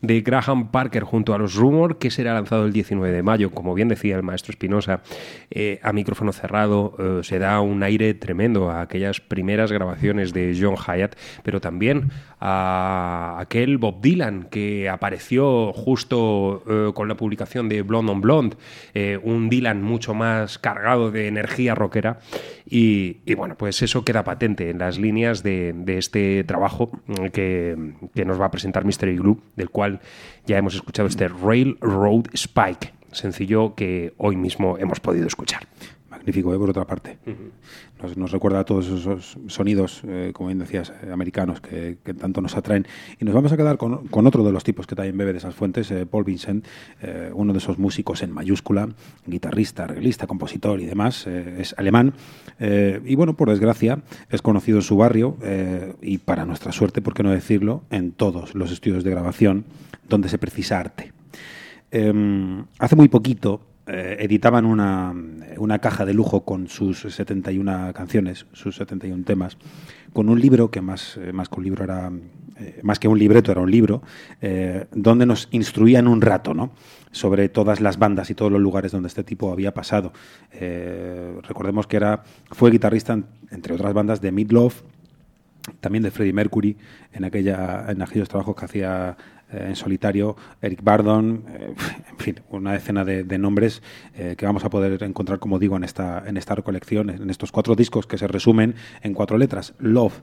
de 0.00 0.20
Graham 0.20 0.70
Parker 0.70 1.04
junto 1.04 1.34
a 1.34 1.38
los 1.38 1.54
Rumor, 1.54 1.98
que 1.98 2.10
será 2.10 2.34
lanzado 2.34 2.66
el 2.66 2.72
19 2.72 3.14
de 3.14 3.22
mayo. 3.22 3.50
Como 3.50 3.74
bien 3.74 3.88
decía 3.88 4.16
el 4.16 4.22
maestro 4.22 4.50
Espinosa, 4.50 5.02
eh, 5.50 5.80
a 5.82 5.92
micrófono 5.92 6.32
cerrado 6.32 6.96
eh, 6.98 7.20
se 7.22 7.38
da 7.38 7.60
un 7.60 7.82
aire 7.82 8.14
tremendo 8.14 8.70
a 8.70 8.82
aquellas 8.82 9.20
primeras 9.20 9.72
grabaciones 9.72 10.32
de 10.32 10.56
John 10.60 10.76
Hyatt, 10.76 11.16
pero 11.42 11.60
también 11.60 12.10
a 12.46 13.38
aquel 13.40 13.78
Bob 13.78 14.02
Dylan 14.02 14.48
que 14.50 14.90
apareció 14.90 15.72
justo 15.72 16.62
eh, 16.68 16.92
con 16.92 17.08
la 17.08 17.16
publicación 17.16 17.70
de 17.70 17.80
Blonde 17.80 18.12
on 18.12 18.20
Blonde, 18.20 18.56
eh, 18.92 19.18
un 19.22 19.48
Dylan 19.48 19.82
mucho 19.82 20.12
más 20.12 20.58
cargado 20.58 21.10
de 21.10 21.26
energía 21.26 21.74
rockera. 21.74 22.18
Y, 22.66 23.34
bueno, 23.34 23.56
pues 23.56 23.80
eso 23.80 24.04
queda 24.04 24.24
patente 24.24 24.68
en 24.68 24.78
las 24.78 24.98
líneas 24.98 25.42
de, 25.42 25.74
este 25.86 26.44
trabajo 26.44 26.90
mm, 27.06 27.26
que, 27.28 27.92
que 28.14 28.24
nos 28.26 28.38
va 28.38 28.46
a 28.46 28.50
presentar 28.50 28.84
Mystery 28.84 29.16
Glue, 29.16 29.40
del 29.56 29.70
cual 29.70 30.00
ya 30.46 30.58
hemos 30.58 30.74
escuchado 30.74 31.08
este 31.08 31.28
Railroad 31.28 32.26
Spike, 32.34 32.92
sencillo 33.12 33.74
que 33.74 34.12
hoy 34.18 34.36
mismo 34.36 34.76
hemos 34.76 35.00
podido 35.00 35.26
escuchar. 35.26 35.66
Magnífico, 36.24 36.54
¿eh? 36.54 36.58
por 36.58 36.70
otra 36.70 36.86
parte. 36.86 37.18
nos, 38.00 38.16
nos 38.16 38.30
recuerda 38.30 38.60
a 38.60 38.64
todos 38.64 38.88
esos 38.88 39.36
sonidos, 39.46 40.00
eh, 40.08 40.30
como 40.32 40.46
bien 40.46 40.58
decías, 40.58 40.90
eh, 41.02 41.12
americanos 41.12 41.60
que, 41.60 41.98
que 42.02 42.14
tanto 42.14 42.40
nos 42.40 42.56
atraen. 42.56 42.86
Y 43.20 43.26
nos 43.26 43.34
vamos 43.34 43.52
a 43.52 43.58
quedar 43.58 43.76
con, 43.76 44.08
con 44.08 44.26
otro 44.26 44.42
de 44.42 44.50
los 44.50 44.64
tipos 44.64 44.86
que 44.86 44.94
también 44.94 45.18
bebe 45.18 45.32
de 45.32 45.38
esas 45.38 45.54
fuentes, 45.54 45.92
Paul 46.10 46.24
Vincent, 46.24 46.64
uno 47.34 47.52
de 47.52 47.58
esos 47.58 47.78
músicos 47.78 48.22
en 48.22 48.30
mayúscula, 48.30 48.88
guitarrista, 49.26 49.84
arreglista, 49.84 50.26
compositor 50.26 50.80
y 50.80 50.86
demás. 50.86 51.26
es 51.26 51.74
alemán. 51.76 52.14
y 52.58 53.14
bueno, 53.16 53.36
por 53.36 53.50
desgracia, 53.50 54.02
es 54.30 54.40
conocido 54.40 54.78
en 54.78 54.82
su 54.82 54.96
barrio 54.96 55.36
y 56.00 56.18
para 56.18 56.46
nuestra 56.46 56.72
suerte, 56.72 57.02
por 57.02 57.12
qué 57.12 57.22
no 57.22 57.32
decirlo, 57.32 57.82
en 57.90 58.12
todos 58.12 58.54
los 58.54 58.72
estudios 58.72 59.04
de 59.04 59.10
grabación 59.10 59.66
donde 60.08 60.30
se 60.30 60.38
precisa 60.38 60.80
arte. 60.80 61.12
Eh, 61.90 62.64
hace 62.78 62.96
muy 62.96 63.08
poquito 63.08 63.73
eh, 63.86 64.16
editaban 64.20 64.64
una, 64.64 65.14
una 65.58 65.78
caja 65.78 66.04
de 66.06 66.14
lujo 66.14 66.44
con 66.44 66.68
sus 66.68 67.00
71 67.00 67.92
canciones, 67.94 68.46
sus 68.52 68.76
71 68.76 69.24
temas, 69.24 69.58
con 70.12 70.28
un 70.28 70.40
libro 70.40 70.70
que 70.70 70.80
más, 70.80 71.18
eh, 71.18 71.32
más 71.32 71.48
que 71.48 71.56
un 71.58 71.64
libro 71.64 71.84
era 71.84 72.10
eh, 72.56 72.78
más 72.82 72.98
que 73.00 73.08
un 73.08 73.18
libreto 73.18 73.50
era 73.50 73.60
un 73.60 73.70
libro 73.70 74.02
donde 74.92 75.26
nos 75.26 75.48
instruían 75.50 76.06
un 76.06 76.20
rato, 76.20 76.54
¿no? 76.54 76.70
sobre 77.10 77.48
todas 77.48 77.80
las 77.80 77.98
bandas 77.98 78.30
y 78.30 78.34
todos 78.34 78.50
los 78.52 78.60
lugares 78.60 78.92
donde 78.92 79.08
este 79.08 79.24
tipo 79.24 79.52
había 79.52 79.72
pasado. 79.74 80.12
Recordemos 81.42 81.86
que 81.86 81.96
era 81.96 82.22
fue 82.50 82.70
guitarrista 82.70 83.12
en- 83.14 83.26
entre 83.50 83.74
otras 83.74 83.92
bandas 83.92 84.20
de 84.20 84.32
Meatloaf, 84.32 84.82
también 85.80 86.02
de 86.02 86.10
Freddie 86.10 86.32
Mercury 86.32 86.76
en 87.12 87.24
aquella 87.24 87.86
en 87.88 88.02
aquellos 88.02 88.28
trabajos 88.28 88.54
que 88.56 88.64
hacía 88.64 89.16
eh, 89.52 89.66
en 89.68 89.76
solitario 89.76 90.36
Eric 90.62 90.82
Bardon 90.82 91.44
eh, 91.48 91.74
en 92.10 92.18
fin 92.18 92.40
una 92.50 92.72
decena 92.72 93.04
de, 93.04 93.38
nombres 93.38 93.82
eh, 94.14 94.34
que 94.38 94.46
vamos 94.46 94.64
a 94.64 94.70
poder 94.70 95.02
encontrar 95.02 95.38
como 95.38 95.58
digo 95.58 95.76
en 95.76 95.84
esta 95.84 96.24
en 96.26 96.36
esta 96.36 96.54
recolección 96.54 97.10
en 97.10 97.30
estos 97.30 97.52
cuatro 97.52 97.74
discos 97.74 98.06
que 98.06 98.16
se 98.16 98.26
resumen 98.26 98.74
en 99.02 99.12
cuatro 99.12 99.36
letras 99.38 99.74
Love 99.78 100.22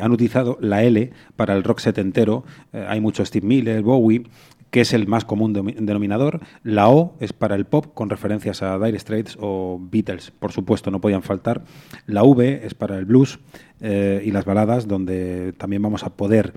han 0.00 0.12
utilizado 0.12 0.58
la 0.60 0.82
L 0.84 1.10
para 1.34 1.54
el 1.54 1.64
rock 1.64 1.80
setentero 1.80 2.44
hay 2.72 3.00
mucho 3.00 3.24
Steve 3.24 3.46
Miller 3.46 3.82
Bowie 3.82 4.24
que 4.70 4.80
es 4.82 4.92
el 4.92 5.06
más 5.06 5.24
común 5.24 5.52
denominador. 5.52 6.40
La 6.62 6.90
O 6.90 7.16
es 7.20 7.32
para 7.32 7.54
el 7.54 7.64
pop, 7.64 7.94
con 7.94 8.10
referencias 8.10 8.62
a 8.62 8.78
Dire 8.78 8.98
Straits 8.98 9.38
o 9.40 9.78
Beatles, 9.80 10.32
por 10.32 10.52
supuesto, 10.52 10.90
no 10.90 11.00
podían 11.00 11.22
faltar. 11.22 11.64
La 12.04 12.24
V 12.24 12.66
es 12.66 12.74
para 12.74 12.98
el 12.98 13.04
blues 13.06 13.38
y 13.80 14.30
las 14.32 14.44
baladas, 14.44 14.88
donde 14.88 15.54
también 15.56 15.80
vamos 15.80 16.02
a 16.02 16.10
poder 16.10 16.54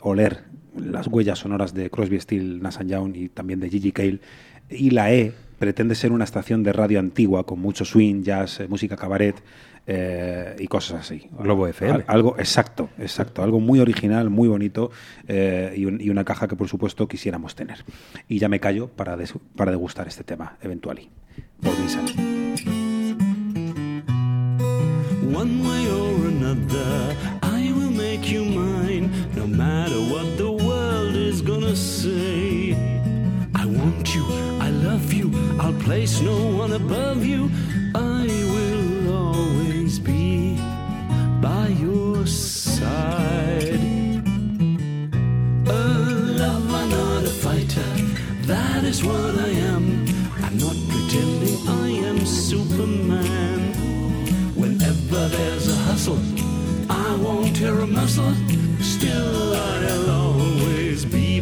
oler 0.00 0.44
las 0.78 1.06
huellas 1.06 1.38
sonoras 1.38 1.74
de 1.74 1.90
Crosby, 1.90 2.20
Still, 2.20 2.60
Nash 2.62 2.80
Young 2.84 3.16
y 3.16 3.28
también 3.28 3.60
de 3.60 3.68
Gigi 3.70 3.92
Cale. 3.92 4.20
Y 4.68 4.90
la 4.90 5.12
E 5.12 5.32
pretende 5.58 5.94
ser 5.94 6.12
una 6.12 6.24
estación 6.24 6.62
de 6.62 6.72
radio 6.72 6.98
antigua 7.00 7.44
con 7.44 7.60
mucho 7.60 7.84
swing, 7.84 8.22
jazz, 8.22 8.60
eh, 8.60 8.68
música 8.68 8.96
cabaret 8.96 9.34
eh, 9.86 10.56
y 10.58 10.66
cosas 10.68 11.00
así. 11.00 11.26
Globo 11.38 11.66
FM. 11.66 11.92
Al- 11.92 12.04
algo 12.06 12.36
exacto, 12.38 12.88
exacto, 12.98 13.42
algo 13.42 13.60
muy 13.60 13.80
original, 13.80 14.30
muy 14.30 14.48
bonito 14.48 14.90
eh, 15.26 15.74
y, 15.76 15.84
un- 15.86 16.00
y 16.00 16.08
una 16.10 16.24
caja 16.24 16.46
que 16.48 16.56
por 16.56 16.68
supuesto 16.68 17.08
quisiéramos 17.08 17.54
tener. 17.56 17.84
Y 18.28 18.38
ya 18.38 18.48
me 18.48 18.60
callo 18.60 18.88
para, 18.88 19.16
des- 19.16 19.34
para 19.56 19.70
degustar 19.72 20.06
este 20.08 20.22
tema, 20.24 20.56
eventually. 20.62 21.10
Vincent. 21.60 22.10
One 25.32 25.62
way 25.62 25.86
or 25.88 26.26
another, 26.26 27.16
I 27.42 27.72
will 27.72 27.90
make 27.90 28.26
you 28.30 28.44
mine, 28.44 29.10
no 29.36 29.46
matter 29.46 29.96
what 30.12 30.36
the 30.36 30.49
world 30.49 30.49
is 30.49 30.49
gonna 30.49 30.49
say. 31.80 32.76
I 33.54 33.64
want 33.66 34.14
you, 34.14 34.24
I 34.60 34.70
love 34.70 35.12
you, 35.12 35.26
I'll 35.58 35.80
place 35.88 36.20
no 36.20 36.38
one 36.62 36.72
above 36.72 37.24
you. 37.24 37.50
I 37.94 38.26
will 38.54 39.12
always 39.24 39.98
be 39.98 40.56
by 41.40 41.68
your 41.68 42.26
side. 42.26 43.80
A 45.66 45.82
lover, 46.40 46.84
not 46.96 47.24
a 47.24 47.34
fighter, 47.44 47.90
that 48.52 48.84
is 48.84 49.02
what 49.02 49.34
I 49.48 49.50
am. 49.72 49.84
I'm 50.44 50.56
not 50.58 50.76
pretending 50.92 51.58
I 51.68 51.88
am 52.08 52.18
Superman. 52.26 53.60
Whenever 54.54 55.28
there's 55.28 55.68
a 55.68 55.78
hustle, 55.88 56.20
I 56.88 57.16
won't 57.16 57.56
tear 57.56 57.80
a 57.80 57.86
muscle. 57.86 58.34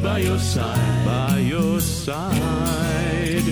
By 0.08 0.18
your 0.20 0.38
side, 0.38 1.04
by 1.04 1.36
your 1.38 1.80
side. 1.80 3.46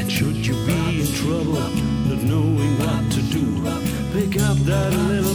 And 0.00 0.10
should 0.10 0.46
you 0.48 0.54
be 0.68 1.02
in 1.02 1.10
trouble, 1.20 1.60
not 2.08 2.22
knowing 2.30 2.72
what 2.78 3.02
to 3.16 3.20
do, 3.36 3.46
pick 4.14 4.40
up 4.40 4.56
that 4.70 4.92
little 5.10 5.33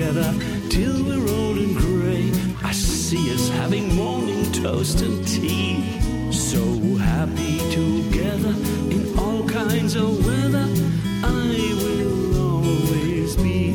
together 0.00 0.32
till 0.70 1.04
we're 1.04 1.28
old 1.28 1.58
and 1.58 1.76
grey. 1.76 2.32
I 2.64 2.72
see 2.72 3.34
us 3.34 3.50
having 3.50 3.94
morning 3.94 4.50
toast 4.50 5.02
and 5.02 5.26
tea. 5.28 6.32
So 6.32 6.62
happy 6.96 7.58
together 7.70 8.54
in 8.94 9.18
all 9.18 9.46
kinds 9.46 9.96
of 9.96 10.24
weather. 10.24 10.66
I 11.22 11.74
will 11.82 12.64
always 12.64 13.36
be 13.36 13.72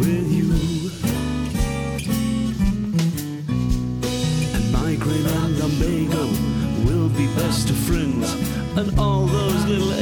with 0.00 0.26
you. 0.38 0.50
And 4.56 4.72
migraine 4.72 5.26
and 5.26 5.58
lumbago 5.60 6.24
will 6.84 7.10
be 7.10 7.26
best 7.36 7.70
of 7.70 7.76
friends. 7.76 8.32
And 8.76 8.98
all 8.98 9.26
those 9.26 9.64
little 9.66 9.92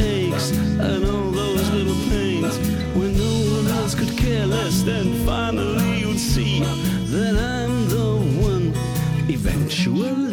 eventually. 9.97 10.24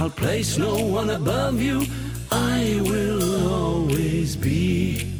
I'll 0.00 0.10
place 0.10 0.56
no 0.56 0.76
one 0.76 1.10
above 1.10 1.60
you. 1.60 1.84
I 2.30 2.80
will 2.82 3.52
always 3.52 4.36
be 4.36 5.12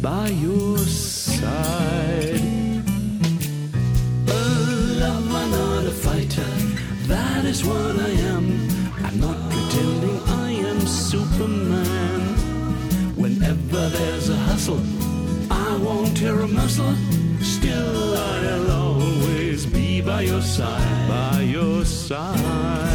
by 0.00 0.28
your 0.28 0.78
side. 0.78 2.40
A 4.28 4.42
lover, 5.02 5.46
not 5.56 5.86
a 5.86 5.90
fighter, 5.90 6.52
that 7.08 7.44
is 7.44 7.64
what 7.64 7.98
I 7.98 8.10
am. 8.30 8.46
I'm 9.04 9.18
not 9.18 9.38
pretending 9.50 10.20
I 10.28 10.52
am 10.70 10.80
Superman. 10.86 12.20
Whenever 13.16 13.88
there's 13.88 14.28
a 14.28 14.36
hustle, 14.36 14.82
I 15.50 15.76
won't 15.78 16.16
tear 16.16 16.38
a 16.38 16.46
muscle. 16.46 16.94
Still, 17.40 18.16
I'll 18.16 18.70
always 18.70 19.66
be 19.66 20.00
by 20.00 20.20
your 20.20 20.42
side. 20.42 21.08
By 21.08 21.40
your 21.40 21.84
side. 21.84 22.91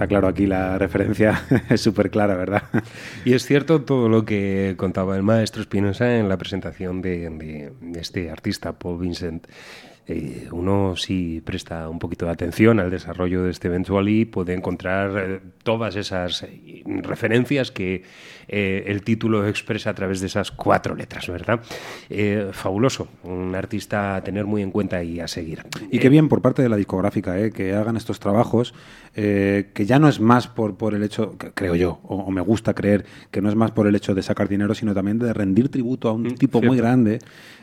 Está 0.00 0.08
claro 0.08 0.28
aquí 0.28 0.46
la 0.46 0.78
referencia, 0.78 1.44
es 1.68 1.82
súper 1.82 2.10
clara, 2.10 2.34
¿verdad? 2.34 2.62
Y 3.26 3.34
es 3.34 3.44
cierto 3.44 3.82
todo 3.82 4.08
lo 4.08 4.24
que 4.24 4.72
contaba 4.78 5.14
el 5.14 5.22
maestro 5.22 5.60
Espinosa 5.60 6.16
en 6.16 6.26
la 6.26 6.38
presentación 6.38 7.02
de, 7.02 7.70
este 7.96 8.30
artista, 8.30 8.78
Paul 8.78 8.98
Vincent. 8.98 9.46
Eh, 10.06 10.48
uno 10.52 10.96
si 10.96 11.42
presta 11.42 11.86
un 11.90 11.98
poquito 11.98 12.24
de 12.24 12.32
atención 12.32 12.80
al 12.80 12.90
desarrollo 12.90 13.42
de 13.42 13.50
este 13.50 13.68
Eventually 13.68 14.24
puede 14.24 14.54
encontrar 14.54 15.10
eh, 15.18 15.40
todas 15.62 15.94
esas 15.96 16.46
referencias 16.86 17.70
que 17.70 18.02
eh, 18.52 18.82
el 18.88 19.02
título 19.02 19.46
expresa 19.46 19.90
a 19.90 19.94
través 19.94 20.20
de 20.20 20.26
esas 20.26 20.50
cuatro 20.50 20.94
letras, 20.96 21.28
¿verdad? 21.28 21.60
Eh, 22.08 22.48
fabuloso, 22.52 23.06
un 23.22 23.54
artista 23.54 24.16
a 24.16 24.24
tener 24.24 24.44
muy 24.44 24.60
en 24.62 24.70
cuenta 24.72 25.02
y 25.04 25.20
a 25.20 25.28
seguir. 25.28 25.62
Y 25.90 25.98
qué 26.00 26.08
bien 26.08 26.28
por 26.28 26.42
parte 26.42 26.60
de 26.62 26.68
la 26.68 26.76
discográfica, 26.76 27.38
¿eh? 27.40 27.52
que 27.52 27.74
hagan 27.74 27.96
estos 27.96 28.18
trabajos, 28.18 28.74
eh, 29.14 29.70
que 29.72 29.86
ya 29.86 29.98
no 30.00 30.08
es 30.08 30.18
más 30.20 30.48
por, 30.48 30.76
por 30.76 30.94
el 30.94 31.02
hecho, 31.04 31.36
creo 31.54 31.74
yo, 31.76 32.00
o, 32.02 32.16
o 32.16 32.30
me 32.32 32.40
gusta 32.40 32.74
creer, 32.74 33.04
que 33.30 33.40
no 33.40 33.48
es 33.48 33.54
más 33.54 33.70
por 33.70 33.86
el 33.86 33.94
hecho 33.94 34.14
de 34.14 34.22
sacar 34.22 34.48
dinero, 34.48 34.74
sino 34.74 34.92
también 34.94 35.18
de 35.18 35.32
rendir 35.32 35.68
tributo 35.68 36.08
a 36.08 36.12
un 36.12 36.34
tipo 36.34 36.60
muy 36.60 36.76
grande, 36.76 37.20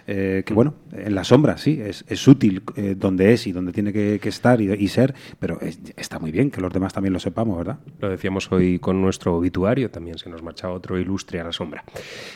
eh, 0.09 0.43
que 0.45 0.53
bueno, 0.53 0.73
en 0.93 1.13
la 1.15 1.25
sombra, 1.25 1.57
sí, 1.57 1.81
es, 1.83 2.05
es 2.07 2.25
útil 2.29 2.63
eh, 2.77 2.95
donde 2.97 3.33
es 3.33 3.45
y 3.45 3.51
donde 3.51 3.73
tiene 3.73 3.91
que, 3.91 4.19
que 4.21 4.29
estar 4.29 4.61
y, 4.61 4.71
y 4.71 4.87
ser, 4.87 5.13
pero 5.37 5.59
es- 5.59 5.79
está 5.97 6.17
muy 6.17 6.31
bien 6.31 6.49
que 6.49 6.61
los 6.61 6.71
demás 6.71 6.93
también 6.93 7.11
lo 7.11 7.19
sepamos, 7.19 7.57
¿verdad? 7.57 7.79
Lo 7.99 8.09
decíamos 8.09 8.49
hoy 8.51 8.79
con 8.79 9.01
nuestro 9.01 9.35
obituario, 9.35 9.89
también 9.91 10.17
se 10.17 10.29
nos 10.29 10.41
marcha 10.43 10.69
otro 10.77 10.99
ilustre 10.99 11.39
a 11.39 11.43
la 11.43 11.51
sombra. 11.51 11.83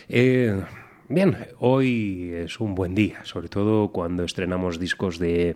Eh, 0.10 0.62
bien, 1.08 1.38
hoy 1.60 2.32
es 2.34 2.60
un 2.60 2.76
buen 2.76 2.94
día, 2.94 3.24
sobre 3.24 3.48
todo 3.48 3.90
cuando 3.90 4.24
estrenamos 4.24 4.80
discos 4.80 5.18
de 5.18 5.56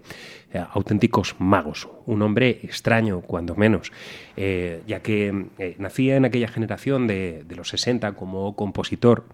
eh, 0.53 0.63
auténticos 0.71 1.35
magos. 1.39 1.87
Un 2.05 2.21
hombre 2.21 2.59
extraño, 2.63 3.21
cuando 3.21 3.55
menos, 3.55 3.91
eh, 4.37 4.81
ya 4.87 5.01
que 5.01 5.47
nacía 5.77 6.15
en 6.15 6.25
aquella 6.25 6.47
generación 6.47 7.07
de, 7.07 7.43
de 7.45 7.55
los 7.55 7.69
60 7.69 8.13
como 8.13 8.55
compositor, 8.55 9.25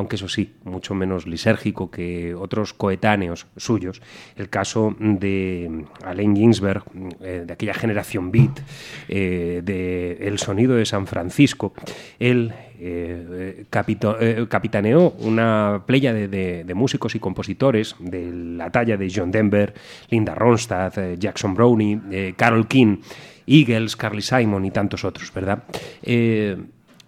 aunque 0.00 0.16
eso 0.16 0.28
sí, 0.28 0.54
mucho 0.64 0.94
menos 0.94 1.26
lisérgico 1.26 1.90
que 1.90 2.34
otros 2.34 2.74
coetáneos 2.74 3.46
suyos. 3.56 4.02
El 4.36 4.48
caso 4.48 4.96
de 4.98 5.84
Allen 6.04 6.34
Ginsberg, 6.34 6.82
eh, 7.20 7.44
de 7.46 7.52
aquella 7.52 7.74
generación 7.74 8.30
beat, 8.32 8.60
eh, 9.08 9.60
de 9.64 10.26
El 10.26 10.38
sonido 10.38 10.74
de 10.74 10.84
San 10.86 11.06
Francisco. 11.06 11.72
Él 12.18 12.52
eh, 12.82 13.66
capitaneó 13.70 15.10
una 15.18 15.82
playa 15.86 16.12
de, 16.14 16.28
de- 16.28 16.74
músicos 16.74 17.14
y 17.14 17.18
compositores 17.20 17.94
de 17.98 18.30
la 18.32 18.70
talla 18.70 18.96
de 18.96 19.12
John 19.14 19.30
Denver, 19.30 19.74
Linda 20.08 20.34
Ronstadt, 20.34 20.96
Jackson 21.18 21.54
Brownie, 21.54 22.00
Carol 22.36 22.66
King, 22.66 22.98
Eagles, 23.46 23.96
Carly 23.96 24.22
Simon 24.22 24.64
y 24.64 24.70
tantos 24.70 25.04
otros, 25.04 25.32
¿verdad? 25.34 25.64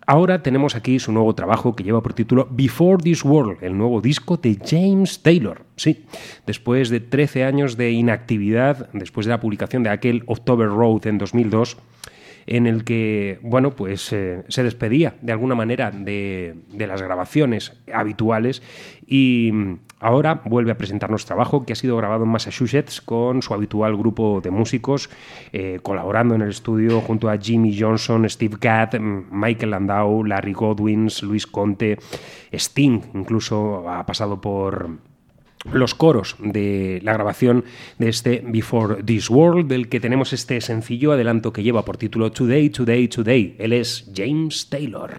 Ahora 0.07 0.43
tenemos 0.43 0.75
aquí 0.75 0.99
su 0.99 1.13
nuevo 1.13 1.35
trabajo 1.35 1.77
que 1.77 1.85
lleva 1.85 2.03
por 2.03 2.15
título 2.15 2.49
Before 2.51 3.03
This 3.03 3.25
World, 3.25 3.63
el 3.63 3.79
nuevo 3.79 4.01
disco 4.01 4.37
de 4.37 4.59
James 4.65 5.23
Taylor. 5.23 5.65
Sí, 5.77 6.05
después 6.45 6.91
de 6.91 7.01
13 7.01 7.45
años 7.45 7.77
de 7.77 7.93
inactividad, 7.93 8.91
después 8.93 9.27
de 9.27 9.31
la 9.31 9.41
publicación 9.41 9.85
de 9.85 9.91
aquel 9.91 10.25
October 10.27 10.69
Road 10.69 11.07
en 11.07 11.19
2002, 11.19 11.77
en 12.47 12.67
el 12.67 12.83
que, 12.83 13.39
bueno, 13.43 13.77
pues 13.77 14.13
eh, 14.13 14.43
se 14.49 14.65
despedía 14.65 15.15
de 15.23 15.33
alguna 15.33 15.55
manera 15.55 15.93
de, 15.93 16.57
de 16.73 16.87
las 16.89 17.01
grabaciones 17.01 17.73
habituales 17.93 18.63
y 19.07 19.53
ahora 20.03 20.43
vuelve 20.45 20.73
a 20.73 20.77
presentarnos 20.77 21.25
trabajo 21.25 21.65
que 21.65 21.73
ha 21.73 21.77
sido 21.77 21.97
grabado 21.97 22.25
en 22.25 22.31
Massachusetts 22.31 23.01
con 23.01 23.41
su 23.43 23.55
habitual 23.55 23.97
grupo 23.97 24.41
de 24.43 24.51
músicos, 24.51 25.09
eh, 25.53 25.79
colaborando 25.83 26.35
en 26.35 26.43
el 26.43 26.51
estudio 26.51 27.01
junto 27.01 27.31
a 27.31 27.39
Jimmy 27.39 27.79
Johnson, 27.79 28.29
Steve 28.29 28.57
Gadd, 28.61 28.99
mm, 28.99 29.29
Michael 29.31 29.71
Landau, 29.71 30.25
Larry 30.25 30.53
Godwins, 30.53 31.23
Luis 31.23 31.47
Conte, 31.47 31.99
Sting, 32.53 33.01
incluso 33.15 33.89
ha 33.89 34.05
pasado 34.05 34.41
por 34.41 34.91
los 35.73 35.95
coros 35.95 36.37
de 36.41 37.01
la 37.03 37.13
grabación 37.13 37.65
de 37.99 38.09
este 38.09 38.43
Before 38.45 39.03
This 39.03 39.31
World, 39.31 39.69
del 39.69 39.89
que 39.89 40.01
tenemos 40.01 40.33
este 40.33 40.61
sencillo 40.61 41.13
adelanto 41.13 41.53
que 41.53 41.63
lleva 41.63 41.85
por 41.85 41.97
título 41.97 42.33
Today, 42.33 42.71
Today, 42.71 43.09
Today. 43.09 43.57
Él 43.59 43.73
es 43.73 44.11
James 44.15 44.69
Taylor. 44.69 45.13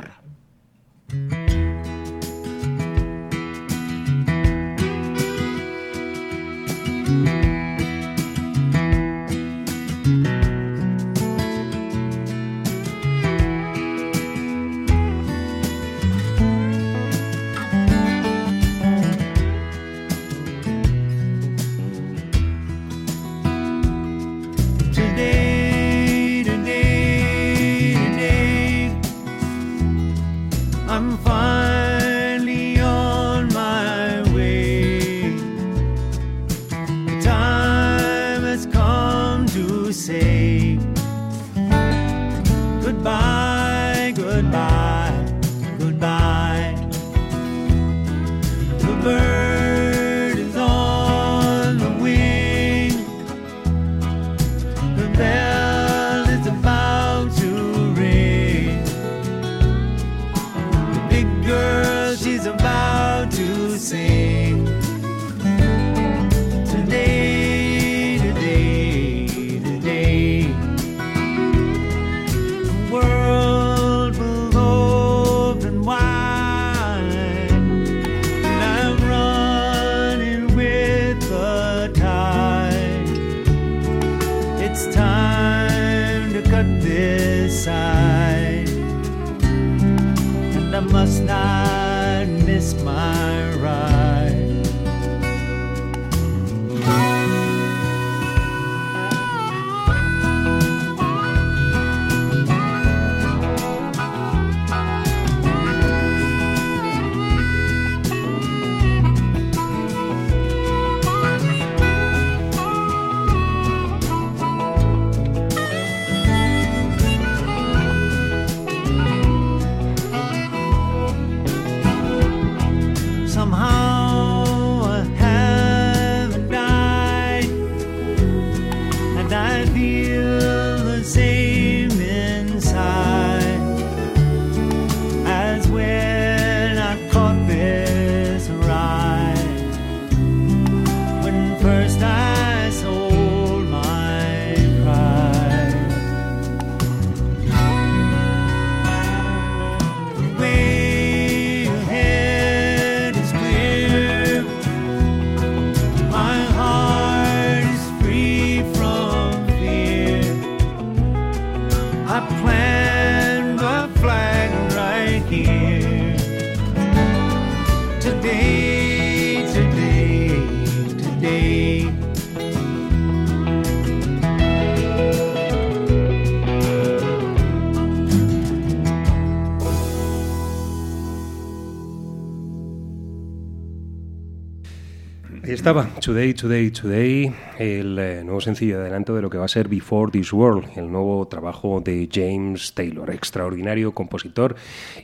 Today, 186.04 186.34
Today, 186.34 186.70
Today, 186.70 187.34
el 187.60 187.98
eh, 187.98 188.24
nuevo 188.26 188.42
sencillo 188.42 188.76
de 188.76 188.82
adelanto 188.82 189.16
de 189.16 189.22
lo 189.22 189.30
que 189.30 189.38
va 189.38 189.46
a 189.46 189.48
ser 189.48 189.70
Before 189.70 190.12
This 190.12 190.34
World, 190.34 190.78
el 190.78 190.92
nuevo 190.92 191.26
trabajo 191.30 191.80
de 191.80 192.10
James 192.12 192.74
Taylor, 192.74 193.10
extraordinario 193.10 193.94
compositor 193.94 194.58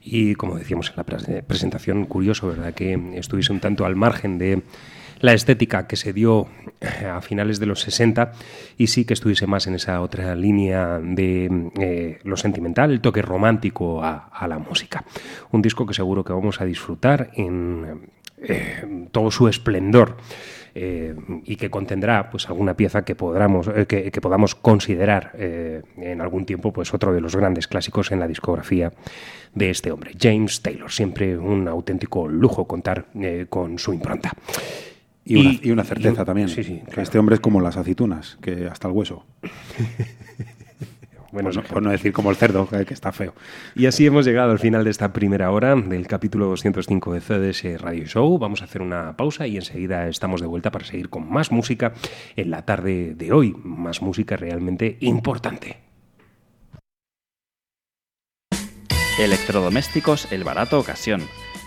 y, 0.04 0.36
como 0.36 0.58
decíamos 0.58 0.90
en 0.90 0.96
la 0.98 1.06
pres- 1.06 1.44
presentación, 1.44 2.04
curioso, 2.04 2.50
¿verdad?, 2.50 2.74
que 2.74 3.00
estuviese 3.16 3.54
un 3.54 3.62
tanto 3.62 3.86
al 3.86 3.96
margen 3.96 4.38
de 4.38 4.64
la 5.22 5.32
estética 5.32 5.88
que 5.88 5.96
se 5.96 6.12
dio 6.12 6.48
eh, 6.82 7.06
a 7.06 7.22
finales 7.22 7.62
de 7.62 7.66
los 7.68 7.80
60 7.80 8.34
y 8.78 8.88
sí 8.88 9.06
que 9.06 9.14
estuviese 9.14 9.48
más 9.48 9.68
en 9.68 9.76
esa 9.76 10.02
otra 10.02 10.36
línea 10.36 11.00
de 11.00 11.70
eh, 11.80 12.20
lo 12.24 12.36
sentimental, 12.36 12.92
el 12.92 13.00
toque 13.00 13.22
romántico 13.22 14.04
a, 14.04 14.46
la 14.50 14.60
música. 14.60 15.06
Un 15.52 15.62
disco 15.62 15.86
que 15.86 15.94
seguro 15.94 16.26
que 16.26 16.34
vamos 16.34 16.60
a 16.60 16.66
disfrutar 16.66 17.32
en 17.36 18.10
eh, 18.42 19.08
todo 19.14 19.32
su 19.32 19.48
esplendor 19.48 20.18
eh, 20.76 21.16
y 21.46 21.56
que 21.56 21.70
contendrá 21.70 22.30
pues 22.30 22.48
alguna 22.48 22.76
pieza 22.76 23.04
que 23.04 23.16
podamos 23.16 23.68
eh, 23.74 23.86
que, 23.88 24.12
que 24.12 24.22
podamos 24.22 24.56
considerar 24.56 25.32
eh, 25.36 25.82
en 25.98 26.22
algún 26.22 26.46
tiempo 26.46 26.72
pues 26.74 26.94
otro 26.94 27.14
de 27.14 27.22
los 27.22 27.36
grandes 27.36 27.68
clásicos 27.68 28.12
en 28.12 28.20
la 28.20 28.28
discografía 28.28 28.92
de 29.56 29.70
este 29.70 29.92
hombre 29.92 30.12
James 30.20 30.62
Taylor 30.62 30.92
siempre 30.92 31.38
un 31.38 31.68
auténtico 31.68 32.28
lujo 32.28 32.68
contar 32.68 33.06
con 33.50 33.80
su 33.80 33.94
impronta 33.94 34.32
Y, 35.26 35.36
una, 35.36 35.60
y 35.62 35.72
una 35.72 35.84
certeza 35.84 36.24
y- 36.24 36.26
también. 36.26 36.50
sí, 36.50 36.82
este 36.98 37.20
hombre 37.20 37.36
es 37.36 37.42
como 37.42 37.62
las 37.62 37.78
aceitunas, 37.78 38.38
que 38.42 38.68
hasta 38.68 38.88
el 38.88 38.94
hueso. 38.94 39.26
Buenos 41.32 41.56
por, 41.56 41.64
no, 41.64 41.70
por 41.70 41.84
no 41.84 41.90
decir 41.92 42.12
como 42.12 42.30
el 42.30 42.36
cerdo, 42.36 42.68
que, 42.68 42.86
que 42.86 42.94
está 42.94 43.12
feo. 43.12 43.34
Y 43.76 43.86
así 43.86 44.06
hemos 44.06 44.26
llegado 44.26 44.52
al 44.52 44.60
final 44.60 44.84
de 44.84 44.92
esta 44.92 45.14
primera 45.14 45.52
hora 45.52 45.76
del 45.76 46.08
capítulo 46.08 46.48
205 46.48 47.14
de 47.14 47.22
CDS 47.22 47.82
Radio 47.82 48.06
Show. 48.06 48.38
Vamos 48.40 48.62
a 48.62 48.66
hacer 48.66 48.82
una 48.82 49.16
pausa 49.16 49.48
y 49.48 49.58
enseguida 49.58 50.08
estamos 50.08 50.42
de 50.42 50.48
vuelta 50.48 50.72
para 50.72 50.86
seguir 50.86 51.10
con 51.10 51.30
más 51.30 51.52
música 51.52 51.94
en 52.36 52.52
la 52.52 52.66
tarde 52.66 53.14
de 53.16 53.32
hoy. 53.32 53.56
Más 53.64 54.02
música 54.02 54.38
realmente 54.38 54.98
importante. 55.02 55.78
Electrodomésticos 59.20 60.32
El 60.32 60.46
Barato 60.46 60.80
Ocasión. 60.80 61.22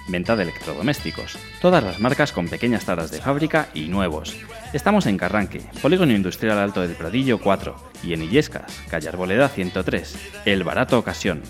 Venta 0.09 0.37
de 0.37 0.43
electrodomésticos. 0.45 1.39
Todas 1.61 1.83
las 1.83 2.01
marcas 2.01 2.33
con 2.33 2.49
pequeñas 2.49 2.85
taras 2.85 3.11
de 3.11 3.21
fábrica 3.21 3.69
y 3.75 3.89
nuevos. 3.89 4.37
Estamos 4.73 5.07
en 5.07 5.17
Carranque, 5.17 5.63
Polígono 5.81 6.13
Industrial 6.13 6.59
Alto 6.59 6.81
del 6.81 6.93
Pradillo 6.93 7.39
4 7.39 7.77
y 8.03 8.13
en 8.13 8.23
Illescas, 8.23 8.83
Calle 8.89 9.09
Arboleda 9.09 9.49
103. 9.49 10.43
El 10.45 10.65
Barato 10.65 10.99
Ocasión. 10.99 11.43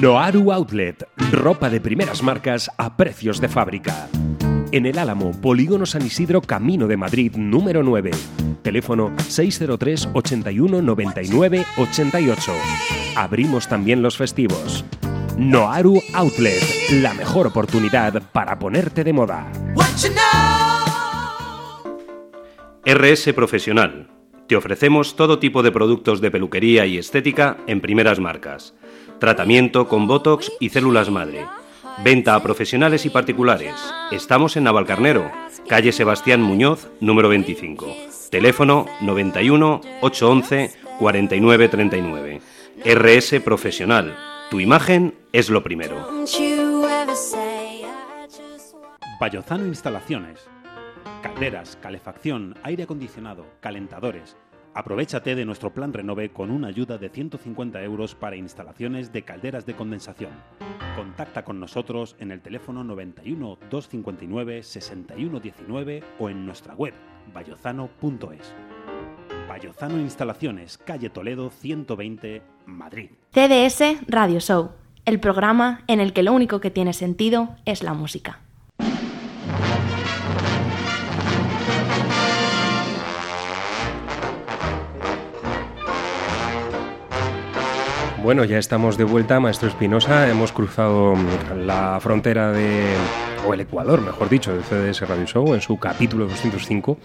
Noaru 0.00 0.52
Outlet, 0.52 1.08
ropa 1.32 1.70
de 1.70 1.80
primeras 1.80 2.22
marcas 2.22 2.70
a 2.76 2.96
precios 2.96 3.40
de 3.40 3.48
fábrica. 3.48 4.08
En 4.70 4.84
el 4.84 4.98
Álamo, 4.98 5.32
Polígono 5.32 5.86
San 5.86 6.04
Isidro, 6.04 6.42
Camino 6.42 6.86
de 6.86 6.96
Madrid, 6.98 7.32
número 7.36 7.82
9. 7.82 8.10
Teléfono 8.62 9.12
603 9.26 10.10
81 10.12 10.82
99 10.82 11.64
88. 11.78 12.52
Abrimos 13.16 13.66
también 13.66 14.02
los 14.02 14.18
festivos. 14.18 14.84
Noaru 15.38 16.02
Outlet, 16.14 16.90
la 16.94 17.14
mejor 17.14 17.46
oportunidad 17.46 18.20
para 18.32 18.58
ponerte 18.58 19.04
de 19.04 19.12
moda. 19.12 19.46
RS 22.84 23.32
Profesional. 23.34 24.08
Te 24.48 24.56
ofrecemos 24.56 25.14
todo 25.14 25.38
tipo 25.38 25.62
de 25.62 25.70
productos 25.70 26.20
de 26.20 26.32
peluquería 26.32 26.86
y 26.86 26.98
estética 26.98 27.56
en 27.68 27.80
primeras 27.80 28.18
marcas. 28.18 28.74
Tratamiento 29.20 29.86
con 29.86 30.08
Botox 30.08 30.50
y 30.58 30.70
células 30.70 31.08
madre. 31.08 31.46
Venta 32.02 32.34
a 32.34 32.42
profesionales 32.42 33.06
y 33.06 33.10
particulares. 33.10 33.74
Estamos 34.10 34.56
en 34.56 34.64
Navalcarnero, 34.64 35.30
calle 35.68 35.92
Sebastián 35.92 36.42
Muñoz, 36.42 36.88
número 36.98 37.28
25. 37.28 37.86
Teléfono 38.32 38.86
91 39.02 39.82
811 40.00 40.72
4939. 40.98 42.40
RS 42.84 43.40
Profesional. 43.40 44.16
Tu 44.50 44.60
imagen 44.60 45.14
es 45.32 45.50
lo 45.50 45.62
primero. 45.62 46.08
Vallozano 49.20 49.66
Instalaciones. 49.66 50.48
Calderas, 51.22 51.76
calefacción, 51.82 52.54
aire 52.62 52.84
acondicionado, 52.84 53.44
calentadores. 53.60 54.38
Aprovechate 54.72 55.34
de 55.34 55.44
nuestro 55.44 55.74
plan 55.74 55.92
Renove 55.92 56.30
con 56.30 56.50
una 56.50 56.68
ayuda 56.68 56.96
de 56.96 57.10
150 57.10 57.82
euros 57.82 58.14
para 58.14 58.36
instalaciones 58.36 59.12
de 59.12 59.22
calderas 59.22 59.66
de 59.66 59.74
condensación. 59.74 60.32
Contacta 60.96 61.44
con 61.44 61.60
nosotros 61.60 62.16
en 62.18 62.30
el 62.30 62.40
teléfono 62.40 62.84
91 62.84 63.58
259 63.68 64.62
6119 64.62 66.02
o 66.18 66.30
en 66.30 66.46
nuestra 66.46 66.74
web 66.74 66.94
vallozano.es. 67.34 68.54
Vallozano 69.48 69.98
Instalaciones, 69.98 70.76
calle 70.78 71.08
Toledo 71.08 71.50
120, 71.50 72.42
Madrid. 72.66 73.10
CDS 73.32 73.96
Radio 74.06 74.40
Show, 74.40 74.72
el 75.06 75.20
programa 75.20 75.84
en 75.86 76.00
el 76.00 76.12
que 76.12 76.22
lo 76.22 76.34
único 76.34 76.60
que 76.60 76.70
tiene 76.70 76.92
sentido 76.92 77.56
es 77.64 77.82
la 77.82 77.94
música. 77.94 78.40
Bueno, 88.22 88.44
ya 88.44 88.58
estamos 88.58 88.98
de 88.98 89.04
vuelta, 89.04 89.40
maestro 89.40 89.68
Espinosa. 89.68 90.28
Hemos 90.28 90.52
cruzado 90.52 91.14
la 91.64 91.98
frontera 92.00 92.52
de, 92.52 92.84
o 93.46 93.54
el 93.54 93.60
Ecuador, 93.60 94.00
mejor 94.02 94.28
dicho, 94.28 94.52
de 94.54 94.60
CDS 94.62 95.08
Radio 95.08 95.24
Show 95.26 95.54
en 95.54 95.60
su 95.60 95.78
capítulo 95.78 96.26
205. 96.26 96.98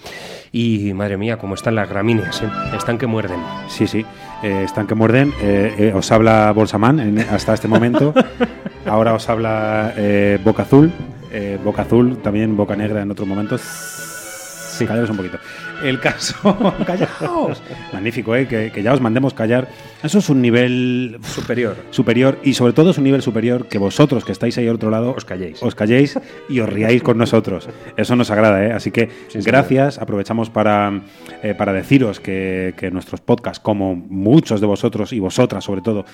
Y 0.51 0.91
madre 0.93 1.15
mía, 1.17 1.37
cómo 1.37 1.53
están 1.55 1.75
las 1.75 1.87
gramíneas, 1.87 2.41
¿eh? 2.41 2.49
están 2.75 2.97
que 2.97 3.07
muerden. 3.07 3.39
Sí, 3.69 3.87
sí, 3.87 4.05
eh, 4.41 4.63
están 4.65 4.87
que 4.87 4.95
muerden. 4.95 5.31
Eh, 5.41 5.75
eh, 5.77 5.93
os 5.95 6.11
habla 6.11 6.51
Bolsaman 6.51 6.99
en- 6.99 7.19
hasta 7.19 7.53
este 7.53 7.67
momento. 7.67 8.13
Ahora 8.85 9.13
os 9.13 9.29
habla 9.29 9.93
eh, 9.95 10.39
Boca 10.43 10.63
Azul. 10.63 10.91
eh, 11.31 11.57
Boca 11.63 11.83
Azul, 11.83 12.17
también 12.17 12.57
Boca 12.57 12.75
Negra 12.75 13.01
en 13.01 13.11
otros 13.11 13.27
momentos. 13.27 13.61
Sí, 13.61 14.85
callaros 14.87 15.11
un 15.11 15.17
poquito. 15.17 15.37
El 15.83 15.99
caso. 15.99 16.73
¡Callaos! 16.85 17.61
Magnífico, 17.91 18.35
¿eh? 18.35 18.47
Que, 18.47 18.71
que 18.71 18.81
ya 18.81 18.93
os 18.93 19.01
mandemos 19.01 19.33
callar. 19.33 19.67
Eso 20.01 20.19
es 20.19 20.29
un 20.29 20.41
nivel. 20.41 21.17
Superior. 21.23 21.75
Superior. 21.91 22.39
Y 22.43 22.53
sobre 22.53 22.73
todo 22.73 22.91
es 22.91 22.97
un 22.97 23.03
nivel 23.03 23.21
superior 23.21 23.67
que 23.67 23.77
vosotros 23.77 24.23
que 24.25 24.31
estáis 24.31 24.57
ahí 24.57 24.67
al 24.67 24.75
otro 24.75 24.89
lado. 24.89 25.13
Os 25.15 25.25
calléis. 25.25 25.61
Os 25.61 25.75
calléis 25.75 26.17
y 26.49 26.59
os 26.59 26.69
riáis 26.69 27.03
con 27.03 27.17
nosotros. 27.17 27.69
Eso 27.97 28.15
nos 28.15 28.31
agrada, 28.31 28.65
¿eh? 28.65 28.71
Así 28.71 28.91
que 28.91 29.09
gracias. 29.45 29.97
Aprovechamos 29.99 30.49
para, 30.49 31.01
eh, 31.43 31.53
para 31.53 31.73
deciros 31.73 32.19
que, 32.19 32.73
que 32.77 32.89
nuestros 32.89 33.21
podcasts, 33.21 33.59
como 33.59 33.95
muchos 33.95 34.61
de 34.61 34.67
vosotros 34.67 35.11
y 35.13 35.19
vosotras 35.19 35.63
sobre 35.63 35.81
todo, 35.81 36.05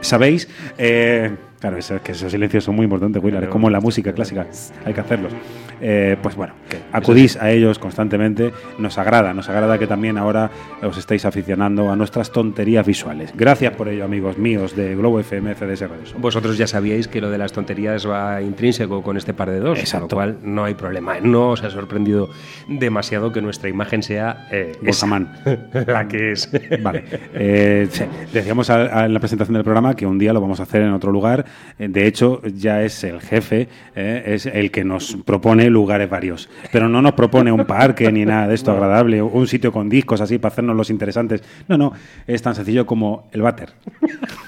sabéis. 0.00 0.48
eh, 0.78 1.30
claro, 1.60 1.78
eso- 1.78 2.00
que 2.02 2.12
esos 2.12 2.30
silencios 2.30 2.64
son 2.64 2.76
muy 2.76 2.84
importantes, 2.84 3.22
Willard. 3.22 3.44
Es 3.44 3.50
como 3.50 3.68
en 3.68 3.72
la 3.72 3.80
música 3.80 4.12
clásica, 4.12 4.46
hay 4.84 4.92
que 4.94 5.00
hacerlos. 5.00 5.32
Eh, 5.80 6.16
pues 6.22 6.34
bueno, 6.36 6.54
que 6.68 6.78
acudís 6.92 7.36
a 7.36 7.50
ellos 7.50 7.78
constantemente. 7.78 8.52
Nos 8.78 8.98
agrada, 8.98 9.34
nos 9.34 9.48
agrada 9.48 9.78
que 9.78 9.86
también 9.86 10.18
ahora 10.18 10.50
os 10.82 10.96
estéis 10.98 11.24
aficionando 11.24 11.90
a 11.90 11.96
nuestras 11.96 12.32
tonterías 12.32 12.86
visuales. 12.86 13.32
Gracias 13.36 13.74
por 13.74 13.88
ello, 13.88 14.04
amigos 14.04 14.38
míos 14.38 14.74
de 14.74 14.94
Globo 14.96 15.20
FM, 15.20 15.54
CDS 15.54 15.82
Radio 15.82 16.04
Show. 16.06 16.20
Vosotros 16.20 16.56
ya 16.58 16.66
sabíais 16.66 17.08
que 17.08 17.20
lo 17.20 17.30
de 17.30 17.38
las 17.38 17.52
tonterías 17.52 18.08
va 18.08 18.40
intrínseco 18.42 19.02
con 19.02 19.16
este 19.16 19.34
par 19.34 19.50
de 19.50 19.60
dos, 19.60 19.78
con 19.92 20.00
lo 20.02 20.08
cual 20.08 20.38
no 20.42 20.64
hay 20.64 20.74
problema. 20.74 21.20
No 21.20 21.50
os 21.50 21.62
ha 21.62 21.70
sorprendido 21.70 22.28
demasiado 22.68 23.32
que 23.32 23.40
nuestra 23.42 23.68
imagen 23.68 24.02
sea 24.02 24.48
eh, 24.50 24.72
la 25.86 26.08
que 26.08 26.32
es. 26.32 26.50
Vale. 26.82 27.04
Eh, 27.34 27.88
decíamos 28.32 28.70
a- 28.70 29.00
a- 29.02 29.06
en 29.06 29.14
la 29.14 29.20
presentación 29.20 29.54
del 29.54 29.64
programa 29.64 29.94
que 29.94 30.06
un 30.06 30.18
día 30.18 30.32
lo 30.32 30.40
vamos 30.40 30.60
a 30.60 30.64
hacer 30.64 30.82
en 30.82 30.92
otro 30.92 31.12
lugar. 31.12 31.44
Eh, 31.78 31.88
De 31.88 32.06
hecho, 32.06 32.40
ya 32.44 32.82
es 32.82 33.02
el 33.04 33.20
jefe, 33.20 33.68
eh, 33.94 34.22
es 34.26 34.46
el 34.46 34.70
que 34.70 34.84
nos 34.84 35.16
propone 35.24 35.65
lugares 35.70 36.08
varios. 36.08 36.48
Pero 36.72 36.88
no 36.88 37.02
nos 37.02 37.12
propone 37.12 37.52
un 37.52 37.64
parque 37.64 38.10
ni 38.10 38.24
nada 38.24 38.48
de 38.48 38.54
esto 38.54 38.70
agradable, 38.72 39.20
o 39.20 39.26
un 39.26 39.46
sitio 39.46 39.72
con 39.72 39.88
discos 39.88 40.20
así 40.20 40.38
para 40.38 40.52
hacernos 40.52 40.76
los 40.76 40.90
interesantes. 40.90 41.42
No, 41.68 41.76
no, 41.76 41.92
es 42.26 42.42
tan 42.42 42.54
sencillo 42.54 42.86
como 42.86 43.28
el 43.32 43.42
váter. 43.42 43.70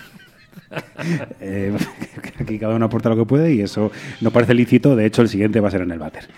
Eh, 1.41 1.75
aquí 2.39 2.59
cada 2.59 2.75
uno 2.75 2.85
aporta 2.85 3.09
lo 3.09 3.17
que 3.17 3.25
puede 3.25 3.55
y 3.55 3.63
eso 3.63 3.91
no 4.21 4.31
parece 4.31 4.53
lícito. 4.53 4.97
De 4.97 5.07
hecho, 5.07 5.23
el 5.23 5.29
siguiente 5.31 5.61
va 5.61 5.69
a 5.69 5.71
ser 5.71 5.81
en 5.81 5.91
el 5.91 5.99
váter. 5.99 6.29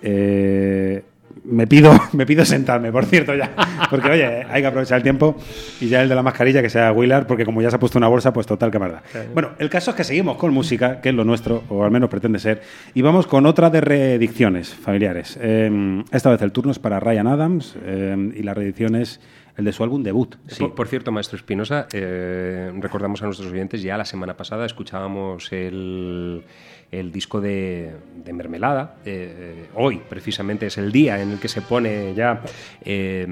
Eh, 0.00 1.02
me 1.44 1.66
pido, 1.66 1.92
me 2.12 2.26
pido 2.26 2.44
sentarme, 2.44 2.92
por 2.92 3.04
cierto, 3.06 3.34
ya. 3.34 3.54
Porque, 3.88 4.10
oye, 4.10 4.44
hay 4.48 4.62
que 4.62 4.66
aprovechar 4.66 4.98
el 4.98 5.02
tiempo. 5.02 5.36
Y 5.80 5.88
ya 5.88 6.02
el 6.02 6.08
de 6.08 6.14
la 6.14 6.22
mascarilla, 6.22 6.62
que 6.62 6.70
sea 6.70 6.92
Willard, 6.92 7.26
porque 7.26 7.44
como 7.44 7.62
ya 7.62 7.70
se 7.70 7.76
ha 7.76 7.80
puesto 7.80 7.98
una 7.98 8.08
bolsa, 8.08 8.32
pues 8.32 8.46
total, 8.46 8.70
que 8.70 8.78
marda. 8.78 9.02
Bueno, 9.32 9.50
el 9.58 9.70
caso 9.70 9.90
es 9.90 9.96
que 9.96 10.04
seguimos 10.04 10.36
con 10.36 10.52
música, 10.52 11.00
que 11.00 11.10
es 11.10 11.14
lo 11.14 11.24
nuestro, 11.24 11.64
o 11.68 11.84
al 11.84 11.90
menos 11.90 12.08
pretende 12.08 12.38
ser. 12.38 12.62
Y 12.94 13.02
vamos 13.02 13.26
con 13.26 13.46
otra 13.46 13.70
de 13.70 13.80
reedicciones 13.80 14.74
familiares. 14.74 15.38
Eh, 15.40 16.02
esta 16.12 16.30
vez 16.30 16.42
el 16.42 16.52
turno 16.52 16.72
es 16.72 16.78
para 16.78 17.00
Ryan 17.00 17.26
Adams 17.26 17.76
eh, 17.84 18.32
y 18.36 18.42
la 18.42 18.54
reedición 18.54 18.94
es 18.94 19.20
el 19.56 19.64
de 19.64 19.72
su 19.72 19.82
álbum 19.82 20.02
debut. 20.02 20.36
Sí. 20.46 20.60
Por, 20.60 20.74
por 20.74 20.88
cierto, 20.88 21.12
maestro 21.12 21.36
Espinosa, 21.36 21.86
eh, 21.92 22.72
recordamos 22.78 23.22
a 23.22 23.26
nuestros 23.26 23.50
oyentes, 23.50 23.82
ya 23.82 23.96
la 23.96 24.04
semana 24.04 24.36
pasada 24.36 24.66
escuchábamos 24.66 25.52
el, 25.52 26.42
el 26.90 27.12
disco 27.12 27.40
de, 27.40 27.92
de 28.24 28.32
Mermelada. 28.32 28.96
eh, 29.04 29.66
hoy, 29.74 30.00
precisamente, 30.08 30.66
es 30.66 30.78
el 30.78 30.90
día 30.90 31.20
en 31.22 31.30
el 31.32 31.38
que 31.38 31.48
se 31.48 31.62
pone 31.62 32.14
ya 32.14 32.42
eh, 32.84 33.26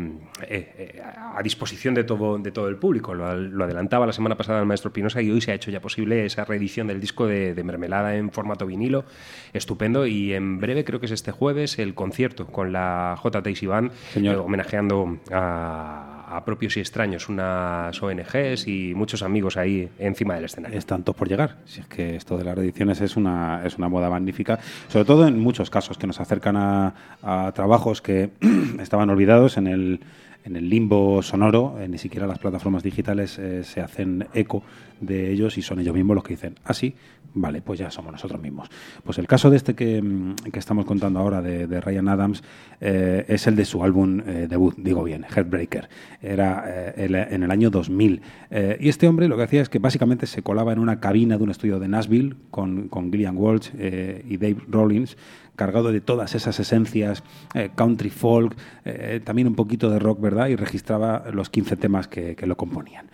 eh, 0.48 0.74
eh, 0.78 1.02
a 1.02 1.42
disposición 1.42 1.94
de 1.94 2.04
todo, 2.04 2.38
de 2.38 2.50
todo 2.52 2.68
el 2.68 2.76
público. 2.76 3.14
Lo, 3.14 3.34
lo 3.34 3.64
adelantaba 3.64 4.06
la 4.06 4.12
semana 4.12 4.36
pasada 4.36 4.60
el 4.60 4.66
maestro 4.66 4.88
Espinosa 4.88 5.20
y 5.22 5.30
hoy 5.30 5.40
se 5.40 5.50
ha 5.52 5.54
hecho 5.54 5.70
ya 5.70 5.80
posible 5.80 6.24
esa 6.24 6.44
reedición 6.44 6.86
del 6.86 7.00
disco 7.00 7.26
de, 7.26 7.54
de 7.54 7.64
Mermelada 7.64 8.14
en 8.16 8.30
formato 8.30 8.66
vinilo. 8.66 9.04
Estupendo. 9.52 10.06
Y 10.06 10.34
en 10.34 10.58
breve, 10.60 10.84
creo 10.84 11.00
que 11.00 11.06
es 11.06 11.12
este 11.12 11.32
jueves, 11.32 11.78
el 11.78 11.94
concierto 11.94 12.46
con 12.46 12.72
la 12.72 13.16
J. 13.18 13.42
Taisy 13.42 13.66
Band, 13.66 13.90
Señor. 14.12 14.34
eh, 14.36 14.38
homenajeando 14.38 15.18
a 15.32 16.17
a 16.30 16.44
propios 16.44 16.76
y 16.76 16.80
extraños, 16.80 17.28
unas 17.28 18.02
ONGs 18.02 18.66
y 18.68 18.94
muchos 18.94 19.22
amigos 19.22 19.56
ahí 19.56 19.88
encima 19.98 20.34
del 20.34 20.44
escenario. 20.44 20.78
Están 20.78 21.02
todos 21.02 21.16
por 21.16 21.28
llegar. 21.28 21.56
Si 21.64 21.80
es 21.80 21.86
que 21.86 22.16
esto 22.16 22.36
de 22.36 22.44
las 22.44 22.56
reediciones 22.56 23.00
es 23.00 23.16
una, 23.16 23.62
es 23.64 23.78
una 23.78 23.88
moda 23.88 24.10
magnífica, 24.10 24.58
sobre 24.88 25.04
todo 25.04 25.26
en 25.26 25.38
muchos 25.38 25.70
casos 25.70 25.98
que 25.98 26.06
nos 26.06 26.20
acercan 26.20 26.56
a 26.56 27.52
trabajos 27.54 28.02
que 28.02 28.30
estaban 28.80 29.10
olvidados 29.10 29.56
en 29.56 29.66
el, 29.66 30.00
en 30.44 30.56
el 30.56 30.68
limbo 30.68 31.22
sonoro, 31.22 31.76
eh, 31.78 31.88
ni 31.88 31.98
siquiera 31.98 32.26
las 32.26 32.38
plataformas 32.38 32.82
digitales 32.82 33.38
eh, 33.38 33.64
se 33.64 33.80
hacen 33.80 34.26
eco 34.34 34.62
de 35.00 35.30
ellos 35.30 35.58
y 35.58 35.62
son 35.62 35.80
ellos 35.80 35.94
mismos 35.94 36.14
los 36.14 36.24
que 36.24 36.34
dicen, 36.34 36.54
ah, 36.64 36.74
sí, 36.74 36.94
vale, 37.34 37.60
pues 37.60 37.78
ya 37.78 37.90
somos 37.90 38.12
nosotros 38.12 38.40
mismos. 38.40 38.68
Pues 39.04 39.18
el 39.18 39.26
caso 39.26 39.50
de 39.50 39.56
este 39.56 39.74
que, 39.74 40.02
mm, 40.02 40.34
que 40.52 40.58
estamos 40.58 40.86
contando 40.86 41.20
ahora, 41.20 41.42
de, 41.42 41.80
Ryan 41.80 42.08
Adams, 42.08 42.42
eh, 42.80 43.24
es 43.28 43.46
el 43.46 43.56
de 43.56 43.64
su 43.64 43.84
álbum 43.84 44.18
debut, 44.18 44.74
digo 44.76 45.04
bien, 45.04 45.24
Heartbreaker. 45.24 45.88
Era 46.20 46.92
en 46.96 47.42
el 47.42 47.50
año 47.50 47.70
2000. 47.70 48.22
Eh, 48.50 48.78
y 48.80 48.88
este 48.88 49.06
hombre 49.06 49.28
lo 49.28 49.36
que 49.36 49.44
hacía 49.44 49.62
es 49.62 49.68
que 49.68 49.78
básicamente 49.78 50.26
se 50.26 50.42
colaba 50.42 50.72
en 50.72 50.78
una 50.78 50.98
cabina 50.98 51.36
de 51.36 51.44
un 51.44 51.50
estudio 51.50 51.78
de 51.78 51.88
Nashville 51.88 52.34
con, 52.50 52.88
con 52.88 53.12
Gillian 53.12 53.36
Walsh 53.36 53.70
y 53.74 54.36
Dave 54.36 54.56
Rollins, 54.68 55.16
cargado 55.58 55.92
de 55.92 56.00
todas 56.00 56.34
esas 56.34 56.58
esencias 56.58 57.22
eh, 57.52 57.70
country 57.74 58.08
folk, 58.08 58.56
eh, 58.84 59.20
también 59.22 59.48
un 59.48 59.56
poquito 59.56 59.90
de 59.90 59.98
rock, 59.98 60.20
¿verdad? 60.20 60.46
Y 60.46 60.56
registraba 60.56 61.24
los 61.32 61.50
15 61.50 61.76
temas 61.76 62.08
que, 62.08 62.36
lo 62.46 62.56
componían. 62.56 63.06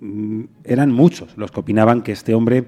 Mm, 0.00 0.44
eran 0.64 0.92
muchos 0.92 1.36
los 1.36 1.50
que 1.50 1.60
opinaban 1.60 2.02
que 2.02 2.12
este 2.12 2.32
hombre 2.32 2.64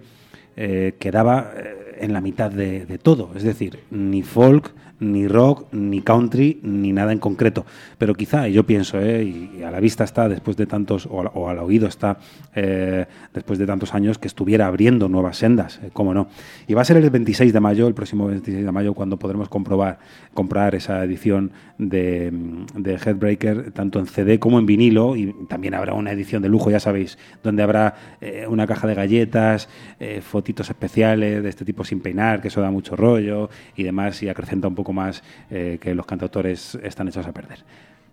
eh, 0.56 0.96
quedaba 0.98 1.52
en 1.98 2.12
la 2.12 2.20
mitad 2.20 2.50
de, 2.50 2.84
de 2.84 2.98
todo, 2.98 3.30
es 3.36 3.44
decir, 3.44 3.78
ni 3.90 4.22
folk, 4.22 4.72
ni 5.02 5.26
rock, 5.28 5.66
ni 5.72 6.00
country, 6.00 6.60
ni 6.62 6.92
nada 6.92 7.12
en 7.12 7.18
concreto. 7.18 7.66
Pero 7.98 8.14
quizá, 8.14 8.48
yo 8.48 8.64
pienso, 8.64 9.00
eh, 9.00 9.24
y, 9.58 9.62
a 9.62 9.70
la 9.70 9.80
vista 9.80 10.04
está, 10.04 10.28
después 10.28 10.56
de 10.56 10.66
tantos, 10.66 11.06
o, 11.10 11.20
al- 11.20 11.30
o 11.34 11.48
al 11.48 11.58
oído 11.58 11.86
está, 11.88 12.18
eh, 12.54 13.06
después 13.34 13.58
de 13.58 13.66
tantos 13.66 13.94
años, 13.94 14.18
que 14.18 14.28
estuviera 14.28 14.66
abriendo 14.66 15.08
nuevas 15.08 15.36
sendas, 15.38 15.80
eh, 15.82 15.90
cómo 15.92 16.14
no. 16.14 16.28
Y 16.66 16.74
va 16.74 16.82
a 16.82 16.84
ser 16.84 16.96
el 16.98 17.10
26 17.10 17.52
de 17.52 17.60
mayo, 17.60 17.88
el 17.88 17.94
próximo 17.94 18.26
26 18.28 18.64
de 18.64 18.72
mayo, 18.72 18.94
cuando 18.94 19.18
podremos 19.18 19.48
comprobar, 19.48 19.98
comprar 20.34 20.74
esa 20.74 21.02
edición 21.04 21.50
de, 21.78 22.30
mm, 22.30 22.82
de 22.82 22.94
Headbreaker, 22.94 23.72
tanto 23.72 23.98
en 23.98 24.06
CD 24.06 24.38
como 24.38 24.58
en 24.58 24.66
vinilo, 24.66 25.16
y 25.16 25.34
también 25.48 25.74
habrá 25.74 25.94
una 25.94 26.12
edición 26.12 26.42
de 26.42 26.48
lujo, 26.48 26.70
ya 26.70 26.80
sabéis, 26.80 27.18
donde 27.42 27.62
habrá 27.62 27.94
eh, 28.20 28.46
una 28.48 28.66
caja 28.66 28.86
de 28.86 28.94
galletas, 28.94 29.68
eh, 29.98 30.20
fotitos 30.22 30.68
especiales 30.70 31.42
de 31.42 31.48
este 31.48 31.64
tipo 31.64 31.84
sin 31.84 32.00
peinar, 32.00 32.40
que 32.40 32.48
eso 32.48 32.60
da 32.60 32.70
mucho 32.70 32.94
rollo 32.96 33.50
y 33.76 33.82
demás, 33.82 34.22
y 34.22 34.28
acrecenta 34.28 34.68
un 34.68 34.74
poco 34.74 34.91
más 34.92 35.22
eh, 35.50 35.78
que 35.80 35.94
los 35.94 36.06
cantautores 36.06 36.76
están 36.82 37.08
hechos 37.08 37.26
a 37.26 37.32
perder. 37.32 37.64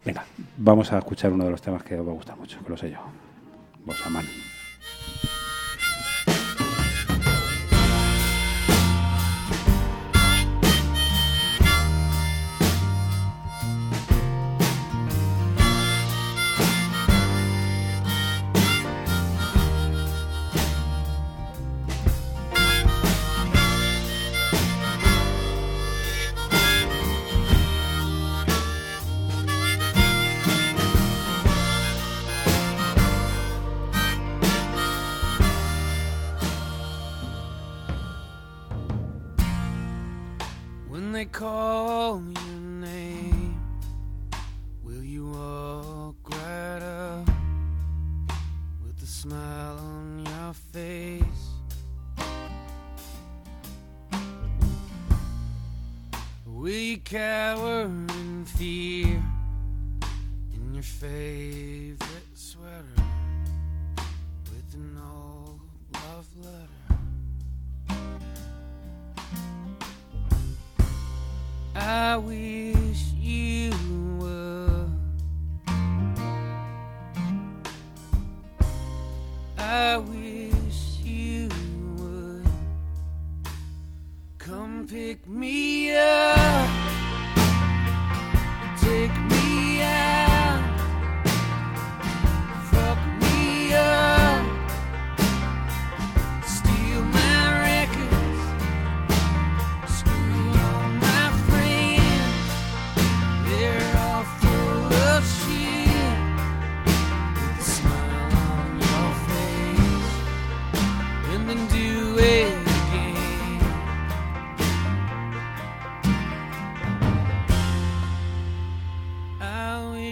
Venga, 0.06 0.26
vamos 0.58 0.92
a 0.94 1.00
escuchar 1.00 1.32
uno 1.32 1.46
de 1.46 1.52
los 1.52 1.62
temas 1.62 1.84
que 1.84 1.96
os 1.96 2.08
va 2.08 2.12
a 2.12 2.16
gustar 2.16 2.38
mucho, 2.38 2.64
que 2.64 2.70
lo 2.70 2.78
sé 2.78 2.92
yo. 2.92 3.00
Bossa 3.86 4.10
Man. 4.10 4.26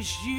I 0.07 0.09
wish 0.09 0.23
you 0.23 0.36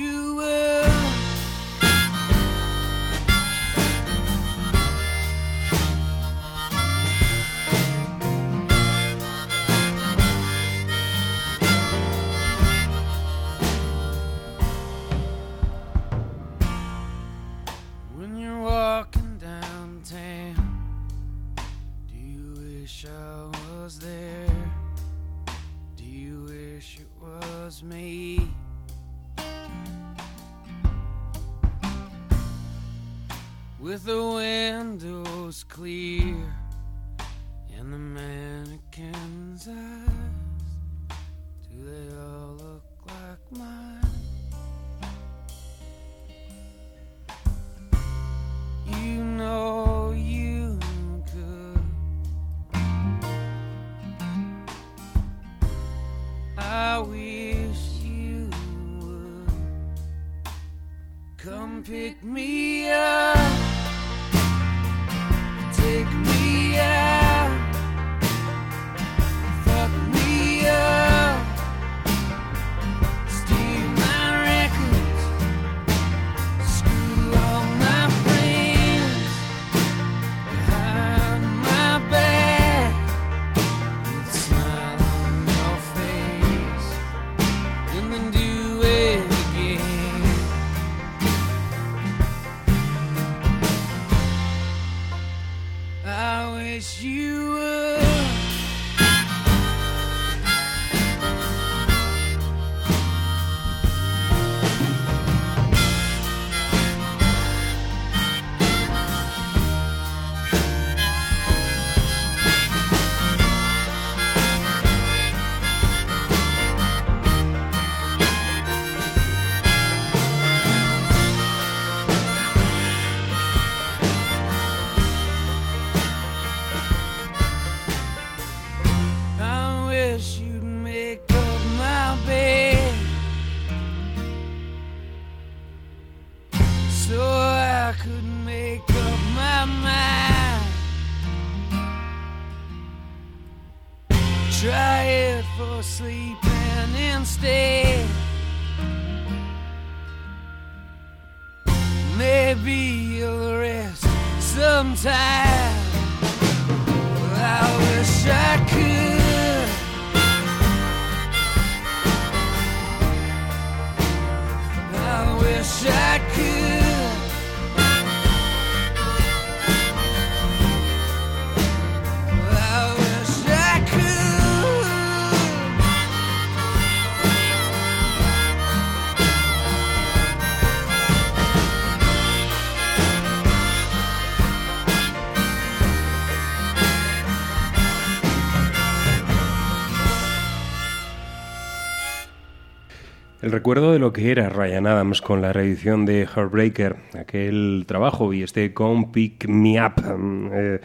El 193.48 193.52
recuerdo 193.52 193.94
de 193.94 193.98
lo 193.98 194.12
que 194.12 194.30
era 194.30 194.50
Ryan 194.50 194.86
Adams 194.86 195.22
con 195.22 195.40
la 195.40 195.54
reedición 195.54 196.04
de 196.04 196.26
Heartbreaker, 196.26 196.96
aquel 197.18 197.84
trabajo 197.88 198.34
y 198.34 198.42
este 198.42 198.74
Come 198.74 199.08
Pick 199.10 199.48
Me 199.48 199.82
Up, 199.82 199.94
mm, 200.04 200.50
eh, 200.52 200.80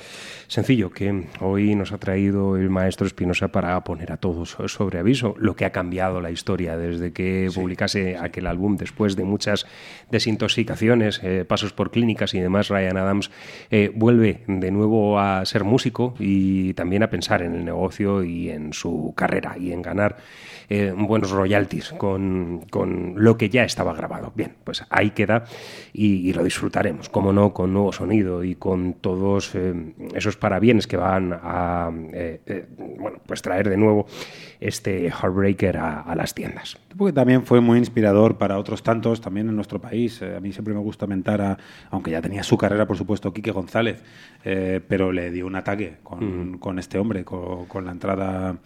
sencillo, 0.48 0.92
que 0.92 1.26
hoy 1.40 1.76
nos 1.76 1.92
ha 1.92 1.98
traído 1.98 2.58
el 2.58 2.70
maestro 2.70 3.08
Espinosa 3.08 3.50
para 3.50 3.84
poner 3.84 4.12
a 4.12 4.18
todos 4.18 4.58
sobre 4.68 5.00
aviso 5.00 5.36
lo 5.38 5.56
que 5.56 5.66
ha 5.66 5.72
cambiado 5.72 6.22
la 6.22 6.32
historia 6.32 6.78
desde 6.78 7.14
que 7.14 7.50
publicase 7.54 8.18
aquel 8.18 8.48
álbum 8.48 8.78
después 8.78 9.16
de 9.16 9.24
muchas 9.24 9.66
desintoxicaciones, 10.12 11.20
eh, 11.24 11.46
pasos 11.46 11.74
por 11.74 11.92
clínicas 11.92 12.34
y 12.34 12.40
demás. 12.40 12.70
Ryan 12.70 12.98
Adams 12.98 13.32
eh, 13.72 13.92
vuelve 13.94 14.42
de 14.48 14.72
nuevo 14.72 15.20
a 15.20 15.46
ser 15.46 15.64
músico 15.64 16.16
y 16.20 16.74
también 16.74 17.04
a 17.04 17.10
pensar 17.10 17.42
en 17.42 17.56
el 17.56 17.66
negocio 17.66 18.24
y 18.24 18.50
en 18.50 18.74
su 18.74 19.14
carrera 19.16 19.56
y 19.58 19.72
en 19.72 19.82
ganar 19.82 20.18
eh, 20.70 20.94
buenos 20.96 21.32
royalties 21.32 21.94
con 21.98 22.24
con, 22.70 23.14
lo 23.18 23.38
que 23.38 23.50
ya 23.50 23.64
estaba 23.64 23.94
grabado. 23.94 24.32
Bien, 24.36 24.56
pues 24.64 24.84
ahí 24.90 25.12
queda 25.12 25.46
y, 25.94 26.30
y 26.30 26.34
lo 26.34 26.44
disfrutaremos, 26.44 27.10
como 27.10 27.34
no, 27.34 27.54
con 27.54 27.74
nuevo 27.74 27.92
sonido 27.92 28.44
y 28.44 28.56
con 28.56 28.94
todos 28.94 29.56
eh, 29.56 29.74
parabienes 30.36 30.88
que 30.88 30.98
van 30.98 31.34
a 31.34 31.92
eh, 32.14 32.42
eh, 32.46 32.66
bueno, 33.00 33.20
pues 33.26 33.42
traer 33.42 33.70
de 33.70 33.78
nuevo 33.78 34.06
este 34.60 35.10
Heartbreaker 35.10 35.78
a, 35.78 36.02
a 36.02 36.16
las 36.16 36.34
tiendas. 36.34 36.78
Porque 36.98 37.14
también 37.14 37.46
fue 37.46 37.62
muy 37.62 37.78
inspirador 37.78 38.38
para 38.38 38.58
otros 38.58 38.84
tantos, 38.84 39.22
también 39.22 39.50
en 39.50 39.56
nuestro 39.56 39.80
país. 39.80 40.22
Eh, 40.22 40.36
a 40.36 40.40
mí 40.40 40.52
siempre 40.52 40.74
me 40.74 40.80
gusta 40.80 41.08
mentar 41.08 41.42
a, 41.42 41.58
aunque 41.90 42.12
ya 42.12 42.22
tenía 42.22 42.44
su 42.44 42.58
carrera, 42.58 42.86
por 42.86 42.98
supuesto, 42.98 43.34
Quique 43.34 43.52
González, 43.52 44.04
pero 44.44 45.12
le 45.12 45.32
dio 45.32 45.48
un 45.48 45.56
ataque 45.56 45.98
con, 46.04 46.58
con 46.58 46.78
este 46.80 46.98
hombre, 46.98 47.24
con, 47.24 47.66
con 47.66 47.86
la 47.86 47.92
entrada 47.92 48.58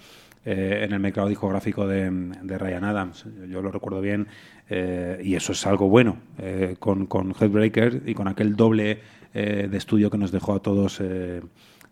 eh, 0.49 0.85
en 0.85 0.93
el 0.93 1.01
mercado 1.01 1.27
discográfico 1.27 1.85
de, 1.85 2.09
de 2.09 2.57
Ryan 2.57 2.85
Adams. 2.85 3.25
Yo 3.49 3.61
lo 3.61 3.69
recuerdo 3.69 3.99
bien 3.99 4.27
eh, 4.69 5.19
y 5.21 5.35
eso 5.35 5.51
es 5.51 5.67
algo 5.67 5.89
bueno 5.89 6.19
eh, 6.37 6.77
con, 6.79 7.05
con 7.05 7.35
Headbreaker 7.37 8.03
y 8.05 8.13
con 8.13 8.29
aquel 8.29 8.55
doble 8.55 9.01
eh, 9.33 9.67
de 9.69 9.77
estudio 9.77 10.09
que 10.09 10.17
nos 10.17 10.31
dejó 10.31 10.53
a 10.55 10.59
todos 10.59 10.99
eh, 11.01 11.41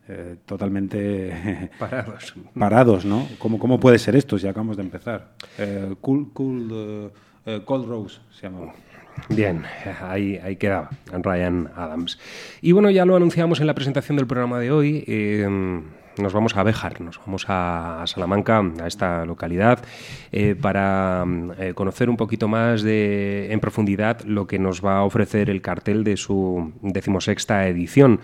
eh, 0.08 0.36
totalmente 0.46 1.72
Parados. 1.80 2.34
parados, 2.58 3.06
¿no? 3.06 3.28
¿Cómo, 3.40 3.60
¿Cómo 3.60 3.80
puede 3.80 4.00
ser 4.00 4.16
esto 4.16 4.38
si 4.38 4.48
acabamos 4.48 4.78
de 4.78 4.84
empezar? 4.84 5.32
Eh, 5.58 5.96
cool, 6.02 6.32
cool, 6.34 7.12
Cold 7.66 7.88
Rose 7.88 8.20
se 8.32 8.44
llamaba. 8.44 8.74
Bien, 9.30 9.64
ahí, 10.02 10.38
ahí 10.44 10.58
quedaba 10.58 10.90
Ryan 11.12 11.70
Adams. 11.76 12.20
Y 12.62 12.74
bueno, 12.74 12.90
ya 12.90 13.06
lo 13.06 13.16
anunciamos 13.16 13.62
en 13.62 13.68
la 13.68 13.74
presentación 13.74 14.18
del 14.18 14.28
programa 14.28 14.60
de 14.60 14.72
hoy. 14.72 15.04
Nos 16.18 16.34
vamos 16.34 16.56
a 16.56 16.64
Béjar, 16.64 17.02
nos 17.02 17.20
vamos 17.20 17.46
a, 17.48 18.04
a 18.04 18.08
Salamanca, 18.08 18.64
a 18.82 18.88
esta 18.88 19.26
localidad, 19.26 19.80
eh, 20.32 20.56
para 20.56 21.24
mm, 21.26 21.52
eh, 21.58 21.74
conocer 21.74 22.10
un 22.10 22.18
poquito 22.18 22.48
más 22.48 22.82
de, 22.82 23.52
en 23.52 23.60
profundidad 23.60 24.22
lo 24.22 24.48
que 24.48 24.60
nos 24.60 24.84
va 24.84 24.98
a 24.98 25.04
ofrecer 25.04 25.50
el 25.50 25.62
cartel 25.62 26.04
de 26.04 26.18
su 26.18 26.74
decimosexta 26.82 27.68
edición. 27.68 28.20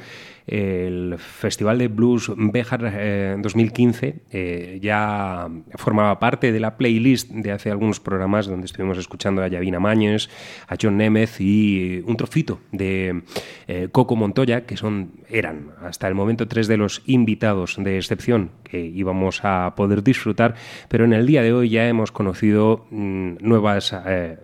El 0.48 1.16
Festival 1.18 1.78
de 1.78 1.88
Blues 1.88 2.32
Béjar 2.36 2.92
eh, 2.94 3.38
2015 3.40 4.16
eh, 4.32 4.80
ya 4.82 5.48
formaba 5.76 6.20
parte 6.20 6.52
de 6.52 6.60
la 6.60 6.78
playlist 6.78 7.32
de 7.32 7.52
hace 7.52 7.72
algunos 7.72 8.00
programas 8.00 8.48
donde 8.48 8.66
estuvimos 8.66 8.98
escuchando 8.98 9.44
a 9.44 9.48
Yavina 9.48 9.80
Mañez, 9.80 10.30
a 10.68 10.76
John 10.82 10.98
Nemeth 10.98 11.40
y 11.40 12.04
un 12.06 12.18
trocito 12.18 12.60
de 12.72 13.24
eh, 13.68 13.90
Coco 13.92 14.16
Montoya, 14.16 14.66
que 14.66 14.78
son, 14.78 15.12
eran 15.30 15.72
hasta 15.82 16.08
el 16.08 16.16
momento 16.16 16.48
tres 16.48 16.68
de 16.68 16.78
los 16.78 17.02
invitados 17.06 17.78
de 17.78 17.98
excepción 17.98 18.52
que 18.64 18.86
íbamos 18.86 19.42
a 19.44 19.74
poder 19.76 20.04
disfrutar, 20.04 20.56
pero 20.88 21.06
en 21.06 21.14
el 21.14 21.26
día 21.26 21.42
de 21.42 21.54
hoy 21.54 21.70
ya 21.70 21.88
hemos 21.88 22.12
conocido 22.12 22.86
mm, 22.90 23.36
nuevas 23.42 23.94
eh, 24.06 24.38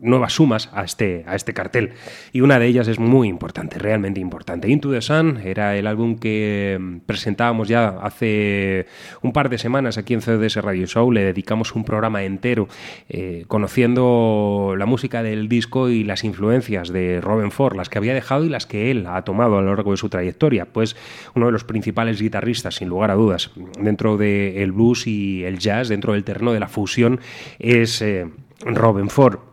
nuevas 0.00 0.32
sumas 0.32 0.70
a 0.72 0.84
este, 0.84 1.24
a 1.26 1.36
este 1.36 1.54
cartel. 1.54 1.92
Y 2.32 2.40
una 2.40 2.58
de 2.58 2.66
ellas 2.66 2.88
es 2.88 2.98
muy 2.98 3.28
importante, 3.28 3.78
realmente 3.78 4.20
importante. 4.20 4.68
Into 4.68 4.90
the 4.90 5.00
Sun 5.00 5.40
era 5.44 5.76
el 5.76 5.86
álbum 5.86 6.16
que 6.16 6.78
mm, 6.80 6.98
presentábamos 7.00 7.68
ya 7.68 7.88
hace 8.02 8.86
un 9.22 9.32
par 9.32 9.48
de 9.48 9.58
semanas 9.58 9.98
aquí 9.98 10.14
en 10.14 10.22
CDS 10.22 10.56
Radio 10.56 10.86
Show. 10.86 11.12
Le 11.12 11.24
dedicamos 11.24 11.74
un 11.74 11.84
programa 11.84 12.24
entero 12.24 12.68
eh, 13.08 13.44
conociendo 13.48 14.74
la 14.76 14.86
música 14.86 15.22
del 15.22 15.48
disco 15.48 15.88
y 15.88 16.04
las 16.04 16.24
influencias 16.24 16.88
de 16.88 17.20
Robin 17.20 17.50
Ford, 17.50 17.76
las 17.76 17.88
que 17.88 17.98
había 17.98 18.14
dejado 18.14 18.44
y 18.44 18.48
las 18.48 18.66
que 18.66 18.90
él 18.90 19.06
ha 19.06 19.22
tomado 19.22 19.58
a 19.58 19.62
lo 19.62 19.74
largo 19.74 19.90
de 19.90 19.96
su 19.96 20.08
trayectoria. 20.08 20.66
Pues 20.66 20.96
uno 21.34 21.46
de 21.46 21.52
los 21.52 21.64
principales 21.64 22.20
guitarristas, 22.20 22.76
sin 22.76 22.88
lugar 22.88 23.10
a 23.10 23.14
dudas, 23.14 23.50
dentro 23.78 24.16
del 24.16 24.72
blues 24.72 25.06
y 25.06 25.44
el 25.44 25.58
jazz, 25.58 25.88
dentro 25.88 26.14
del 26.14 26.24
terreno 26.24 26.52
de 26.52 26.60
la 26.60 26.68
fusión, 26.68 27.20
es 27.58 28.00
eh, 28.02 28.28
Robin 28.64 29.10
Ford 29.10 29.49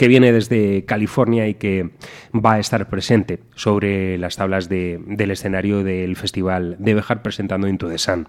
que 0.00 0.08
viene 0.08 0.32
desde 0.32 0.86
California 0.86 1.46
y 1.46 1.54
que 1.56 1.90
va 2.34 2.54
a 2.54 2.58
estar 2.58 2.88
presente 2.88 3.40
sobre 3.54 4.16
las 4.16 4.34
tablas 4.34 4.70
de- 4.70 4.98
del 5.06 5.30
escenario 5.30 5.84
del 5.84 6.16
Festival 6.16 6.76
de 6.78 6.94
Bejar 6.94 7.20
presentando 7.20 7.68
Into 7.68 7.86
the 7.86 7.98
Sun. 7.98 8.26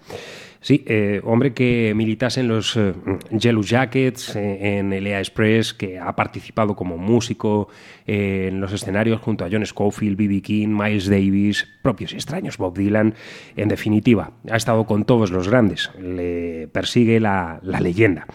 Sí, 0.63 0.83
eh, 0.85 1.21
hombre 1.23 1.53
que 1.53 1.93
militase 1.95 2.41
en 2.41 2.47
los 2.49 2.75
eh, 2.77 2.93
Yellow 3.31 3.63
Jackets, 3.63 4.35
eh, 4.35 4.77
en 4.77 4.93
el 4.93 5.07
Express, 5.07 5.73
que 5.73 5.97
ha 5.97 6.15
participado 6.15 6.75
como 6.75 6.97
músico 6.99 7.67
eh, 8.05 8.49
en 8.51 8.61
los 8.61 8.71
escenarios 8.71 9.21
junto 9.21 9.43
a 9.43 9.49
John 9.51 9.65
Scofield, 9.65 10.15
B.B. 10.17 10.41
King, 10.43 10.67
Miles 10.67 11.07
Davis, 11.09 11.67
propios 11.81 12.13
y 12.13 12.17
extraños, 12.17 12.57
Bob 12.57 12.77
Dylan. 12.77 13.15
En 13.55 13.69
definitiva, 13.69 14.33
ha 14.51 14.55
estado 14.57 14.85
con 14.85 15.03
todos 15.05 15.31
los 15.31 15.47
grandes, 15.49 15.89
le 15.99 16.67
persigue 16.71 17.19
la 17.19 17.59
leyenda. 17.63 18.27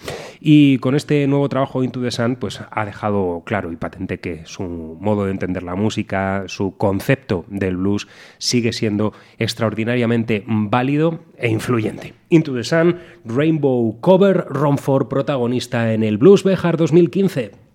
Y 0.48 0.78
con 0.78 0.94
este 0.94 1.26
nuevo 1.26 1.48
trabajo 1.48 1.82
Into 1.82 2.00
the 2.00 2.12
Sun, 2.12 2.36
pues 2.36 2.60
ha 2.70 2.84
dejado 2.84 3.42
claro 3.44 3.72
y 3.72 3.76
patente 3.76 4.20
que 4.20 4.42
su 4.44 4.62
modo 5.00 5.24
de 5.24 5.32
entender 5.32 5.64
la 5.64 5.74
música, 5.74 6.44
su 6.46 6.76
concepto 6.76 7.44
del 7.48 7.76
blues, 7.76 8.06
sigue 8.38 8.72
siendo 8.72 9.12
extraordinariamente 9.38 10.44
válido 10.46 11.18
e 11.36 11.48
influyente. 11.48 12.14
Into 12.28 12.54
the 12.54 12.62
Sun, 12.62 13.00
Rainbow 13.24 14.00
Cover, 14.00 14.44
Ron 14.48 14.78
Ford 14.78 15.08
protagonista 15.08 15.92
en 15.92 16.04
el 16.04 16.16
Blues 16.16 16.44
Bejar 16.44 16.76
2015. 16.76 17.65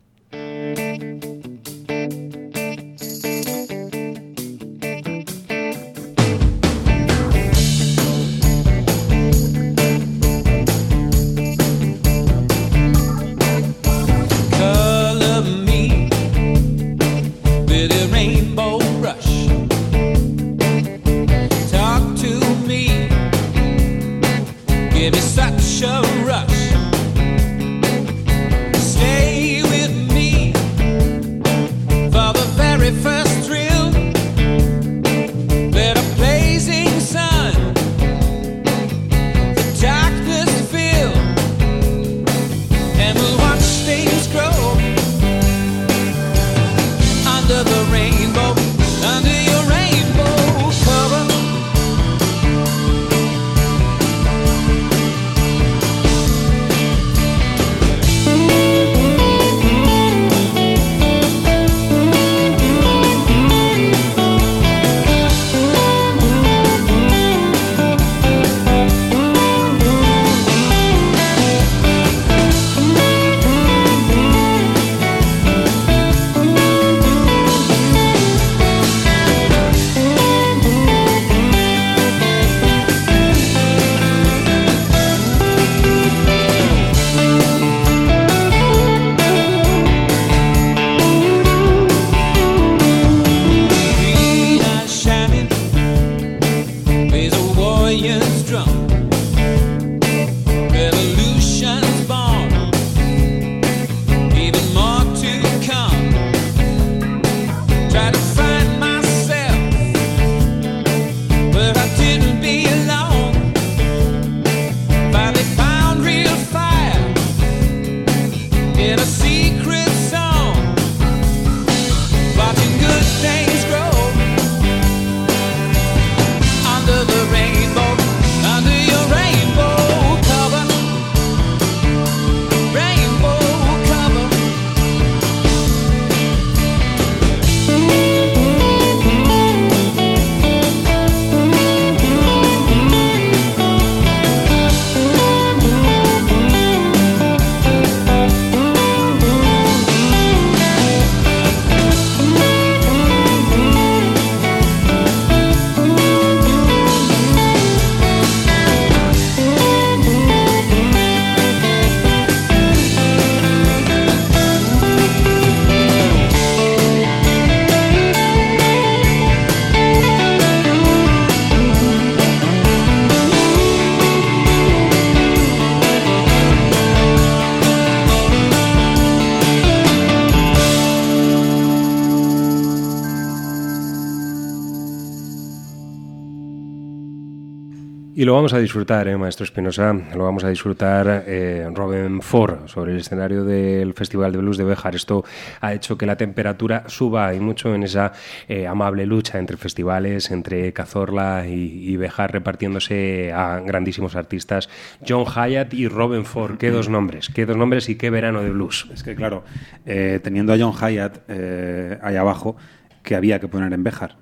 Lo 188.32 188.36
vamos 188.36 188.53
a 188.53 188.60
disfrutar, 188.60 189.10
¿eh, 189.10 189.18
maestro 189.18 189.44
Espinosa. 189.44 189.94
Lo 190.16 190.24
vamos 190.24 190.45
a 190.45 190.48
disfrutar 190.48 191.26
eh, 191.28 191.68
Robin 191.74 192.22
Ford 192.22 192.66
sobre 192.68 192.94
el 192.94 192.99
escenario 192.99 193.44
del 193.44 193.94
Festival 193.94 194.32
de 194.32 194.38
Blues 194.38 194.56
de 194.56 194.64
Béjar. 194.64 194.95
Esto 194.95 195.26
ha 195.60 195.74
hecho 195.74 195.98
que 195.98 196.06
la 196.06 196.16
temperatura 196.16 196.86
suba 196.88 197.34
y 197.34 197.41
mucho 197.41 197.76
en 197.76 197.84
esa 197.84 198.14
eh, 198.48 198.68
amable 198.68 199.06
lucha 199.06 199.38
entre 199.38 199.58
festivales, 199.58 200.32
entre 200.32 200.72
Cazorla 200.72 201.45
y, 201.45 201.91
y 201.91 201.98
Béjar, 201.98 202.32
repartiéndose 202.32 203.34
a 203.34 203.60
grandísimos 203.60 204.16
artistas. 204.16 204.70
John 205.06 205.26
Hyatt 205.26 205.74
y 205.74 205.90
Robin 205.90 206.24
Ford. 206.24 206.58
Qué 206.58 206.72
dos 206.72 206.88
nombres, 206.88 207.30
qué 207.36 207.45
dos 207.45 207.58
nombres 207.58 207.90
y 207.90 207.95
qué 207.95 208.10
verano 208.12 208.44
de 208.44 208.52
blues. 208.52 208.88
Es 208.94 209.03
que, 209.03 209.14
claro, 209.14 209.44
eh, 209.86 210.22
teniendo 210.24 210.53
a 210.53 210.58
John 210.58 210.72
Hyatt 210.72 211.24
eh, 211.28 211.99
ahí 212.02 212.16
abajo, 212.16 212.56
que 213.03 213.14
había 213.16 213.41
que 213.41 213.49
poner 213.49 213.74
en 213.74 213.84
Béjar. 213.84 214.16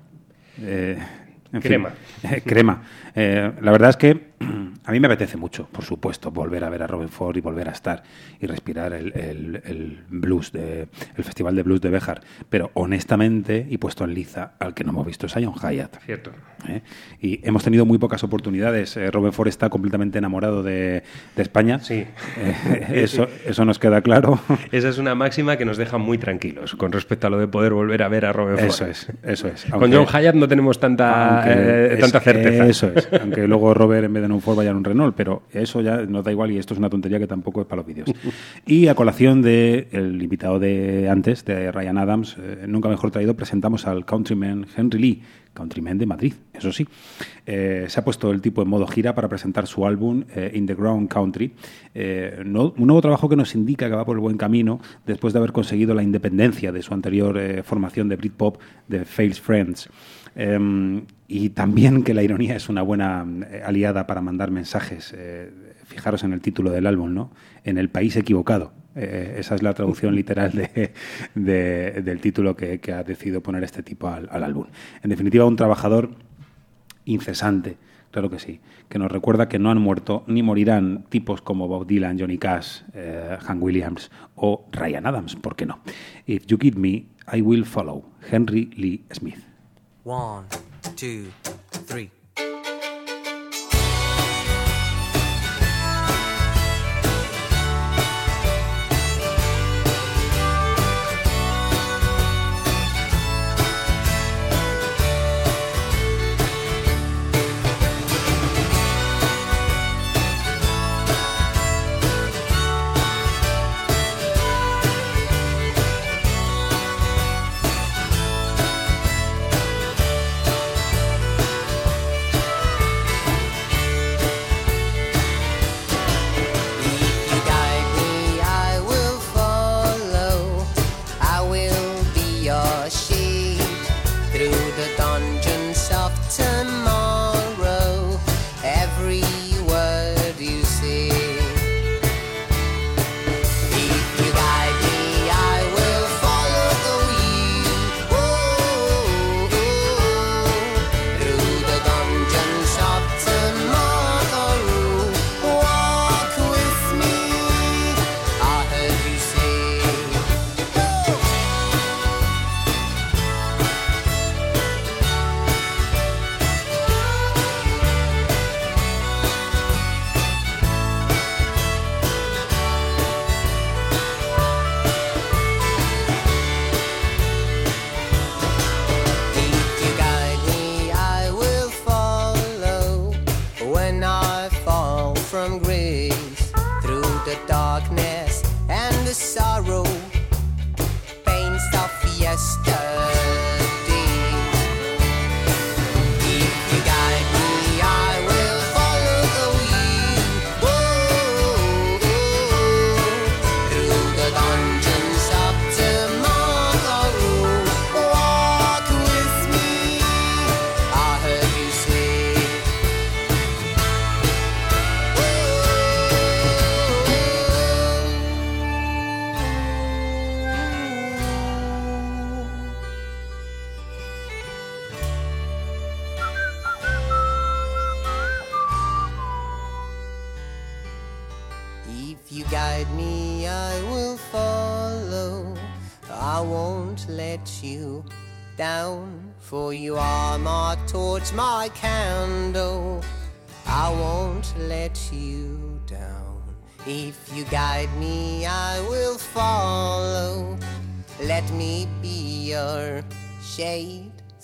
Fin, 1.58 1.86
Crema. 2.44 2.82
Eh, 3.14 3.52
la 3.60 3.72
verdad 3.72 3.90
es 3.90 3.96
que 3.96 4.30
a 4.84 4.92
mí 4.92 5.00
me 5.00 5.06
apetece 5.06 5.36
mucho, 5.36 5.66
por 5.70 5.84
supuesto, 5.84 6.30
volver 6.30 6.64
a 6.64 6.70
ver 6.70 6.82
a 6.82 6.86
Robin 6.86 7.08
Ford 7.08 7.36
y 7.36 7.40
volver 7.40 7.68
a 7.68 7.72
estar 7.72 8.02
y 8.40 8.46
respirar 8.46 8.92
el, 8.92 9.12
el- 9.14 9.62
el 9.64 9.98
blues, 10.08 10.52
de, 10.52 10.88
el 11.16 11.24
Festival 11.24 11.54
de 11.56 11.62
Blues 11.62 11.80
de 11.80 11.90
Béjar. 11.90 12.20
Pero 12.48 12.70
honestamente, 12.74 13.66
y 13.68 13.78
puesto 13.78 14.04
en 14.04 14.14
liza, 14.14 14.52
al 14.58 14.74
que 14.74 14.84
no 14.84 14.90
hemos 14.90 15.06
visto 15.06 15.26
es 15.26 15.36
a 15.36 15.40
John 15.42 15.54
Hyatt. 15.54 15.96
Cierto. 16.04 16.30
¿eh? 16.68 16.80
Y 17.20 17.46
hemos 17.46 17.62
tenido 17.64 17.84
muy 17.84 17.98
pocas 17.98 18.22
oportunidades. 18.24 18.96
Eh, 18.96 19.10
Robin 19.10 19.32
Ford 19.32 19.48
está 19.48 19.68
completamente 19.68 20.18
enamorado 20.18 20.62
de, 20.62 21.02
de 21.36 21.42
España. 21.42 21.78
Sí. 21.80 22.06
Eh, 22.38 22.86
eso, 23.04 23.28
eso 23.46 23.64
nos 23.64 23.78
queda 23.78 24.00
claro. 24.00 24.40
Esa 24.72 24.88
es 24.88 24.98
una 24.98 25.14
máxima 25.14 25.56
que 25.58 25.64
nos 25.64 25.76
deja 25.76 25.98
muy 25.98 26.16
tranquilos 26.18 26.74
con 26.76 26.92
respecto 26.92 27.26
a 27.26 27.30
lo 27.30 27.38
de 27.38 27.46
poder 27.48 27.72
volver 27.74 28.02
a 28.02 28.08
ver 28.08 28.24
a 28.26 28.32
Robin 28.32 28.56
Ford. 28.56 28.66
Eso 28.68 28.86
es, 28.86 29.08
eso 29.22 29.48
es. 29.48 29.64
Con 29.66 29.92
John 29.92 30.06
Hyatt 30.06 30.34
no 30.34 30.48
tenemos 30.48 30.80
tanta, 30.80 31.44
tanta 32.00 32.20
certeza. 32.20 32.66
Eso 32.66 32.92
es. 32.94 32.99
Aunque 33.20 33.46
luego 33.46 33.74
Robert 33.74 34.04
en 34.04 34.12
vez 34.12 34.26
de 34.26 34.32
un 34.32 34.40
Ford 34.40 34.56
vaya 34.56 34.70
en 34.70 34.76
un 34.76 34.84
Renault, 34.84 35.14
pero 35.16 35.42
eso 35.52 35.80
ya 35.80 35.98
nos 35.98 36.24
da 36.24 36.32
igual 36.32 36.50
y 36.50 36.58
esto 36.58 36.74
es 36.74 36.78
una 36.78 36.90
tontería 36.90 37.18
que 37.18 37.26
tampoco 37.26 37.60
es 37.60 37.66
para 37.66 37.82
los 37.82 37.86
vídeos. 37.86 38.10
Y 38.66 38.88
a 38.88 38.94
colación 38.94 39.42
del 39.42 39.86
el 39.92 40.22
invitado 40.22 40.58
de 40.58 41.08
antes, 41.08 41.44
de 41.44 41.72
Ryan 41.72 41.98
Adams, 41.98 42.36
eh, 42.38 42.64
nunca 42.66 42.88
mejor 42.88 43.10
traído, 43.10 43.34
presentamos 43.34 43.86
al 43.86 44.04
countryman 44.04 44.66
Henry 44.76 44.98
Lee, 44.98 45.22
countryman 45.52 45.98
de 45.98 46.06
Madrid, 46.06 46.34
eso 46.52 46.72
sí. 46.72 46.86
Eh, 47.46 47.86
se 47.88 48.00
ha 48.00 48.04
puesto 48.04 48.30
el 48.30 48.40
tipo 48.40 48.62
en 48.62 48.68
modo 48.68 48.86
gira 48.86 49.14
para 49.14 49.28
presentar 49.28 49.66
su 49.66 49.86
álbum 49.86 50.24
eh, 50.34 50.52
In 50.54 50.66
the 50.66 50.74
Ground 50.74 51.08
Country, 51.08 51.52
eh, 51.94 52.42
un 52.44 52.86
nuevo 52.86 53.00
trabajo 53.00 53.28
que 53.28 53.36
nos 53.36 53.54
indica 53.54 53.88
que 53.88 53.94
va 53.94 54.04
por 54.04 54.16
el 54.16 54.20
buen 54.20 54.36
camino 54.36 54.80
después 55.06 55.32
de 55.32 55.38
haber 55.38 55.52
conseguido 55.52 55.94
la 55.94 56.02
independencia 56.02 56.72
de 56.72 56.82
su 56.82 56.94
anterior 56.94 57.62
formación 57.64 58.08
de 58.08 58.16
Britpop, 58.16 58.60
de 58.88 59.04
Fails 59.04 59.40
Friends. 59.40 59.88
Em, 60.36 61.02
y 61.26 61.50
también 61.50 62.04
que 62.04 62.14
la 62.14 62.22
ironía 62.22 62.56
es 62.56 62.68
una 62.68 62.82
buena 62.82 63.26
aliada 63.64 64.06
para 64.06 64.20
mandar 64.20 64.50
mensajes. 64.50 65.14
Fijaros 65.84 66.22
en 66.22 66.32
el 66.32 66.40
título 66.40 66.70
del 66.70 66.86
álbum, 66.86 67.12
¿no? 67.12 67.30
En 67.64 67.78
el 67.78 67.88
país 67.88 68.16
equivocado. 68.16 68.72
Eh, 68.96 69.36
esa 69.38 69.54
es 69.54 69.62
la 69.62 69.72
traducción 69.72 70.14
literal 70.14 70.50
de- 70.52 70.92
de- 71.34 72.02
del 72.02 72.20
título 72.20 72.56
que, 72.56 72.80
ha 72.92 73.02
decidido 73.04 73.40
poner 73.42 73.62
este 73.64 73.82
tipo 73.82 74.08
al, 74.08 74.28
al 74.32 74.42
álbum. 74.44 74.66
En 75.02 75.10
definitiva, 75.10 75.44
un 75.46 75.56
trabajador 75.56 76.10
incesante, 77.04 77.76
claro 78.10 78.30
que 78.30 78.38
sí, 78.38 78.60
que 78.88 78.98
nos 78.98 79.10
recuerda 79.10 79.48
que 79.48 79.58
no 79.58 79.70
han 79.70 79.78
muerto 79.78 80.24
ni 80.26 80.42
morirán 80.42 81.04
tipos 81.08 81.40
como 81.40 81.68
Bob 81.68 81.86
Dylan, 81.86 82.18
Johnny 82.18 82.38
Cash, 82.38 82.82
eh, 82.94 83.36
Hank 83.40 83.62
Williams 83.62 84.10
o 84.34 84.66
Ryan 84.72 85.06
Adams, 85.06 85.36
¿por 85.36 85.56
qué 85.56 85.66
no? 85.66 85.80
If 86.26 86.46
you 86.46 86.58
give 86.60 86.78
me, 86.78 87.06
I 87.32 87.40
will 87.42 87.64
follow. 87.64 88.04
Henry 88.30 88.70
Lee 88.76 89.04
Smith. 89.12 89.38
One, 90.04 90.46
two, 90.96 91.30
three. 91.86 92.10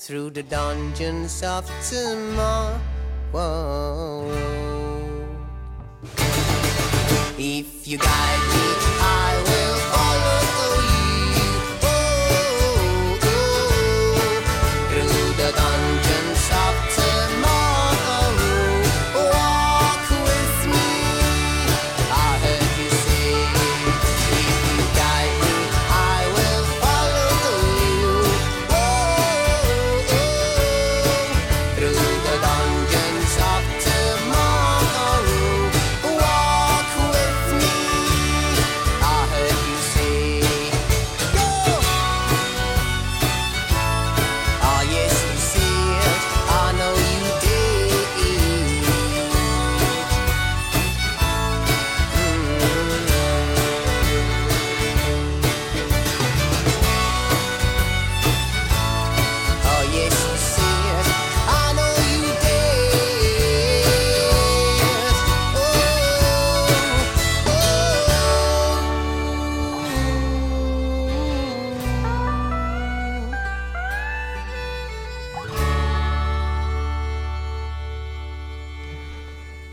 Through 0.07 0.31
the 0.31 0.43
dungeons 0.45 1.43
of 1.43 1.69
tomorrow. 1.91 2.79
If 7.37 7.89
you 7.89 7.99
guide 7.99 8.43
me, 8.55 8.67
I 9.03 9.36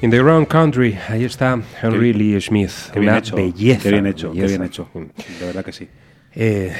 In 0.03 0.09
the 0.11 0.21
Wrong 0.21 0.45
Country, 0.45 0.97
ahí 1.07 1.23
está 1.23 1.57
Henry 1.81 2.11
Lee 2.13 2.39
Smith. 2.41 2.71
Qué 2.91 2.99
bien 2.99 3.11
Una 3.11 3.19
hecho. 3.19 3.35
belleza. 3.37 3.83
Qué 3.83 3.91
bien 3.91 4.05
hecho, 4.05 4.31
qué 4.33 4.41
belleza. 4.41 4.57
bien 4.57 4.67
hecho. 4.67 4.89
De 5.39 5.45
verdad 5.45 5.63
que 5.63 5.71
sí. 5.71 5.87
Eh, 6.35 6.73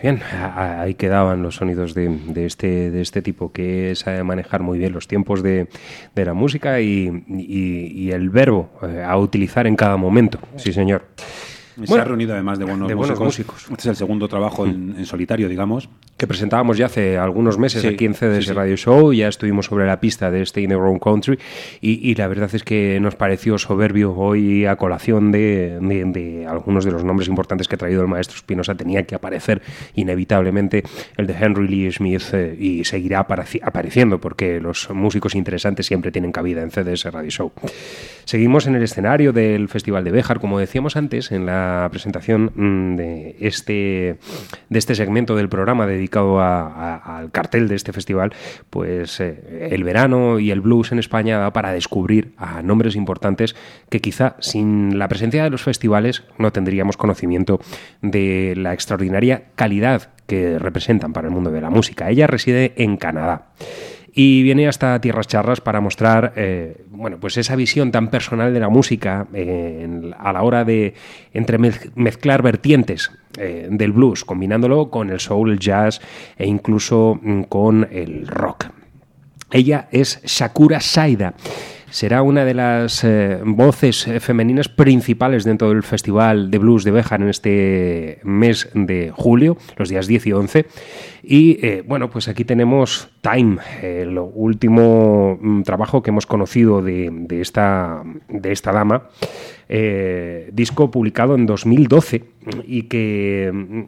bien, 0.00 0.20
ahí 0.54 0.94
quedaban 0.94 1.42
los 1.42 1.56
sonidos 1.56 1.92
de, 1.94 2.08
de 2.08 2.46
este, 2.46 2.90
de 2.92 3.00
este 3.00 3.20
tipo 3.20 3.50
que 3.52 3.94
sabe 3.96 4.22
manejar 4.22 4.62
muy 4.62 4.78
bien 4.78 4.92
los 4.92 5.08
tiempos 5.08 5.42
de, 5.42 5.66
de 6.14 6.24
la 6.24 6.34
música 6.34 6.80
y, 6.80 7.24
y- 7.28 7.86
y 7.94 8.10
el 8.12 8.30
verbo 8.30 8.70
eh, 8.82 9.02
a 9.04 9.16
utilizar 9.18 9.66
en 9.66 9.74
cada 9.74 9.96
momento. 9.96 10.38
Sí, 10.56 10.72
señor. 10.72 11.04
Se 11.86 11.98
ha 12.00 12.04
reunido 12.04 12.32
además 12.34 12.58
de 12.58 12.64
buenos, 12.64 12.88
de 12.88 12.94
buenos 12.94 13.18
músicos. 13.20 13.54
músicos. 13.54 13.70
Este 13.70 13.82
es 13.82 13.86
el 13.86 13.96
segundo 13.96 14.28
trabajo 14.28 14.66
en, 14.66 14.94
en 14.98 15.06
solitario, 15.06 15.48
digamos. 15.48 15.88
que 16.16 16.26
presentábamos 16.26 16.76
ya 16.78 16.86
hace 16.86 17.16
algunos 17.18 17.58
meses 17.58 17.82
Sí, 17.82 17.88
aquí 17.88 18.04
en 18.04 18.14
CDS 18.14 18.38
sí, 18.44 18.48
sí. 18.48 18.52
Radio 18.52 18.76
Show, 18.76 19.12
ya 19.12 19.28
estuvimos 19.28 19.66
sobre 19.66 19.86
la 19.86 20.00
pista 20.00 20.30
de 20.30 20.42
este 20.42 20.60
In 20.60 20.70
the 20.70 20.76
Wrong 20.76 20.98
Country 21.00 21.38
y, 21.80 22.10
y 22.10 22.14
la 22.16 22.26
verdad 22.28 22.50
es 22.52 22.64
que 22.64 22.98
nos 23.00 23.14
pareció 23.14 23.56
soberbio 23.58 24.12
hoy 24.14 24.66
a 24.66 24.76
colación 24.76 25.30
de, 25.30 25.78
de- 25.80 26.04
de 26.06 26.46
algunos 26.46 26.84
de 26.84 26.90
los 26.90 27.04
nombres 27.04 27.28
importantes 27.28 27.68
que 27.68 27.74
ha 27.76 27.78
traído 27.78 28.02
el 28.02 28.08
maestro 28.08 28.36
Spinoza, 28.38 28.74
tenía 28.74 29.04
que 29.04 29.14
aparecer 29.14 29.62
inevitablemente 29.94 30.82
el 31.16 31.26
de 31.26 31.34
Henry 31.34 31.68
Lee 31.68 31.92
Smith 31.92 32.22
eh, 32.32 32.56
y 32.58 32.84
seguirá 32.84 33.26
apareci- 33.26 33.60
apareciendo 33.62 34.18
porque 34.20 34.60
los 34.60 34.88
músicos 34.90 35.34
interesantes 35.34 35.86
siempre 35.86 36.10
tienen 36.10 36.32
cabida 36.32 36.62
en 36.62 36.70
CDS 36.70 37.04
Radio 37.12 37.30
Show. 37.30 37.52
Seguimos 38.24 38.66
en 38.66 38.74
el 38.74 38.82
escenario 38.82 39.32
del 39.32 39.68
Festival 39.68 40.04
de 40.04 40.10
Béjar, 40.10 40.40
como 40.40 40.58
decíamos 40.58 40.96
antes 40.96 41.30
en 41.32 41.46
la 41.46 41.67
presentación 41.90 42.52
mm, 42.54 42.96
de 42.96 43.36
este, 43.40 44.18
de 44.68 44.78
este 44.78 44.94
segmento 44.94 45.36
del 45.36 45.48
programa 45.48 45.86
dedicado 45.86 46.40
a- 46.40 47.18
al 47.18 47.30
cartel 47.30 47.68
de 47.68 47.74
este 47.76 47.92
festival, 47.92 48.32
pues 48.70 49.20
eh, 49.20 49.68
el 49.70 49.84
verano 49.84 50.38
y 50.38 50.50
el 50.50 50.60
blues 50.60 50.92
en 50.92 50.98
España 50.98 51.38
da 51.38 51.52
para 51.52 51.72
descubrir 51.72 52.32
a 52.36 52.62
nombres 52.62 52.96
importantes 52.96 53.56
que 53.88 54.00
quizá 54.00 54.36
sin 54.40 54.98
la 54.98 55.08
presencia 55.08 55.42
de 55.44 55.50
los 55.50 55.62
festivales 55.62 56.24
no 56.38 56.52
tendríamos 56.52 56.96
conocimiento 56.96 57.60
de 58.02 58.54
la 58.56 58.72
extraordinaria 58.74 59.44
calidad 59.54 60.10
que 60.26 60.58
representan 60.58 61.12
para 61.12 61.28
el 61.28 61.34
mundo 61.34 61.50
de 61.50 61.60
la 61.60 61.70
música. 61.70 62.10
Ella 62.10 62.26
reside 62.26 62.72
en 62.76 62.96
Canadá 62.98 63.46
y 64.12 64.42
viene 64.42 64.66
hasta 64.68 65.00
Tierras 65.00 65.26
Charras 65.28 65.60
para 65.60 65.80
mostrar 65.80 66.32
eh, 66.36 66.84
bueno, 66.90 67.18
pues 67.20 67.36
esa 67.36 67.54
visión 67.56 67.92
tan 67.92 68.08
personal 68.08 68.52
de 68.54 68.60
la 68.60 68.68
música 68.68 69.26
eh, 69.34 69.82
en- 69.84 70.14
a 70.18 70.32
la 70.32 70.42
hora 70.42 70.64
de 70.64 70.94
entremez- 71.34 71.90
mezclar 71.94 72.42
vertientes 72.42 73.10
eh, 73.38 73.68
del 73.70 73.92
blues, 73.92 74.24
combinándolo 74.24 74.90
con 74.90 75.10
el 75.10 75.20
soul, 75.20 75.52
el 75.52 75.58
jazz 75.58 76.00
e 76.36 76.46
incluso 76.46 77.18
mm, 77.22 77.42
con 77.42 77.86
el 77.92 78.26
rock. 78.26 78.66
Ella 79.50 79.88
es 79.92 80.20
Shakura 80.24 80.80
Saida. 80.80 81.34
Será 81.90 82.22
una 82.22 82.44
de 82.44 82.54
las 82.54 83.02
eh, 83.02 83.40
voces 83.44 84.06
eh, 84.06 84.20
femeninas 84.20 84.68
principales 84.68 85.44
dentro 85.44 85.70
del 85.70 85.82
Festival 85.82 86.50
de 86.50 86.58
Blues 86.58 86.84
de 86.84 86.90
Béjar 86.90 87.22
en 87.22 87.30
este 87.30 88.20
mes 88.24 88.68
de 88.74 89.10
julio, 89.14 89.56
los 89.76 89.88
días 89.88 90.06
10 90.06 90.26
y 90.26 90.32
11. 90.32 90.66
Y 91.22 91.66
eh, 91.66 91.82
bueno, 91.86 92.10
pues 92.10 92.28
aquí 92.28 92.44
tenemos 92.44 93.08
Time, 93.22 93.58
el 93.82 94.18
último 94.18 95.38
mm, 95.40 95.62
trabajo 95.62 96.02
que 96.02 96.10
hemos 96.10 96.26
conocido 96.26 96.82
de, 96.82 97.08
de 97.10 97.40
esta, 97.40 98.02
de 98.28 98.52
esta 98.52 98.72
dama. 98.72 99.08
Eh, 99.68 100.50
disco 100.52 100.90
publicado 100.90 101.34
en 101.34 101.46
2012 101.46 102.24
y 102.66 102.82
que 102.84 103.50
mm, 103.52 103.82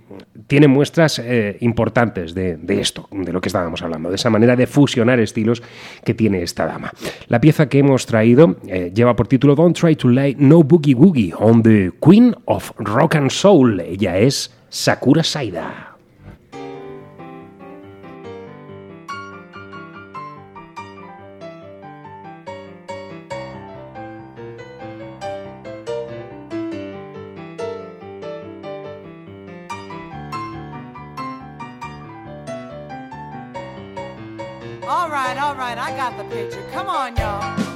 tiene 0.47 0.69
muestras 0.69 1.19
eh, 1.19 1.57
importantes 1.61 2.35
de, 2.35 2.59
esto, 2.69 3.09
de 3.11 3.33
lo 3.33 3.41
que 3.41 3.49
estábamos 3.49 3.83
hablando, 3.83 4.11
de 4.11 4.17
esa 4.17 4.31
manera 4.31 4.57
de 4.57 4.67
fusionar 4.67 5.21
estilos 5.21 5.63
que 6.05 6.15
tiene 6.15 6.43
esta 6.43 6.67
dama. 6.67 6.93
La 7.29 7.41
pieza 7.41 7.69
que 7.69 7.79
hemos 7.79 8.07
traído 8.07 8.57
eh, 8.67 8.93
lleva 8.95 9.17
por 9.17 9.29
título 9.29 9.55
Don't 9.55 9.79
Try 9.79 9.97
to 9.97 10.09
Lay 10.09 10.37
No 10.39 10.63
Boogie 10.63 10.95
Woogie 10.95 11.33
on 11.39 11.63
the 11.63 11.93
Queen 12.01 12.35
of 12.45 12.73
Rock 12.79 13.17
and 13.17 13.31
Soul. 13.31 13.81
Ella 13.81 14.19
es 14.19 14.55
Sakura 14.69 15.23
Saida. 15.23 15.90
Got 35.97 36.17
the 36.17 36.25
picture. 36.25 36.63
Come 36.73 36.89
on, 36.89 37.15
y'all. 37.17 37.70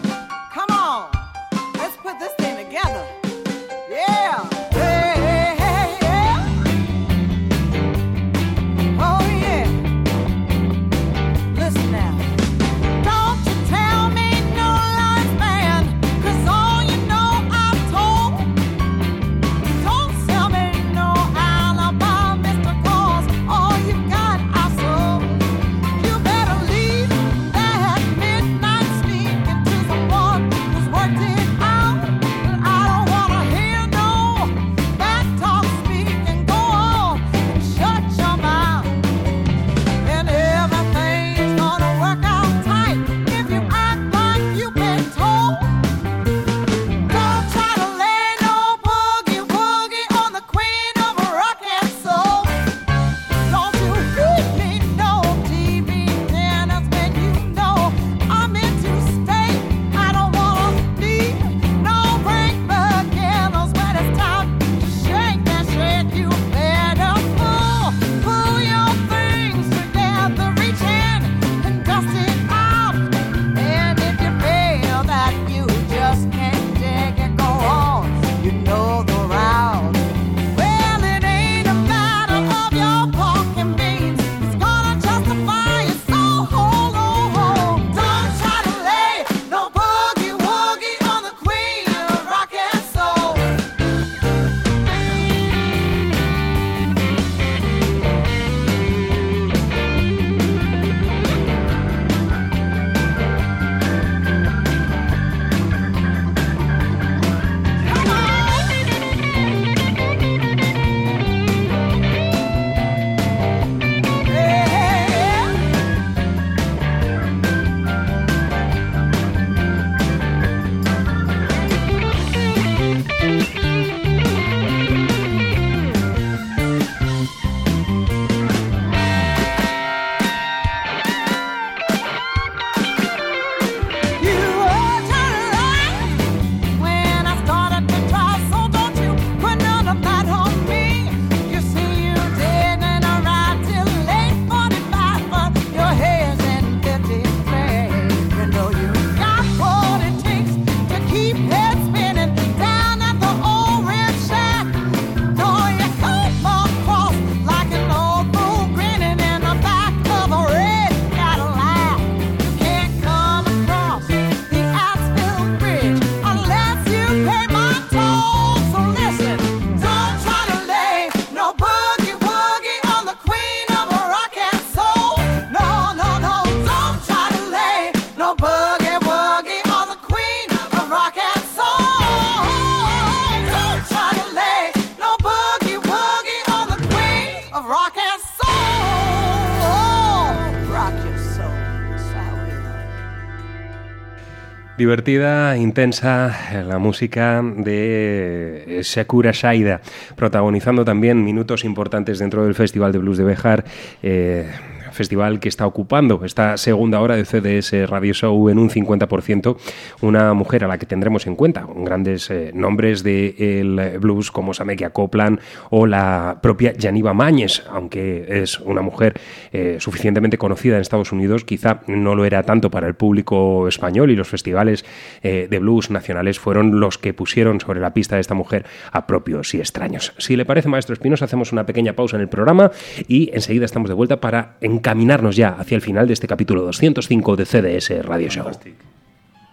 Divertida, 194.85 195.57
intensa, 195.57 196.31
eh, 196.53 196.63
la 196.63 196.79
música 196.79 197.43
de 197.43 198.65
eh, 198.67 198.85
Sakura 198.85 199.31
Shaida, 199.33 199.81
protagonizando 200.15 200.85
también 200.85 201.25
minutos 201.25 201.65
importantes 201.65 202.19
dentro 202.19 202.45
del 202.45 202.55
Festival 202.55 202.93
de 202.93 202.99
Blues 202.99 203.17
de 203.17 203.25
Bejar. 203.25 203.65
eh, 204.03 204.47
festival 204.95 205.41
que 205.41 205.49
está 205.51 205.67
ocupando 205.67 206.25
esta 206.25 206.57
segunda 206.57 207.01
hora 207.01 207.17
de 207.17 207.25
CDS 207.27 207.91
Radio 207.91 208.15
Show 208.15 208.49
en 208.49 208.59
un 208.59 208.71
50%, 208.71 209.57
una 210.05 210.35
mujer 210.35 210.65
a 210.65 210.69
la 210.69 210.79
que 210.79 210.87
tendremos 210.87 211.27
en 211.27 211.37
cuenta, 211.37 211.67
grandes 211.75 212.31
eh, 212.31 212.53
nombres 212.55 213.03
del 213.03 213.99
blues 214.01 214.31
como 214.31 214.55
Samekia 214.55 214.91
Copland 214.91 215.41
o 215.71 215.87
la 215.87 216.39
propia 216.43 216.73
Janiva 216.79 217.15
Mañez, 217.15 217.63
aunque 217.71 218.27
es 218.29 218.61
una 218.61 218.83
mujer 218.83 219.21
eh, 219.53 219.77
suficientemente 219.81 220.39
conocida 220.39 220.77
en 220.77 220.83
Estados 220.83 221.13
Unidos, 221.13 221.45
quizá 221.45 221.81
no 221.87 222.15
lo 222.15 222.25
era 222.25 222.43
tanto 222.43 222.71
para 222.71 222.87
el 222.87 222.95
público 222.95 223.67
español 223.69 224.11
y 224.11 224.17
los 224.17 224.29
festivales 224.29 224.85
eh, 225.23 225.49
de 225.51 225.59
blues 225.59 225.91
nacionales 225.91 226.39
fueron 226.39 226.81
los 226.81 226.99
que 226.99 227.15
pusieron 227.15 227.61
sobre 227.61 227.81
la 227.81 227.95
pista 227.95 228.17
de 228.17 228.21
esta 228.21 228.35
mujer 228.35 228.65
a 228.93 229.07
propios 229.07 229.55
y 229.55 229.59
extraños. 229.59 230.13
Si 230.19 230.37
le 230.37 230.45
parece, 230.45 230.69
maestro 230.69 230.93
Espinos, 230.93 231.23
hacemos 231.23 231.53
una 231.53 231.67
pequeña 231.67 231.95
pausa 231.95 232.17
en 232.17 232.23
el 232.23 232.29
programa 232.29 232.71
y 233.09 233.31
enseguida 233.33 233.65
estamos 233.65 233.89
de 233.89 233.95
vuelta 233.95 234.21
para 234.21 234.57
encaminarnos 234.61 235.37
ya 235.37 235.49
hacia 235.51 235.77
el 235.77 235.83
final 235.83 236.07
de 236.07 236.13
este 236.13 236.27
capítulo 236.27 236.63
205 236.63 237.37
de 237.37 237.45
CDS 237.47 238.05
Radio 238.05 238.29
Show. 238.29 238.45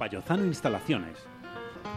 Payozano 0.01 0.45
Instalaciones. 0.45 1.27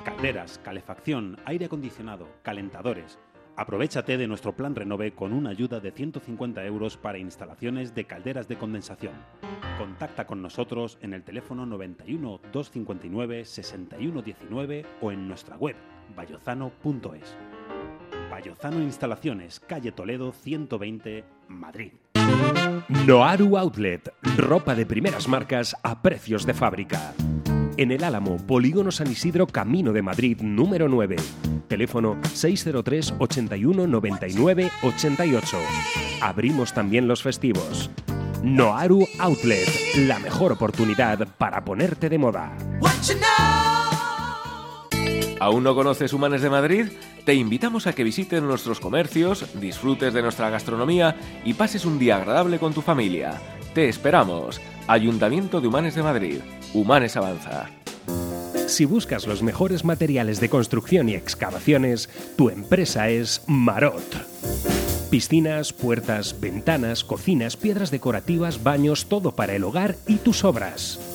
Calderas, 0.04 0.60
calefacción, 0.62 1.38
aire 1.46 1.64
acondicionado, 1.64 2.28
calentadores. 2.42 3.18
Aprovechate 3.56 4.18
de 4.18 4.26
nuestro 4.26 4.54
plan 4.54 4.74
Renove 4.74 5.14
con 5.14 5.32
una 5.32 5.48
ayuda 5.48 5.80
de 5.80 5.90
150 5.90 6.66
euros 6.66 6.98
para 6.98 7.16
instalaciones 7.16 7.94
de 7.94 8.04
calderas 8.04 8.46
de 8.46 8.58
condensación. 8.58 9.14
Contacta 9.78 10.26
con 10.26 10.42
nosotros 10.42 10.98
en 11.00 11.14
el 11.14 11.22
teléfono 11.22 11.64
91 11.64 12.40
259 12.52 13.46
6119 13.46 14.84
o 15.00 15.10
en 15.10 15.26
nuestra 15.26 15.56
web 15.56 15.76
bayozano.es. 16.14 17.34
Bayozano 18.30 18.82
Instalaciones, 18.82 19.60
calle 19.60 19.92
Toledo 19.92 20.32
120, 20.32 21.24
Madrid. 21.48 21.92
Noaru 23.06 23.56
Outlet, 23.56 24.12
ropa 24.36 24.74
de 24.74 24.84
primeras 24.84 25.26
marcas 25.26 25.74
a 25.82 26.02
precios 26.02 26.44
de 26.44 26.52
fábrica. 26.52 27.14
En 27.76 27.90
el 27.90 28.04
Álamo, 28.04 28.36
Polígono 28.36 28.92
San 28.92 29.10
Isidro, 29.10 29.48
Camino 29.48 29.92
de 29.92 30.00
Madrid, 30.00 30.40
número 30.40 30.88
9. 30.88 31.16
Teléfono 31.66 32.16
603 32.32 33.14
81 33.18 33.88
99 33.88 34.70
88. 34.82 35.58
Abrimos 36.20 36.72
también 36.72 37.08
los 37.08 37.22
festivos. 37.22 37.90
Noaru 38.44 39.04
Outlet, 39.18 39.68
la 40.06 40.20
mejor 40.20 40.52
oportunidad 40.52 41.26
para 41.36 41.64
ponerte 41.64 42.08
de 42.08 42.18
moda. 42.18 42.56
¿Aún 45.40 45.64
no 45.64 45.74
conoces 45.74 46.12
Humanes 46.12 46.42
de 46.42 46.50
Madrid? 46.50 46.86
Te 47.24 47.34
invitamos 47.34 47.88
a 47.88 47.92
que 47.92 48.04
visites 48.04 48.40
nuestros 48.40 48.78
comercios, 48.78 49.46
disfrutes 49.60 50.14
de 50.14 50.22
nuestra 50.22 50.48
gastronomía 50.48 51.16
y 51.44 51.54
pases 51.54 51.84
un 51.84 51.98
día 51.98 52.18
agradable 52.18 52.60
con 52.60 52.72
tu 52.72 52.82
familia. 52.82 53.40
Te 53.74 53.88
esperamos. 53.88 54.60
Ayuntamiento 54.86 55.60
de 55.60 55.66
Humanes 55.66 55.96
de 55.96 56.04
Madrid. 56.04 56.38
Humanes 56.74 57.16
Avanza. 57.16 57.70
Si 58.68 58.84
buscas 58.84 59.26
los 59.26 59.42
mejores 59.42 59.84
materiales 59.84 60.38
de 60.38 60.48
construcción 60.48 61.08
y 61.08 61.14
excavaciones, 61.14 62.08
tu 62.36 62.50
empresa 62.50 63.08
es 63.08 63.42
Marot. 63.48 64.04
Piscinas, 65.10 65.72
puertas, 65.72 66.40
ventanas, 66.40 67.02
cocinas, 67.02 67.56
piedras 67.56 67.90
decorativas, 67.90 68.62
baños, 68.62 69.06
todo 69.06 69.32
para 69.32 69.54
el 69.56 69.64
hogar 69.64 69.96
y 70.06 70.16
tus 70.16 70.44
obras. 70.44 71.13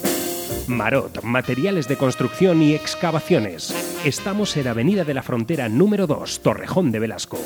Marot, 0.69 1.23
materiales 1.23 1.87
de 1.87 1.97
construcción 1.97 2.61
y 2.61 2.75
excavaciones. 2.75 3.73
Estamos 4.05 4.55
en 4.55 4.67
Avenida 4.67 5.03
de 5.03 5.15
la 5.15 5.23
Frontera 5.23 5.67
número 5.67 6.05
2, 6.05 6.41
Torrejón 6.41 6.91
de 6.91 6.99
Velasco. 6.99 7.39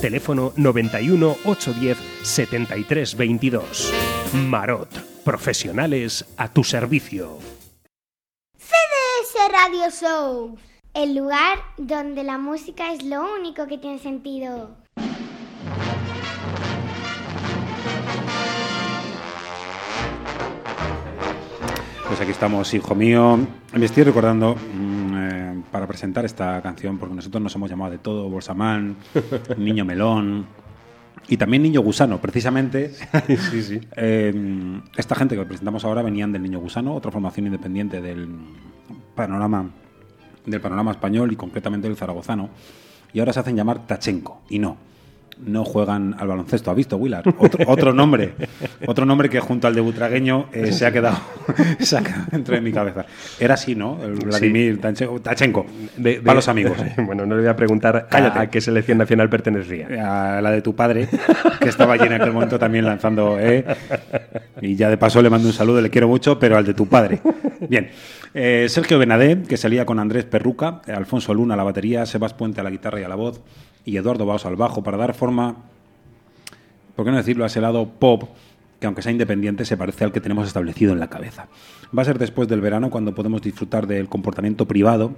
Teléfono 0.00 0.52
91 0.56 1.36
810 1.44 1.98
73 2.22 3.16
22. 3.16 3.92
Marot, 4.32 4.88
profesionales 5.24 6.24
a 6.36 6.52
tu 6.52 6.62
servicio. 6.62 7.38
CDS 8.56 9.52
Radio 9.52 9.90
Show, 9.90 10.58
el 10.94 11.16
lugar 11.16 11.58
donde 11.78 12.22
la 12.22 12.38
música 12.38 12.92
es 12.92 13.02
lo 13.02 13.34
único 13.34 13.66
que 13.66 13.78
tiene 13.78 13.98
sentido. 13.98 14.76
Pues 22.18 22.26
aquí 22.26 22.32
estamos, 22.32 22.74
hijo 22.74 22.96
mío. 22.96 23.38
Me 23.74 23.86
estoy 23.86 24.02
recordando 24.02 24.56
mm, 24.56 25.16
eh, 25.16 25.62
para 25.70 25.86
presentar 25.86 26.24
esta 26.24 26.60
canción, 26.62 26.98
porque 26.98 27.14
nosotros 27.14 27.40
nos 27.40 27.54
hemos 27.54 27.70
llamado 27.70 27.92
de 27.92 27.98
todo, 27.98 28.28
Bolsamán, 28.28 28.96
Niño 29.56 29.84
Melón 29.84 30.44
y 31.28 31.36
también 31.36 31.62
Niño 31.62 31.80
Gusano, 31.80 32.20
precisamente. 32.20 32.92
sí, 33.52 33.62
sí. 33.62 33.80
Eh, 33.96 34.34
esta 34.96 35.14
gente 35.14 35.36
que 35.36 35.44
presentamos 35.44 35.84
ahora 35.84 36.02
venían 36.02 36.32
del 36.32 36.42
Niño 36.42 36.58
Gusano, 36.58 36.92
otra 36.92 37.12
formación 37.12 37.46
independiente 37.46 38.00
del 38.00 38.28
panorama 39.14 39.70
del 40.44 40.60
panorama 40.60 40.90
español 40.90 41.30
y 41.30 41.36
concretamente 41.36 41.86
del 41.86 41.96
zaragozano, 41.96 42.50
y 43.12 43.20
ahora 43.20 43.32
se 43.32 43.38
hacen 43.38 43.54
llamar 43.54 43.86
Tachenko, 43.86 44.42
y 44.48 44.58
no. 44.58 44.87
No 45.40 45.64
juegan 45.64 46.14
al 46.18 46.26
baloncesto, 46.28 46.70
¿ha 46.70 46.74
visto 46.74 46.96
Willard? 46.96 47.24
Otro, 47.38 47.64
otro 47.70 47.92
nombre, 47.94 48.34
otro 48.86 49.06
nombre 49.06 49.28
que 49.30 49.40
junto 49.40 49.66
al 49.66 49.74
de 49.74 49.80
Butragueño 49.80 50.46
eh, 50.52 50.72
se 50.72 50.84
ha 50.84 50.92
quedado 50.92 51.16
se 51.78 51.96
ha 51.96 52.02
quedado 52.02 52.24
dentro 52.32 52.54
de 52.54 52.60
mi 52.60 52.72
cabeza. 52.72 53.06
Era 53.38 53.54
así, 53.54 53.74
¿no? 53.74 53.98
El 54.02 54.14
Vladimir 54.14 54.80
Tachenko, 54.80 55.20
Tachenko 55.20 55.66
De- 55.96 56.14
de- 56.16 56.20
para 56.20 56.34
los 56.34 56.48
amigos. 56.48 56.76
bueno, 57.06 57.24
no 57.24 57.34
le 57.36 57.42
voy 57.42 57.50
a 57.50 57.56
preguntar 57.56 57.96
a- 57.96 58.06
Cállate. 58.08 58.38
a, 58.38 58.50
qué 58.50 58.60
selección 58.60 58.98
nacional 58.98 59.30
pertenecía. 59.30 60.36
a 60.36 60.42
la 60.42 60.50
de 60.50 60.60
tu 60.60 60.74
padre, 60.74 61.08
que 61.60 61.68
estaba 61.68 61.94
allí 61.94 62.06
en 62.06 62.14
aquel 62.14 62.32
momento 62.32 62.58
también 62.58 62.84
lanzando. 62.84 63.38
eh, 63.40 63.64
y 64.60 64.74
ya 64.76 64.90
de 64.90 64.96
paso 64.98 65.22
le 65.22 65.30
mando 65.30 65.46
un 65.48 65.54
saludo, 65.54 65.80
le 65.80 65.88
quiero 65.90 66.08
mucho, 66.08 66.38
pero 66.38 66.56
al 66.56 66.64
de 66.66 66.74
tu 66.74 66.86
padre. 66.86 67.20
Bien. 67.68 67.88
Eh, 68.34 68.66
Sergio 68.68 68.98
Benadé, 68.98 69.42
que 69.48 69.56
salía 69.56 69.86
con 69.86 69.98
Andrés 69.98 70.24
Perruca, 70.24 70.82
Alfonso 70.86 71.32
Luna 71.32 71.54
a 71.54 71.56
la 71.56 71.62
batería, 71.64 72.04
Sebas 72.06 72.34
Puente 72.34 72.60
a 72.60 72.64
la 72.64 72.70
guitarra 72.70 73.00
y 73.00 73.04
a 73.04 73.08
la 73.08 73.14
voz, 73.14 73.40
y 73.88 73.96
Eduardo 73.96 74.26
Baos 74.26 74.44
al 74.44 74.56
bajo, 74.56 74.82
para 74.82 74.98
dar 74.98 75.14
forma, 75.14 75.56
por 76.94 77.06
qué 77.06 77.10
no 77.10 77.16
decirlo, 77.16 77.44
a 77.44 77.46
ese 77.46 77.62
lado 77.62 77.88
pop, 77.88 78.24
que 78.78 78.86
aunque 78.86 79.00
sea 79.00 79.10
independiente, 79.10 79.64
se 79.64 79.78
parece 79.78 80.04
al 80.04 80.12
que 80.12 80.20
tenemos 80.20 80.46
establecido 80.46 80.92
en 80.92 81.00
la 81.00 81.08
cabeza. 81.08 81.48
Va 81.96 82.02
a 82.02 82.04
ser 82.04 82.18
después 82.18 82.48
del 82.48 82.60
verano 82.60 82.90
cuando 82.90 83.14
podemos 83.14 83.40
disfrutar 83.40 83.86
del 83.86 84.10
comportamiento 84.10 84.68
privado. 84.68 85.14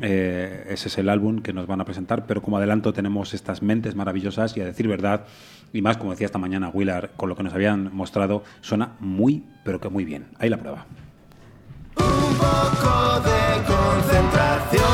Eh, 0.00 0.68
ese 0.70 0.88
es 0.88 0.96
el 0.96 1.10
álbum 1.10 1.42
que 1.42 1.52
nos 1.52 1.66
van 1.66 1.82
a 1.82 1.84
presentar, 1.84 2.24
pero 2.24 2.40
como 2.40 2.56
adelanto 2.56 2.94
tenemos 2.94 3.34
estas 3.34 3.62
mentes 3.62 3.94
maravillosas 3.94 4.56
y 4.56 4.62
a 4.62 4.64
decir 4.64 4.88
verdad, 4.88 5.26
y 5.74 5.82
más 5.82 5.98
como 5.98 6.12
decía 6.12 6.24
esta 6.24 6.38
mañana 6.38 6.70
Willard, 6.70 7.10
con 7.16 7.28
lo 7.28 7.36
que 7.36 7.42
nos 7.42 7.52
habían 7.52 7.94
mostrado, 7.94 8.42
suena 8.62 8.92
muy, 9.00 9.44
pero 9.64 9.80
que 9.80 9.90
muy 9.90 10.06
bien. 10.06 10.28
Ahí 10.38 10.48
la 10.48 10.56
prueba. 10.56 10.86
Un 11.98 12.38
poco 12.38 13.20
de 13.20 13.62
concentración. 13.66 14.93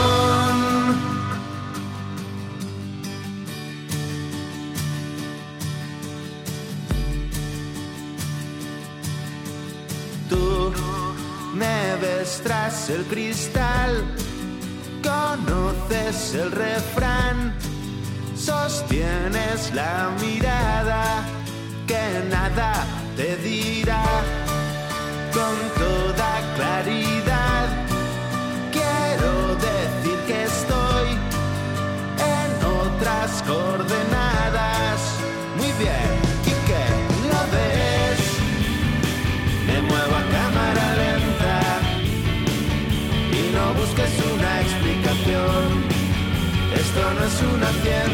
Ves 12.01 12.41
tras 12.43 12.89
el 12.91 13.05
cristal, 13.05 14.05
conoces 15.03 16.35
el 16.35 16.51
refrán, 16.51 17.55
sostienes 18.37 19.73
la 19.75 20.11
mirada 20.21 21.25
que 21.87 22.29
nada 22.31 22.85
te 23.17 23.37
dirá 23.37 24.05
con 25.33 25.57
toda 25.79 26.55
claridad. 26.57 27.20
Es 47.31 47.43
una 47.43 47.67
ciencia. 47.83 48.10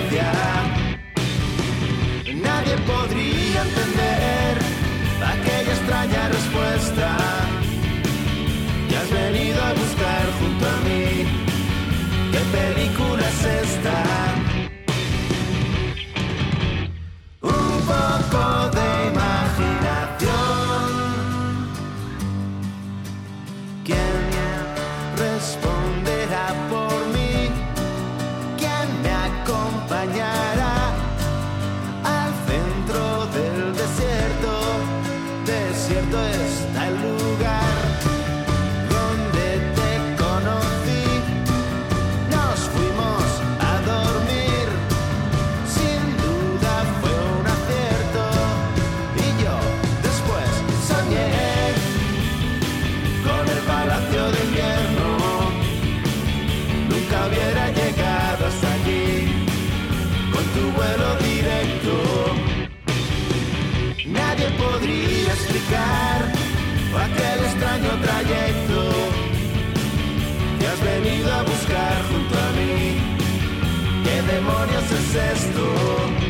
¿Qué 74.37 74.43
demonios 74.43 76.26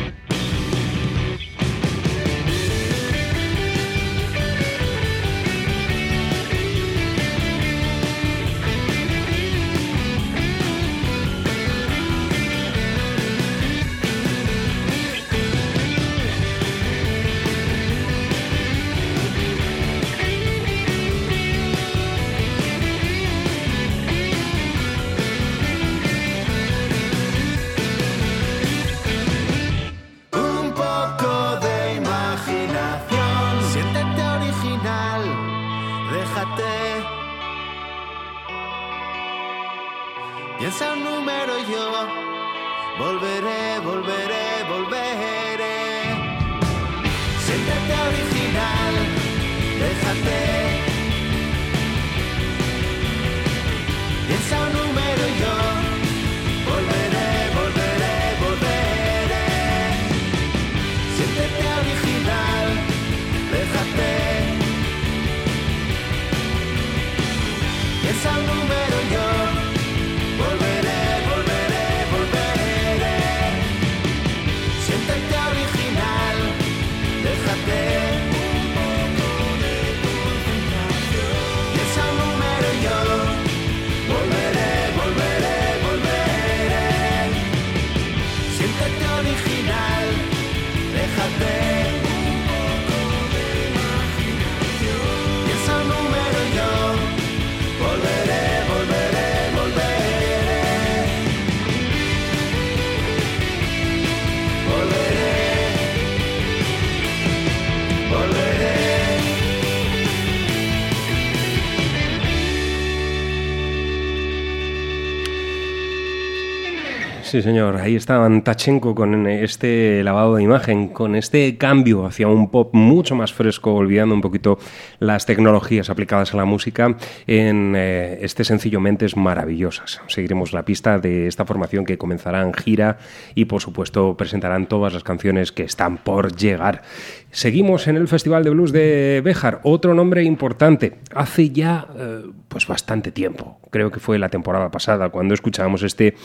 Sí, 117.37 117.43
señor. 117.43 117.75
Ahí 117.77 117.95
estaban 117.95 118.43
Tachenko 118.43 118.95
con 118.95 119.27
este 119.27 120.03
lavado 120.03 120.37
de 120.37 120.41
imagen, 120.41 120.87
con 120.87 121.15
este 121.15 121.55
cambio 121.55 122.07
hacia 122.07 122.27
un 122.27 122.49
pop 122.49 122.73
mucho 122.73 123.13
más 123.13 123.31
fresco, 123.31 123.75
olvidando 123.75 124.15
un 124.15 124.21
poquito 124.21 124.57
las 124.97 125.27
tecnologías 125.27 125.91
aplicadas 125.91 126.33
a 126.33 126.37
la 126.37 126.45
música 126.45 126.97
en 127.27 127.75
eh, 127.77 128.17
este 128.23 128.43
sencillo 128.43 128.79
Mentes 128.79 129.15
Maravillosas. 129.15 130.01
Seguiremos 130.07 130.51
la 130.51 130.65
pista 130.65 130.97
de 130.97 131.27
esta 131.27 131.45
formación 131.45 131.85
que 131.85 131.99
comenzará 131.99 132.41
en 132.41 132.55
gira 132.55 132.97
y, 133.35 133.45
por 133.45 133.61
supuesto, 133.61 134.17
presentarán 134.17 134.65
todas 134.65 134.95
las 134.95 135.03
canciones 135.03 135.51
que 135.51 135.61
están 135.61 135.99
por 135.99 136.35
llegar. 136.35 136.81
Seguimos 137.29 137.87
en 137.87 137.97
el 137.97 138.07
Festival 138.07 138.43
de 138.45 138.49
Blues 138.49 138.71
de 138.71 139.21
Béjar, 139.23 139.59
otro 139.61 139.93
nombre 139.93 140.23
importante. 140.23 140.95
Hace 141.13 141.51
ya 141.51 141.85
eh, 141.95 142.23
pues 142.47 142.65
bastante 142.65 143.11
tiempo, 143.11 143.59
creo 143.69 143.91
que 143.91 143.99
fue 143.99 144.17
la 144.17 144.29
temporada 144.29 144.71
pasada, 144.71 145.09
cuando 145.09 145.35
escuchábamos 145.35 145.83
este 145.83 146.15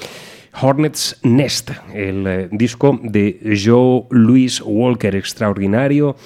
Hornets 0.61 1.19
Nest, 1.23 1.71
el 1.95 2.27
eh, 2.27 2.49
disco 2.51 2.99
de 3.03 3.59
Joe 3.63 4.05
Louis 4.11 4.61
Walker, 4.65 5.15
extraordinario 5.17 6.17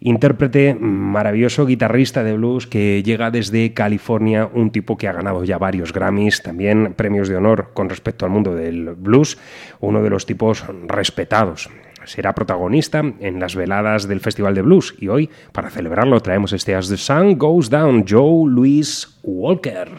intérprete 0.00 0.74
maravilloso, 0.74 1.66
guitarrista 1.66 2.22
de 2.22 2.34
blues 2.34 2.66
que 2.66 3.02
llega 3.02 3.30
desde 3.30 3.72
California, 3.74 4.48
un 4.52 4.70
tipo 4.70 4.96
que 4.96 5.08
ha 5.08 5.12
ganado 5.12 5.44
ya 5.44 5.58
varios 5.58 5.92
Grammys, 5.92 6.42
también 6.42 6.94
premios 6.94 7.28
de 7.28 7.36
honor 7.36 7.70
con 7.74 7.88
respecto 7.88 8.24
al 8.24 8.30
mundo 8.30 8.54
del 8.54 8.94
blues, 8.94 9.38
uno 9.80 10.02
de 10.02 10.10
los 10.10 10.26
tipos 10.26 10.64
respetados. 10.86 11.68
Será 12.04 12.34
protagonista 12.34 13.00
en 13.00 13.40
las 13.40 13.54
veladas 13.54 14.08
del 14.08 14.20
Festival 14.20 14.54
de 14.54 14.62
Blues 14.62 14.94
y 14.98 15.08
hoy, 15.08 15.28
para 15.52 15.68
celebrarlo, 15.68 16.20
traemos 16.20 16.52
este 16.52 16.74
As 16.74 16.88
the 16.88 16.96
Sun 16.96 17.36
Goes 17.36 17.68
Down, 17.68 18.04
Joe 18.08 18.48
Louis 18.48 19.18
Walker. 19.22 19.90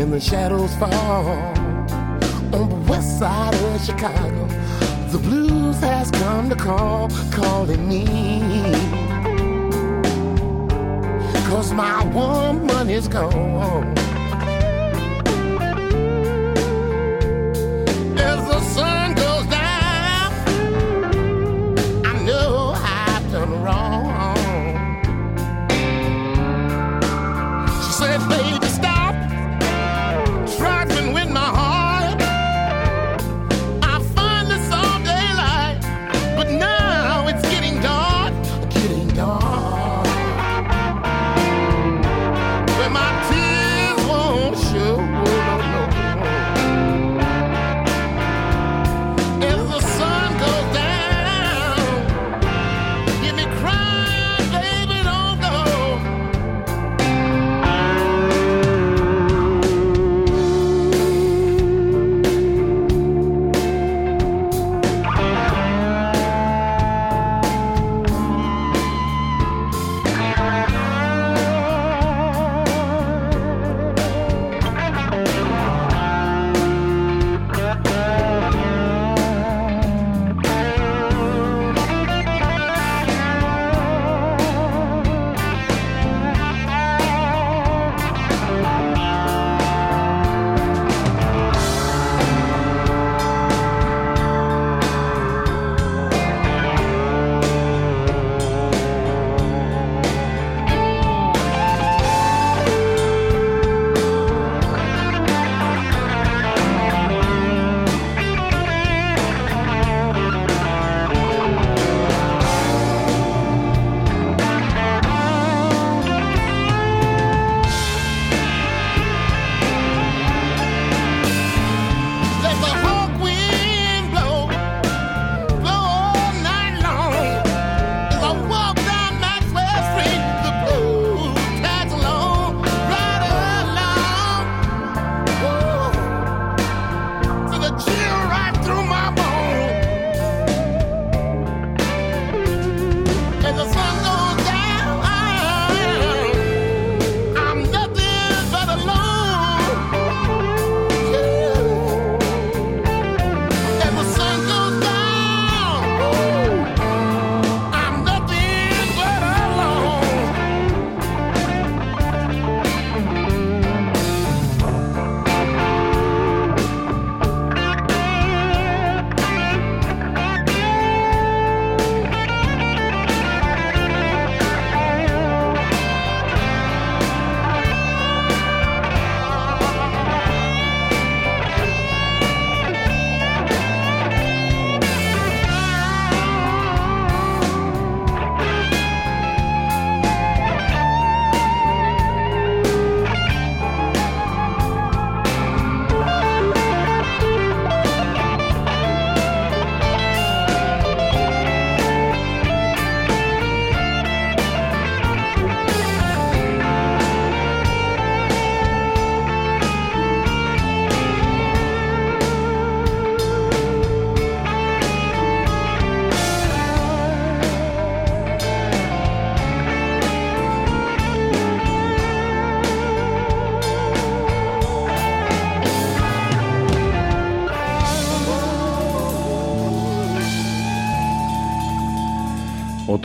And 0.00 0.14
the 0.14 0.20
shadows 0.20 0.74
fall 0.76 1.26
on 2.54 2.68
the 2.70 2.76
west 2.88 3.18
side 3.18 3.54
of 3.54 3.84
Chicago, 3.84 4.46
the 5.10 5.18
blues 5.18 5.78
has 5.80 6.10
come 6.10 6.48
to 6.48 6.56
call, 6.56 7.10
calling 7.30 7.86
me. 7.86 8.06
Cause 11.50 11.74
my 11.74 12.02
woman 12.14 12.88
is 12.88 13.08
gone. 13.08 13.94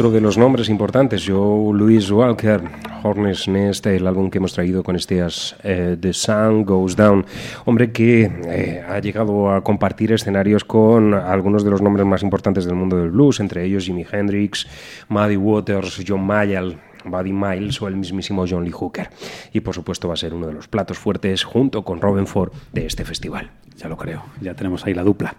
Otro 0.06 0.14
de 0.14 0.22
los 0.22 0.38
nombres 0.38 0.69
importantes, 0.69 1.26
Joe 1.26 1.76
Louis 1.76 2.11
Walker, 2.11 2.61
Hornets 3.02 3.48
Nest, 3.48 3.88
el 3.88 4.06
álbum 4.06 4.30
que 4.30 4.38
hemos 4.38 4.53
traído 4.53 4.84
con 4.84 4.95
estas 4.95 5.56
eh, 5.64 5.98
The 5.99 6.14
Sun 6.14 6.64
Goes 6.64 6.95
Down. 6.95 7.26
Hombre 7.65 7.91
que 7.91 8.32
eh, 8.45 8.84
ha 8.88 8.99
llegado 8.99 9.49
a 9.49 9.64
compartir 9.64 10.11
escenarios 10.11 10.64
con 10.64 11.15
algunos 11.15 11.64
de 11.64 11.72
los 11.72 11.82
nombres 11.82 12.06
más 12.06 12.22
importantes 12.22 12.65
del 12.65 12.76
mundo 12.76 12.98
del 12.98 13.10
blues, 13.10 13.40
entre 13.40 13.64
ellos 13.65 13.86
Jimi 13.86 14.06
Hendrix, 14.11 14.68
Muddy 15.10 15.38
Waters, 15.38 16.03
John 16.07 16.23
Mayall, 16.23 16.77
Buddy 17.03 17.34
Miles 17.34 17.82
o 17.82 17.88
el 17.88 17.95
mismísimo 17.95 18.45
John 18.48 18.64
Lee 18.64 18.69
Hooker. 18.69 19.10
Y 19.53 19.61
por 19.61 19.73
supuesto 19.73 20.07
va 20.07 20.14
a 20.14 20.18
ser 20.18 20.36
uno 20.36 20.45
de 20.45 20.53
los 20.53 20.68
platos 20.68 20.99
fuertes 20.99 21.44
junto 21.44 21.84
con 21.84 21.99
Robin 21.99 22.27
Ford 22.27 22.52
de 22.73 22.86
este 22.86 23.06
festival. 23.06 23.49
Ya 23.77 23.90
lo 23.90 23.98
creo, 23.98 24.23
ya 24.40 24.53
tenemos 24.53 24.86
ahí 24.86 24.94
la 24.94 25.02
dupla. 25.03 25.36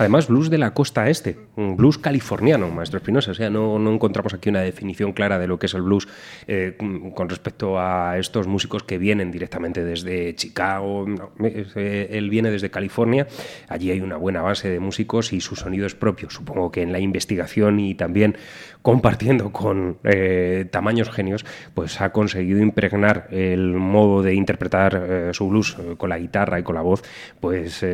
Además, 0.00 0.28
blues 0.28 0.48
de 0.48 0.56
la 0.56 0.72
costa 0.72 1.10
este, 1.10 1.36
un 1.56 1.76
blues 1.76 1.98
californiano, 1.98 2.70
maestro 2.70 2.96
Espinosa. 2.96 3.32
O 3.32 3.34
sea, 3.34 3.50
no, 3.50 3.78
no, 3.78 3.92
encontramos 3.92 4.32
aquí 4.32 4.48
una 4.48 4.62
definición 4.62 5.12
clara 5.12 5.38
de 5.38 5.46
lo 5.46 5.58
que 5.58 5.66
es 5.66 5.74
el 5.74 5.82
blues 5.82 6.08
eh, 6.48 6.74
con 7.14 7.28
respecto 7.28 7.78
a 7.78 8.16
estos 8.16 8.46
músicos 8.46 8.82
que 8.82 8.96
vienen 8.96 9.30
directamente 9.30 9.84
desde 9.84 10.34
Chicago. 10.36 11.04
No, 11.06 11.32
eh, 11.44 12.08
él 12.12 12.30
viene 12.30 12.50
desde 12.50 12.70
California. 12.70 13.26
Allí 13.68 13.90
hay 13.90 14.00
una 14.00 14.16
buena 14.16 14.40
base 14.40 14.70
de 14.70 14.80
músicos 14.80 15.34
y 15.34 15.42
su 15.42 15.54
sonido 15.54 15.84
es 15.84 15.94
propio. 15.94 16.30
Supongo 16.30 16.72
que 16.72 16.80
en 16.80 16.92
la 16.92 16.98
investigación 16.98 17.78
y 17.78 17.94
también 17.94 18.38
compartiendo 18.82 19.52
con 19.52 19.98
eh, 20.04 20.66
tamaños 20.70 21.10
genios, 21.10 21.44
pues 21.74 22.00
ha 22.00 22.10
conseguido 22.10 22.60
impregnar 22.60 23.28
el 23.30 23.74
modo 23.74 24.22
de 24.22 24.34
interpretar 24.34 25.06
eh, 25.08 25.30
su 25.32 25.48
blues 25.48 25.76
eh, 25.78 25.94
con 25.96 26.08
la 26.10 26.18
guitarra 26.18 26.58
y 26.58 26.62
con 26.62 26.74
la 26.74 26.82
voz, 26.82 27.02
pues 27.40 27.84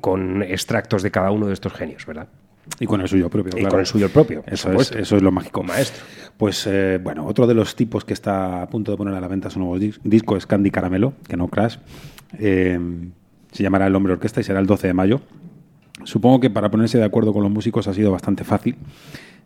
con 0.00 0.42
extractos 0.42 1.02
de 1.02 1.10
cada 1.10 1.30
uno 1.30 1.46
de 1.46 1.52
estos 1.52 1.72
genios, 1.72 2.06
¿verdad? 2.06 2.28
Y 2.78 2.86
con 2.86 3.00
el 3.00 3.08
suyo 3.08 3.28
propio. 3.28 3.52
Y 3.58 3.64
con 3.64 3.80
el 3.80 3.86
suyo 3.86 4.08
propio. 4.08 4.44
Eso 4.46 4.72
es, 4.72 4.92
eso 4.92 5.16
es 5.16 5.22
lo 5.22 5.32
mágico. 5.32 5.62
Maestro. 5.62 6.04
Pues 6.36 6.66
eh, 6.66 6.98
bueno, 7.02 7.26
otro 7.26 7.46
de 7.46 7.54
los 7.54 7.74
tipos 7.74 8.04
que 8.04 8.14
está 8.14 8.62
a 8.62 8.68
punto 8.68 8.92
de 8.92 8.96
poner 8.96 9.14
a 9.14 9.20
la 9.20 9.28
venta 9.28 9.50
su 9.50 9.58
nuevo 9.58 9.78
dis 9.78 10.00
disco 10.04 10.36
es 10.36 10.46
Candy 10.46 10.70
Caramelo, 10.70 11.14
que 11.28 11.36
no 11.36 11.48
Crash. 11.48 11.78
Eh, 12.38 12.78
se 13.52 13.62
llamará 13.62 13.86
El 13.86 13.96
Hombre 13.96 14.12
Orquesta 14.12 14.40
y 14.40 14.44
será 14.44 14.60
el 14.60 14.66
12 14.66 14.86
de 14.86 14.94
mayo. 14.94 15.20
Supongo 16.04 16.40
que 16.40 16.48
para 16.48 16.70
ponerse 16.70 16.98
de 16.98 17.04
acuerdo 17.04 17.32
con 17.32 17.42
los 17.42 17.52
músicos 17.52 17.88
ha 17.88 17.94
sido 17.94 18.12
bastante 18.12 18.44
fácil. 18.44 18.76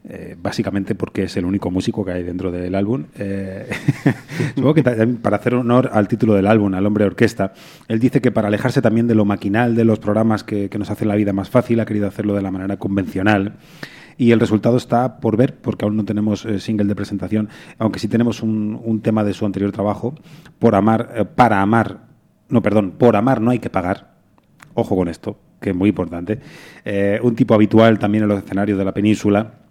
Eh, 0.06 0.36
básicamente 0.38 0.94
porque 0.94 1.22
es 1.22 1.36
el 1.38 1.46
único 1.46 1.70
músico 1.70 2.04
que 2.04 2.12
hay 2.12 2.22
dentro 2.22 2.52
del 2.52 2.74
álbum. 2.74 3.06
Eh, 3.16 3.66
supongo 4.54 4.74
que 4.74 4.82
para 4.82 5.36
hacer 5.36 5.54
honor 5.54 5.88
al 5.94 6.08
título 6.08 6.34
del 6.34 6.46
álbum, 6.46 6.74
al 6.74 6.84
hombre 6.84 7.06
orquesta, 7.06 7.54
él 7.88 8.00
dice 8.00 8.20
que 8.20 8.30
para 8.30 8.48
alejarse 8.48 8.82
también 8.82 9.06
de 9.06 9.14
lo 9.14 9.24
maquinal 9.24 9.74
de 9.74 9.84
los 9.86 9.98
programas 9.98 10.44
que, 10.44 10.68
nos 10.78 10.90
hacen 10.90 11.08
la 11.08 11.14
vida 11.14 11.32
más 11.32 11.48
fácil, 11.48 11.80
ha 11.80 11.86
querido 11.86 12.06
hacerlo 12.06 12.34
de 12.34 12.42
la 12.42 12.50
manera 12.50 12.76
convencional. 12.76 13.54
Y 14.18 14.32
el 14.32 14.40
resultado 14.40 14.76
está 14.76 15.20
por 15.20 15.38
ver, 15.38 15.56
porque 15.56 15.86
aún 15.86 15.96
no 15.96 16.04
tenemos 16.04 16.44
eh, 16.44 16.60
single 16.60 16.86
de 16.86 16.94
presentación, 16.94 17.48
aunque 17.78 17.98
sí 17.98 18.06
tenemos 18.06 18.42
un, 18.42 19.00
tema 19.02 19.24
de 19.24 19.32
su 19.32 19.46
anterior 19.46 19.72
trabajo, 19.72 20.14
por 20.58 20.74
amar, 20.74 21.32
para 21.34 21.62
amar, 21.62 22.08
no, 22.50 22.60
perdón, 22.60 22.92
por 22.98 23.16
amar 23.16 23.40
no 23.40 23.52
hay 23.52 23.58
que 23.58 23.70
pagar. 23.70 24.16
Ojo 24.74 24.96
con 24.96 25.08
esto, 25.08 25.38
que 25.62 25.70
es 25.70 25.76
muy 25.76 25.88
importante. 25.88 26.40
Un 27.22 27.34
tipo 27.34 27.54
habitual 27.54 27.98
también 27.98 28.24
en 28.24 28.28
los 28.28 28.38
escenarios 28.44 28.76
de 28.76 28.84
la 28.84 28.92
península, 28.92 29.63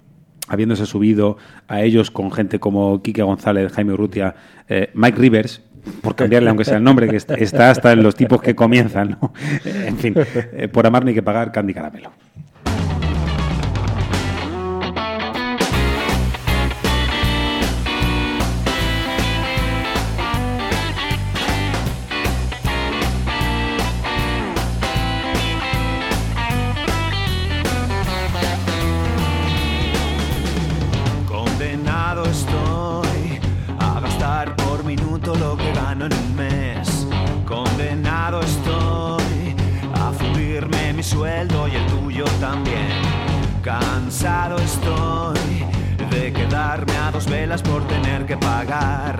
habiéndose 0.47 0.85
subido 0.85 1.37
a 1.67 1.81
ellos 1.81 2.11
con 2.11 2.31
gente 2.31 2.59
como 2.59 3.01
Quique 3.01 3.23
González, 3.23 3.71
Jaime 3.73 3.93
Urrutia, 3.93 4.35
eh, 4.67 4.89
Mike 4.93 5.17
Rivers, 5.17 5.61
por 6.01 6.15
cambiarle 6.15 6.49
aunque 6.49 6.65
sea 6.65 6.77
el 6.77 6.83
nombre, 6.83 7.09
que 7.09 7.17
está, 7.17 7.69
hasta 7.69 7.91
en 7.91 8.03
los 8.03 8.15
tipos 8.15 8.41
que 8.41 8.55
comienzan, 8.55 9.17
¿no? 9.21 9.33
En 9.65 9.97
fin, 9.97 10.13
eh, 10.15 10.67
por 10.67 10.85
amar 10.87 11.05
hay 11.05 11.13
que 11.13 11.23
pagar 11.23 11.51
Candy 11.51 11.73
Caramelo. 11.73 12.11
Dos 47.13 47.27
velas 47.27 47.61
por 47.61 47.85
tener 47.87 48.25
que 48.25 48.35
pagar. 48.35 49.15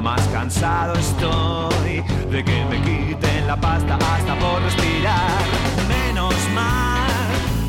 Más 0.00 0.22
cansado 0.28 0.94
estoy 0.94 2.02
de 2.30 2.44
que 2.44 2.64
me 2.66 2.80
quiten 2.80 3.46
la 3.46 3.56
pasta 3.56 3.96
hasta 3.96 4.34
por 4.38 4.62
respirar. 4.62 5.42
Menos 5.88 6.34
mal 6.54 7.10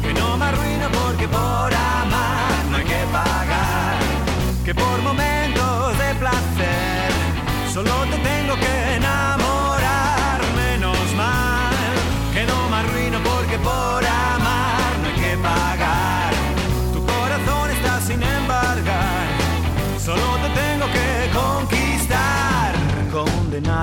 que 0.03 0.13
no 0.13 0.37
me 0.37 0.45
arruino 0.45 0.87
porque 0.91 1.27
por 1.27 1.73
amar 1.73 2.65
no 2.69 2.77
hay 2.77 2.83
que 2.83 3.03
pagar. 3.11 3.97
Que 4.63 4.75
por 4.75 5.01
momentos 5.01 5.97
de 5.97 6.15
placer 6.15 7.11
solo 7.73 8.04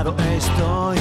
Estoy 0.03 0.99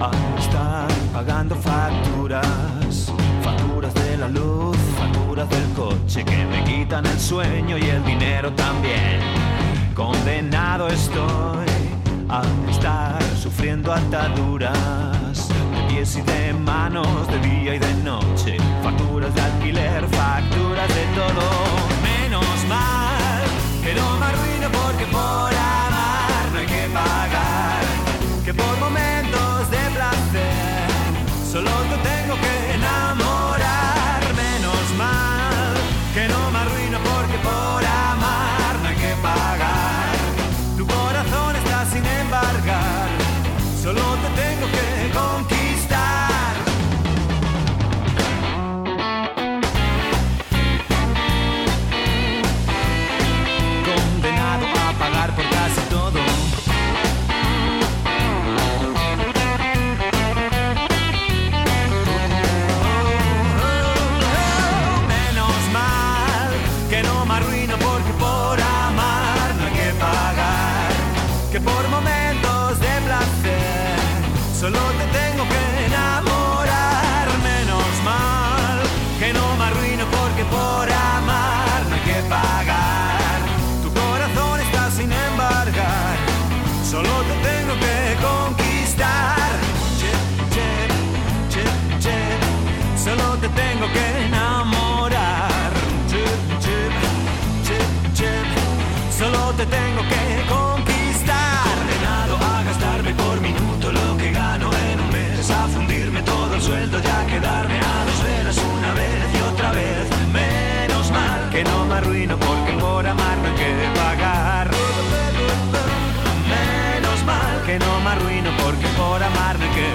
a 0.00 0.10
estar 0.36 0.88
pagando 1.12 1.54
facturas. 1.54 3.12
Facturas 3.40 3.94
de 3.94 4.16
la 4.16 4.26
luz, 4.26 4.76
facturas 4.98 5.48
del 5.48 5.68
coche 5.76 6.24
que 6.24 6.44
me 6.46 6.64
quitan 6.64 7.06
el 7.06 7.20
sueño 7.20 7.78
y 7.78 7.84
el 7.84 8.04
dinero 8.04 8.52
también. 8.54 9.20
Condenado 9.94 10.88
estoy 10.88 11.66
a 12.28 12.42
estar 12.68 13.22
sufriendo 13.40 13.92
ataduras 13.92 15.48
de 15.48 15.94
pies 15.94 16.16
y 16.16 16.22
de 16.22 16.52
manos, 16.52 17.28
de 17.28 17.38
día 17.38 17.76
y 17.76 17.78
de 17.78 17.94
noche. 18.02 18.56
Facturas 18.82 19.32
de 19.36 19.40
alquiler, 19.40 20.04
facturas 20.08 20.88
de 20.88 21.04
todo. 21.14 21.46
Menos 22.02 22.66
mal 22.68 23.44
que 23.84 23.94
no 23.94 24.16
me 24.18 24.26
arruino 24.26 24.68
porque 24.80 25.06
por 25.06 25.54
amar 25.54 26.50
no 26.52 26.58
hay 26.58 26.66
que 26.66 26.88
pagar. 26.92 27.81
Por 28.56 28.76
momentos 28.78 29.70
de 29.70 29.82
placer 29.94 30.86
solo 31.50 31.70
te 31.90 31.96
tengo 32.08 32.34
que 32.40 32.71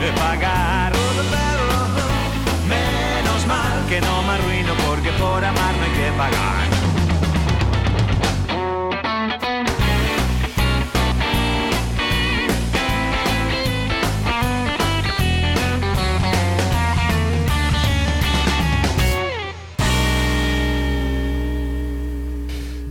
que 0.08 0.20
pagar. 0.20 0.94
Menos 2.68 3.46
mal 3.46 3.86
que 3.90 4.00
no 4.02 4.24
me 4.24 4.34
arruino 4.34 4.74
porque 4.88 5.12
por 5.12 5.44
amar 5.44 5.74
no 5.76 5.84
hay 5.84 5.92
que 5.92 6.12
pagar. 6.18 6.77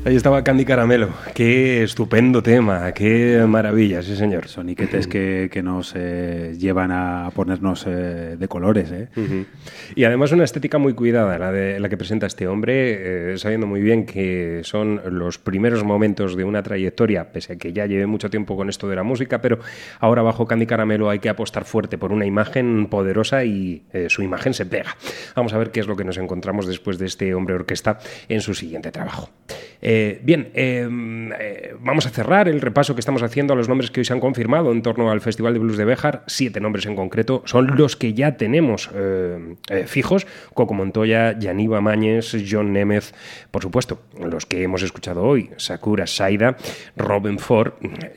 Ahí 0.06 0.14
estaba 0.14 0.44
Candy 0.44 0.64
Caramelo. 0.64 1.08
Qué 1.34 1.82
estupendo 1.82 2.40
tema, 2.40 2.92
qué 2.92 3.44
maravilla, 3.48 4.02
sí 4.02 4.14
señor. 4.14 4.46
Soniquetes 4.46 5.08
que, 5.08 5.50
que 5.50 5.64
nos 5.64 5.94
eh, 5.96 6.54
llevan 6.56 6.92
a 6.92 7.28
ponernos 7.34 7.84
eh, 7.88 8.36
de 8.38 8.46
colores, 8.46 8.92
¿eh? 8.92 9.08
Y 9.96 10.04
además 10.04 10.30
una 10.30 10.44
estética 10.44 10.78
muy 10.78 10.94
cuidada, 10.94 11.36
la, 11.40 11.50
de, 11.50 11.80
la 11.80 11.88
que 11.88 11.96
presenta 11.96 12.26
este 12.26 12.46
hombre, 12.46 13.32
eh, 13.32 13.38
sabiendo 13.38 13.66
muy 13.66 13.80
bien 13.80 14.06
que 14.06 14.60
son 14.62 15.00
los 15.10 15.38
primeros 15.38 15.82
momentos 15.82 16.36
de 16.36 16.44
una 16.44 16.62
trayectoria, 16.62 17.32
pese 17.32 17.54
a 17.54 17.56
que 17.56 17.72
ya 17.72 17.86
lleve 17.86 18.06
mucho 18.06 18.30
tiempo 18.30 18.56
con 18.56 18.68
esto 18.68 18.88
de 18.88 18.94
la 18.94 19.02
música, 19.02 19.40
pero 19.40 19.58
ahora 19.98 20.22
bajo 20.22 20.46
Candy 20.46 20.66
Caramelo 20.66 21.10
hay 21.10 21.18
que 21.18 21.30
apostar 21.30 21.64
fuerte 21.64 21.98
por 21.98 22.12
una 22.12 22.26
imagen 22.26 22.86
poderosa 22.86 23.44
y 23.44 23.82
su 24.06 24.22
imagen 24.22 24.54
se 24.54 24.66
pega. 24.66 24.96
Vamos 25.34 25.52
a 25.52 25.58
ver 25.58 25.72
qué 25.72 25.80
es 25.80 25.88
lo 25.88 25.96
que 25.96 26.04
nos 26.04 26.16
encontramos 26.16 26.68
después 26.68 26.96
de 26.96 27.06
este 27.06 27.34
hombre 27.34 27.56
orquesta 27.56 27.98
en 28.28 28.40
su 28.40 28.54
siguiente 28.54 28.92
trabajo. 28.92 29.30
Eh, 29.82 29.95
bien, 30.22 30.50
eh, 30.54 30.88
eh, 31.38 31.74
vamos 31.80 32.06
a 32.06 32.10
cerrar 32.10 32.48
el 32.48 32.60
repaso 32.60 32.94
que 32.94 33.00
estamos 33.00 33.22
haciendo 33.22 33.52
a 33.52 33.56
los 33.56 33.68
nombres 33.68 33.90
que 33.90 34.00
hoy 34.00 34.04
se 34.04 34.12
han 34.12 34.20
confirmado 34.20 34.72
en 34.72 34.82
torno 34.82 35.10
al 35.10 35.20
Festival 35.20 35.52
de 35.52 35.58
Blues 35.58 35.76
de 35.76 35.84
Béjar. 35.84 36.24
Siete 36.26 36.60
nombres 36.60 36.86
en 36.86 36.96
concreto 36.96 37.42
son 37.46 37.76
los 37.76 37.96
que 37.96 38.14
ya 38.14 38.36
tenemos 38.36 38.90
eh, 38.94 39.56
eh, 39.70 39.84
fijos. 39.86 40.26
Coco 40.54 40.74
Montoya, 40.74 41.38
Yaniva 41.38 41.80
Mañez, 41.80 42.36
John 42.48 42.72
Nemeth, 42.72 43.14
por 43.50 43.62
supuesto, 43.62 44.02
los 44.20 44.46
que 44.46 44.62
hemos 44.62 44.82
escuchado 44.82 45.22
hoy, 45.22 45.50
Sakura 45.56 46.06
Saida, 46.06 46.56
Robin 46.96 47.38
Ford, 47.38 47.74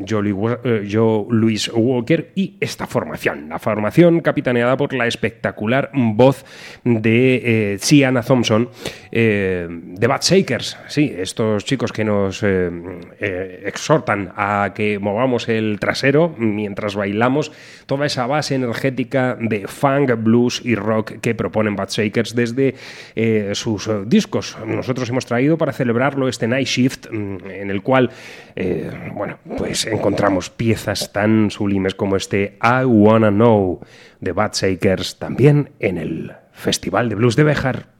Joe, 0.07 0.29
eh, 0.63 0.87
Joe 0.89 1.25
Louis 1.29 1.69
Walker 1.73 2.31
y 2.35 2.55
esta 2.59 2.87
formación, 2.87 3.49
la 3.49 3.59
formación 3.59 4.21
capitaneada 4.21 4.77
por 4.77 4.93
la 4.93 5.07
espectacular 5.07 5.91
voz 5.93 6.45
de 6.83 7.73
eh, 7.73 7.77
Sienna 7.79 8.21
Thompson, 8.21 8.69
eh, 9.11 9.67
de 9.69 10.07
Bad 10.07 10.21
Shakers. 10.21 10.77
Sí, 10.87 11.13
estos 11.17 11.65
chicos 11.69 11.93
que 11.93 12.03
nos 12.03 12.41
eh, 12.41 12.71
eh, 13.19 13.63
exhortan 13.67 14.33
a 14.35 14.71
que 14.73 14.97
movamos 14.97 15.47
el 15.49 15.79
trasero 15.79 16.33
mientras 16.35 16.95
bailamos, 16.95 17.51
toda 17.85 18.07
esa 18.07 18.25
base 18.25 18.55
energética 18.55 19.37
de 19.39 19.67
funk, 19.67 20.13
blues 20.17 20.63
y 20.65 20.73
rock 20.73 21.19
que 21.21 21.35
proponen 21.35 21.75
Bad 21.75 21.89
Shakers 21.89 22.33
desde 22.33 22.73
eh, 23.15 23.51
sus 23.53 23.87
discos. 24.07 24.57
Nosotros 24.65 25.09
hemos 25.09 25.27
traído 25.27 25.59
para 25.59 25.71
celebrarlo 25.71 26.27
este 26.27 26.47
Night 26.47 26.67
Shift, 26.67 27.05
mm, 27.11 27.37
en 27.51 27.69
el 27.69 27.83
cual, 27.83 28.09
bueno, 29.13 29.37
pues 29.55 29.85
encontramos 29.85 30.49
piezas 30.49 31.13
tan 31.13 31.51
sublimes 31.51 31.93
como 31.93 32.15
este 32.15 32.57
I 32.63 32.83
Wanna 32.83 33.29
Know 33.29 33.79
de 34.19 34.31
Bad 34.31 34.53
Shakers, 34.53 35.19
también 35.19 35.69
en 35.79 35.99
el 35.99 36.31
Festival 36.51 37.09
de 37.09 37.15
Blues 37.15 37.35
de 37.35 37.43
Béjar. 37.43 37.98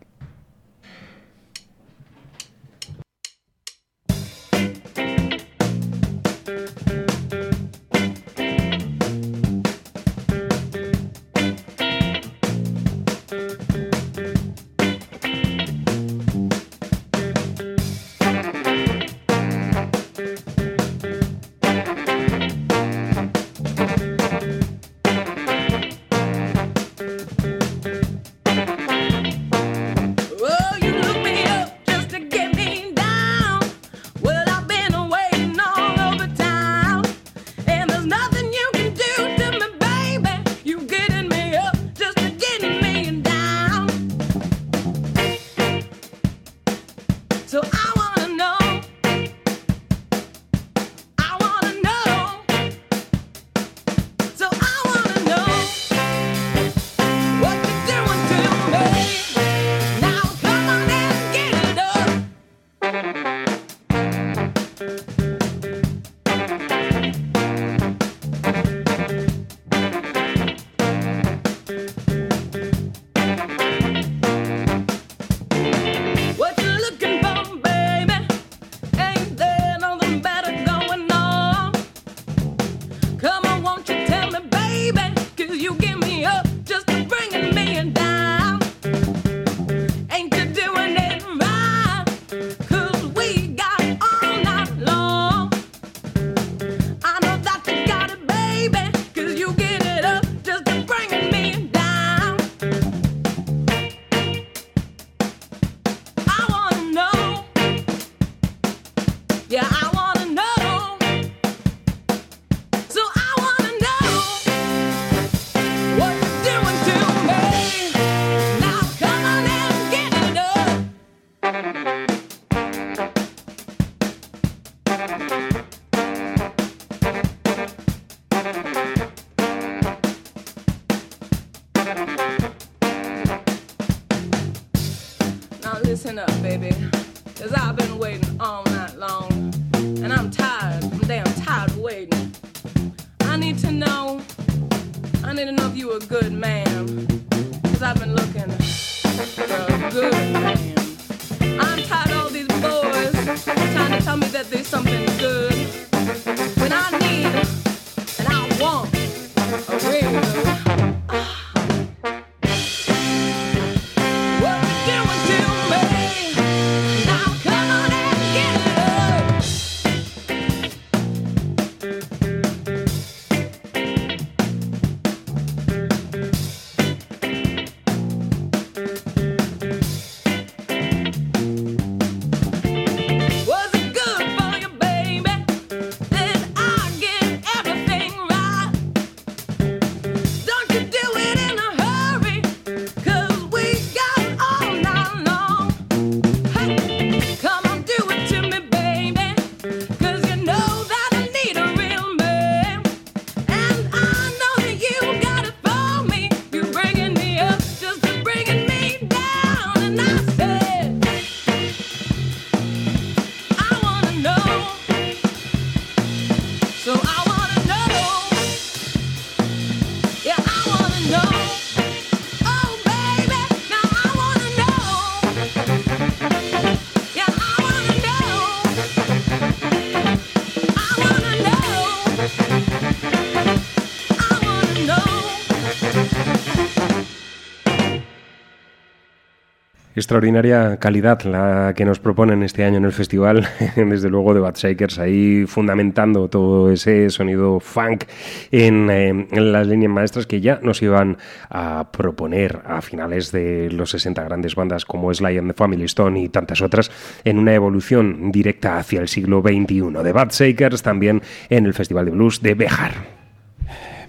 Extraordinaria 240.10 240.78
calidad 240.78 241.22
la 241.22 241.76
que 241.76 241.86
nos 241.86 242.00
proponen 242.00 242.42
este 242.42 242.64
año 242.64 242.78
en 242.78 242.86
el 242.86 242.92
festival, 242.94 243.48
desde 243.76 244.10
luego 244.10 244.34
de 244.34 244.40
Bad 244.40 244.56
Shakers, 244.56 244.98
ahí 244.98 245.46
fundamentando 245.46 246.28
todo 246.30 246.72
ese 246.72 247.12
sonido 247.12 247.60
funk 247.60 248.06
en, 248.50 248.90
eh, 248.90 249.10
en 249.10 249.52
las 249.52 249.68
líneas 249.68 249.92
maestras 249.92 250.26
que 250.26 250.42
ya 250.42 250.60
nos 250.64 250.82
iban 250.82 251.20
a 251.52 251.92
proponer 251.92 252.60
a 252.66 252.82
finales 252.82 253.32
de 253.32 253.70
los 253.70 253.92
60 253.92 254.24
grandes 254.24 254.56
bandas 254.56 254.84
como 254.84 255.14
Sly 255.14 255.38
and 255.38 255.52
the 255.52 255.54
Family 255.54 255.86
Stone 255.86 256.20
y 256.20 256.30
tantas 256.30 256.64
otras, 256.64 256.90
en 257.24 257.38
una 257.38 257.54
evolución 257.54 258.32
directa 258.32 258.80
hacia 258.80 259.02
el 259.02 259.10
siglo 259.10 259.44
XXI. 259.44 259.92
De 260.04 260.12
Bad 260.12 260.32
Shakers 260.32 260.82
también 260.82 261.22
en 261.52 261.68
el 261.68 261.76
Festival 261.76 262.06
de 262.06 262.12
Blues 262.14 262.42
de 262.42 262.56
Bejar. 262.56 262.94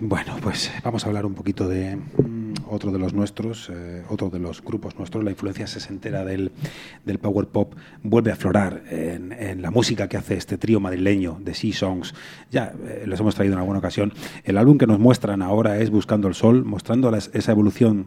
Bueno, 0.00 0.38
pues 0.40 0.72
vamos 0.82 1.04
a 1.04 1.08
hablar 1.08 1.26
un 1.26 1.34
poquito 1.34 1.68
de 1.68 1.98
otro 2.70 2.92
de 2.92 2.98
los 2.98 3.12
nuestros, 3.12 3.70
eh, 3.70 4.02
otro 4.08 4.30
de 4.30 4.38
los 4.38 4.62
grupos 4.62 4.96
nuestros. 4.96 5.22
La 5.24 5.30
influencia 5.30 5.66
sesentera 5.66 6.24
del, 6.24 6.52
del 7.04 7.18
power 7.18 7.46
pop 7.46 7.74
vuelve 8.02 8.30
a 8.30 8.34
aflorar 8.34 8.82
en, 8.90 9.60
la 9.60 9.70
música 9.70 10.08
que 10.08 10.16
hace 10.16 10.36
este 10.36 10.56
trío 10.56 10.80
madrileño 10.80 11.38
de 11.40 11.54
Sea 11.54 11.72
Songs. 11.72 12.14
Ya 12.50 12.72
eh, 12.86 13.04
los 13.06 13.20
hemos 13.20 13.34
traído 13.34 13.54
en 13.54 13.60
alguna 13.60 13.78
ocasión. 13.78 14.12
El 14.44 14.56
álbum 14.56 14.78
que 14.78 14.86
nos 14.86 14.98
muestran 14.98 15.42
ahora 15.42 15.78
es 15.78 15.90
Buscando 15.90 16.28
el 16.28 16.34
Sol, 16.34 16.64
mostrando 16.64 17.14
esa 17.14 17.52
evolución 17.52 18.06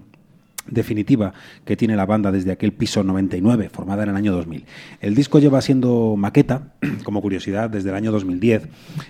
definitiva 0.68 1.34
que 1.66 1.76
tiene 1.76 1.96
la 1.96 2.06
banda 2.06 2.32
desde 2.32 2.52
aquel 2.52 2.74
piso 2.74 3.04
99, 3.04 3.70
formada 3.70 4.04
en 4.04 4.10
el 4.10 4.16
año 4.16 4.32
2000. 4.34 4.66
El 5.02 5.16
disco 5.16 5.40
lleva 5.40 5.62
siendo 5.62 6.16
maqueta, 6.18 6.74
como 7.04 7.22
curiosidad, 7.22 7.70
desde 7.70 7.90
el 7.90 7.96
año 7.96 8.12
2010, 8.12 8.68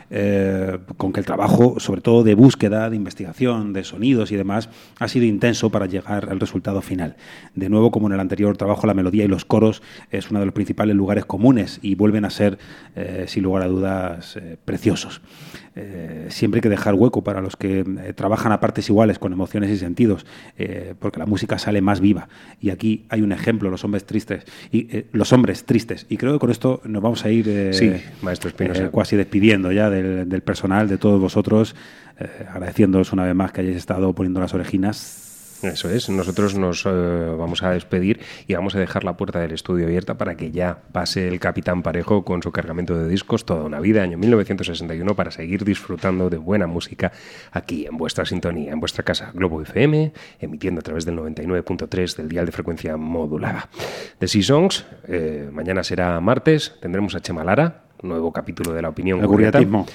eh, 0.10 0.80
con 0.98 1.14
que 1.14 1.20
el 1.20 1.26
trabajo, 1.26 1.80
sobre 1.80 2.02
todo 2.02 2.24
de 2.24 2.36
búsqueda, 2.36 2.90
de 2.90 2.96
investigación, 2.96 3.74
de 3.74 3.84
sonidos 3.84 4.32
y 4.32 4.36
demás, 4.36 4.70
ha 5.00 5.08
sido 5.08 5.26
intenso 5.26 5.70
para 5.70 5.86
llegar 5.86 6.30
al 6.30 6.40
resultado 6.40 6.82
final. 6.82 7.16
De 7.56 7.70
nuevo, 7.70 7.92
como 7.92 8.08
en 8.08 8.14
el 8.14 8.20
anterior 8.20 8.58
trabajo, 8.58 8.88
la 8.88 8.94
melodía 8.94 9.26
y 9.26 9.28
los 9.28 9.46
coros 9.46 9.82
es 10.12 10.30
uno 10.32 10.40
de 10.40 10.46
los 10.46 10.54
principales 10.54 10.96
lugares 10.96 11.26
comunes 11.26 11.80
y 11.82 11.96
vuelven 11.96 12.26
a 12.26 12.30
ser, 12.30 12.58
eh, 12.96 13.26
sin 13.28 13.44
lugar 13.44 13.64
a 13.64 13.68
dudas, 13.68 14.38
eh, 14.38 14.58
preciosos. 14.64 15.22
Eh, 15.76 16.28
siempre 16.30 16.60
hay 16.60 16.62
que 16.62 16.70
dejar 16.70 16.94
hueco 16.94 17.24
para 17.24 17.42
los 17.42 17.56
que 17.56 17.80
eh, 17.80 18.14
trabajan 18.14 18.52
a 18.52 18.60
partes 18.60 18.90
iguales 18.90 19.18
con 19.20 19.34
emociones 19.34 19.70
y 19.72 19.78
sentidos, 19.78 20.26
eh, 20.58 20.94
porque 21.00 21.20
la 21.20 21.26
música 21.26 21.58
sale 21.58 21.82
más 21.82 22.00
viva. 22.00 22.28
Y 22.62 22.70
aquí 22.70 23.06
hay 23.10 23.22
un 23.22 23.32
ejemplo, 23.32 23.70
los 23.70 23.84
hombres 23.84 24.06
tristes 24.06 24.44
y 24.72 24.88
eh, 24.96 25.08
los 25.12 25.34
hombres 25.34 25.66
tristes. 25.66 26.06
Y 26.10 26.18
creo 26.18 26.34
que 26.34 26.40
con 26.40 26.52
esto 26.52 26.82
nos 26.86 27.02
vamos 27.02 27.26
a 27.26 27.30
ir, 27.32 27.48
eh, 27.50 27.74
Sí, 27.74 27.92
maestro 28.22 28.50
Espinosa. 28.50 28.92
casi 28.92 29.16
despidiendo 29.16 29.72
ya 29.72 29.90
del, 29.90 30.30
del 30.30 30.42
personal, 30.42 30.88
de 30.88 30.98
todos 30.98 31.20
vosotros, 31.20 31.76
agradeciéndoos 32.54 33.12
una 33.12 33.26
vez 33.26 33.34
más 33.36 33.52
que 33.52 33.62
hayáis 33.62 33.78
estado 33.78 34.14
poniendo 34.14 34.40
las 34.40 34.54
orejinas. 34.54 35.33
Eso 35.64 35.90
es, 35.90 36.10
nosotros 36.10 36.58
nos 36.58 36.86
eh, 36.86 36.90
vamos 36.90 37.64
a 37.64 37.72
despedir 37.72 38.20
y 38.48 38.54
vamos 38.54 38.76
a 38.76 38.80
dejar 38.80 39.06
la 39.06 39.16
puerta 39.16 39.40
del 39.40 39.54
estudio 39.54 39.86
abierta 39.86 40.18
para 40.18 40.36
que 40.36 40.52
ya 40.52 40.80
pase 40.92 41.28
el 41.30 41.40
Capitán 41.40 41.84
Parejo 41.84 42.26
con 42.26 42.44
su 42.44 42.52
cargamento 42.52 42.98
de 42.98 43.08
discos 43.08 43.46
toda 43.46 43.64
una 43.64 43.80
vida, 43.80 44.04
año 44.04 44.18
1961, 44.18 45.16
para 45.16 45.32
seguir 45.32 45.64
disfrutando 45.64 46.30
de 46.30 46.38
buena 46.38 46.68
música 46.68 47.14
aquí 47.52 47.86
en 47.86 47.96
vuestra 47.96 48.26
sintonía, 48.26 48.74
en 48.74 48.82
vuestra 48.82 49.04
casa 49.04 49.32
Globo 49.34 49.62
FM, 49.62 50.12
emitiendo 50.40 50.80
a 50.80 50.84
través 50.84 51.06
del 51.06 51.18
99.3 51.18 52.18
del 52.18 52.28
dial 52.28 52.46
de 52.46 52.52
frecuencia 52.52 52.98
modulada. 52.98 53.70
The 54.20 54.28
Sea 54.28 54.44
Songs, 54.44 54.86
eh, 55.08 55.50
mañana 55.50 55.84
será 55.84 56.20
martes, 56.20 56.76
tendremos 56.82 57.16
a 57.16 57.22
Chema 57.22 57.46
Lara, 57.46 57.84
nuevo 58.04 58.32
capítulo 58.32 58.74
de 58.74 58.82
la 58.82 58.90
opinión 58.90 59.22
El. 59.22 59.86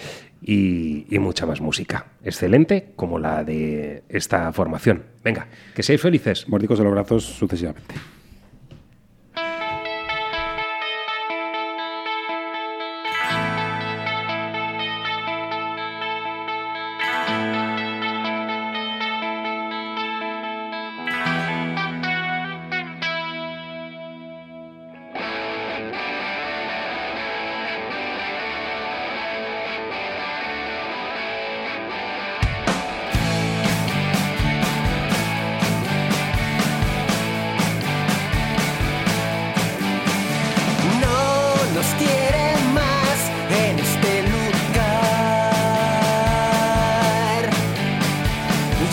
Y, 0.42 1.06
y 1.14 1.18
mucha 1.18 1.46
más 1.46 1.60
música. 1.60 2.06
Excelente 2.24 2.92
como 2.96 3.18
la 3.18 3.44
de 3.44 4.02
esta 4.08 4.52
formación. 4.52 5.02
Venga, 5.24 5.46
que 5.74 5.82
seáis 5.82 6.00
felices. 6.00 6.48
Mordicos 6.48 6.78
de 6.78 6.84
los 6.84 6.92
brazos 6.92 7.24
sucesivamente. 7.24 7.94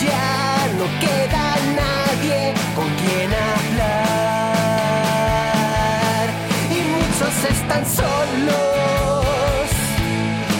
Ya 0.04 0.68
no 0.78 0.86
queda 1.00 1.44
nadie 1.82 2.40
con 2.74 2.88
quien 3.00 3.30
hablar. 3.50 3.96
Y 6.70 6.78
muchos 6.94 7.34
están 7.50 7.84
solos. 7.86 9.68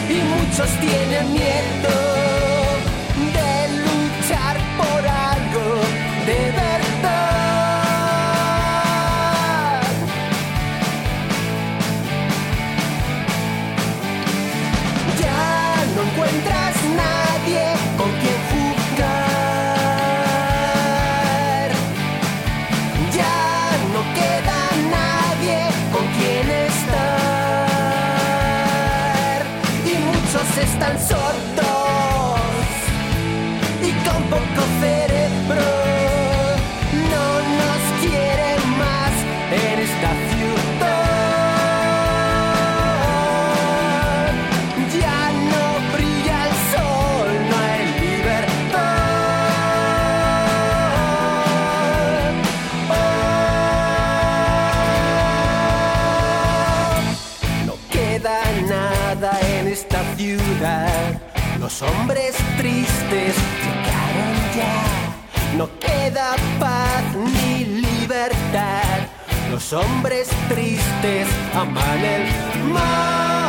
Y 0.09 0.17
muchos 0.33 0.69
tienen 0.79 1.25
miedo 1.33 2.16
Los 61.79 61.91
hombres 61.91 62.35
tristes 62.57 63.35
llegaron 63.61 64.33
ya. 64.55 65.57
No 65.57 65.69
queda 65.79 66.35
paz 66.59 67.03
ni 67.15 67.65
libertad. 67.65 69.05
Los 69.51 69.73
hombres 69.73 70.27
tristes 70.49 71.27
aman 71.53 72.03
el 72.03 72.73
mal. 72.73 73.46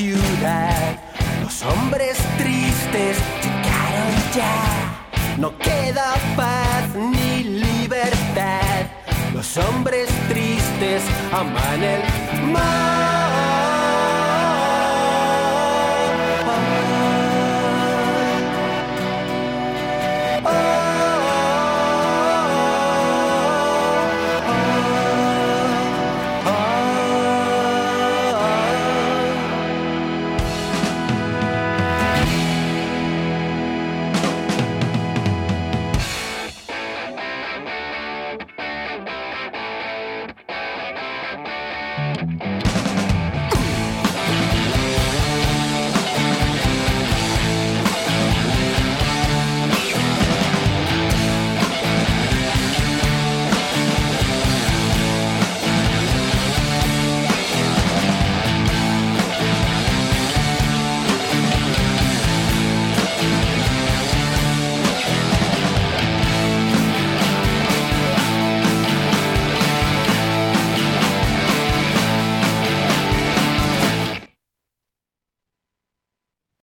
Los 0.00 1.60
hombres 1.64 2.16
tristes 2.36 3.18
llegaron 3.42 4.14
ya. 4.32 5.36
No 5.38 5.58
queda 5.58 6.14
paz 6.36 6.94
ni 6.94 7.42
libertad. 7.42 8.86
Los 9.34 9.56
hombres 9.56 10.08
tristes 10.28 11.02
aman 11.32 11.82
el 11.82 12.52
mar. 12.52 13.57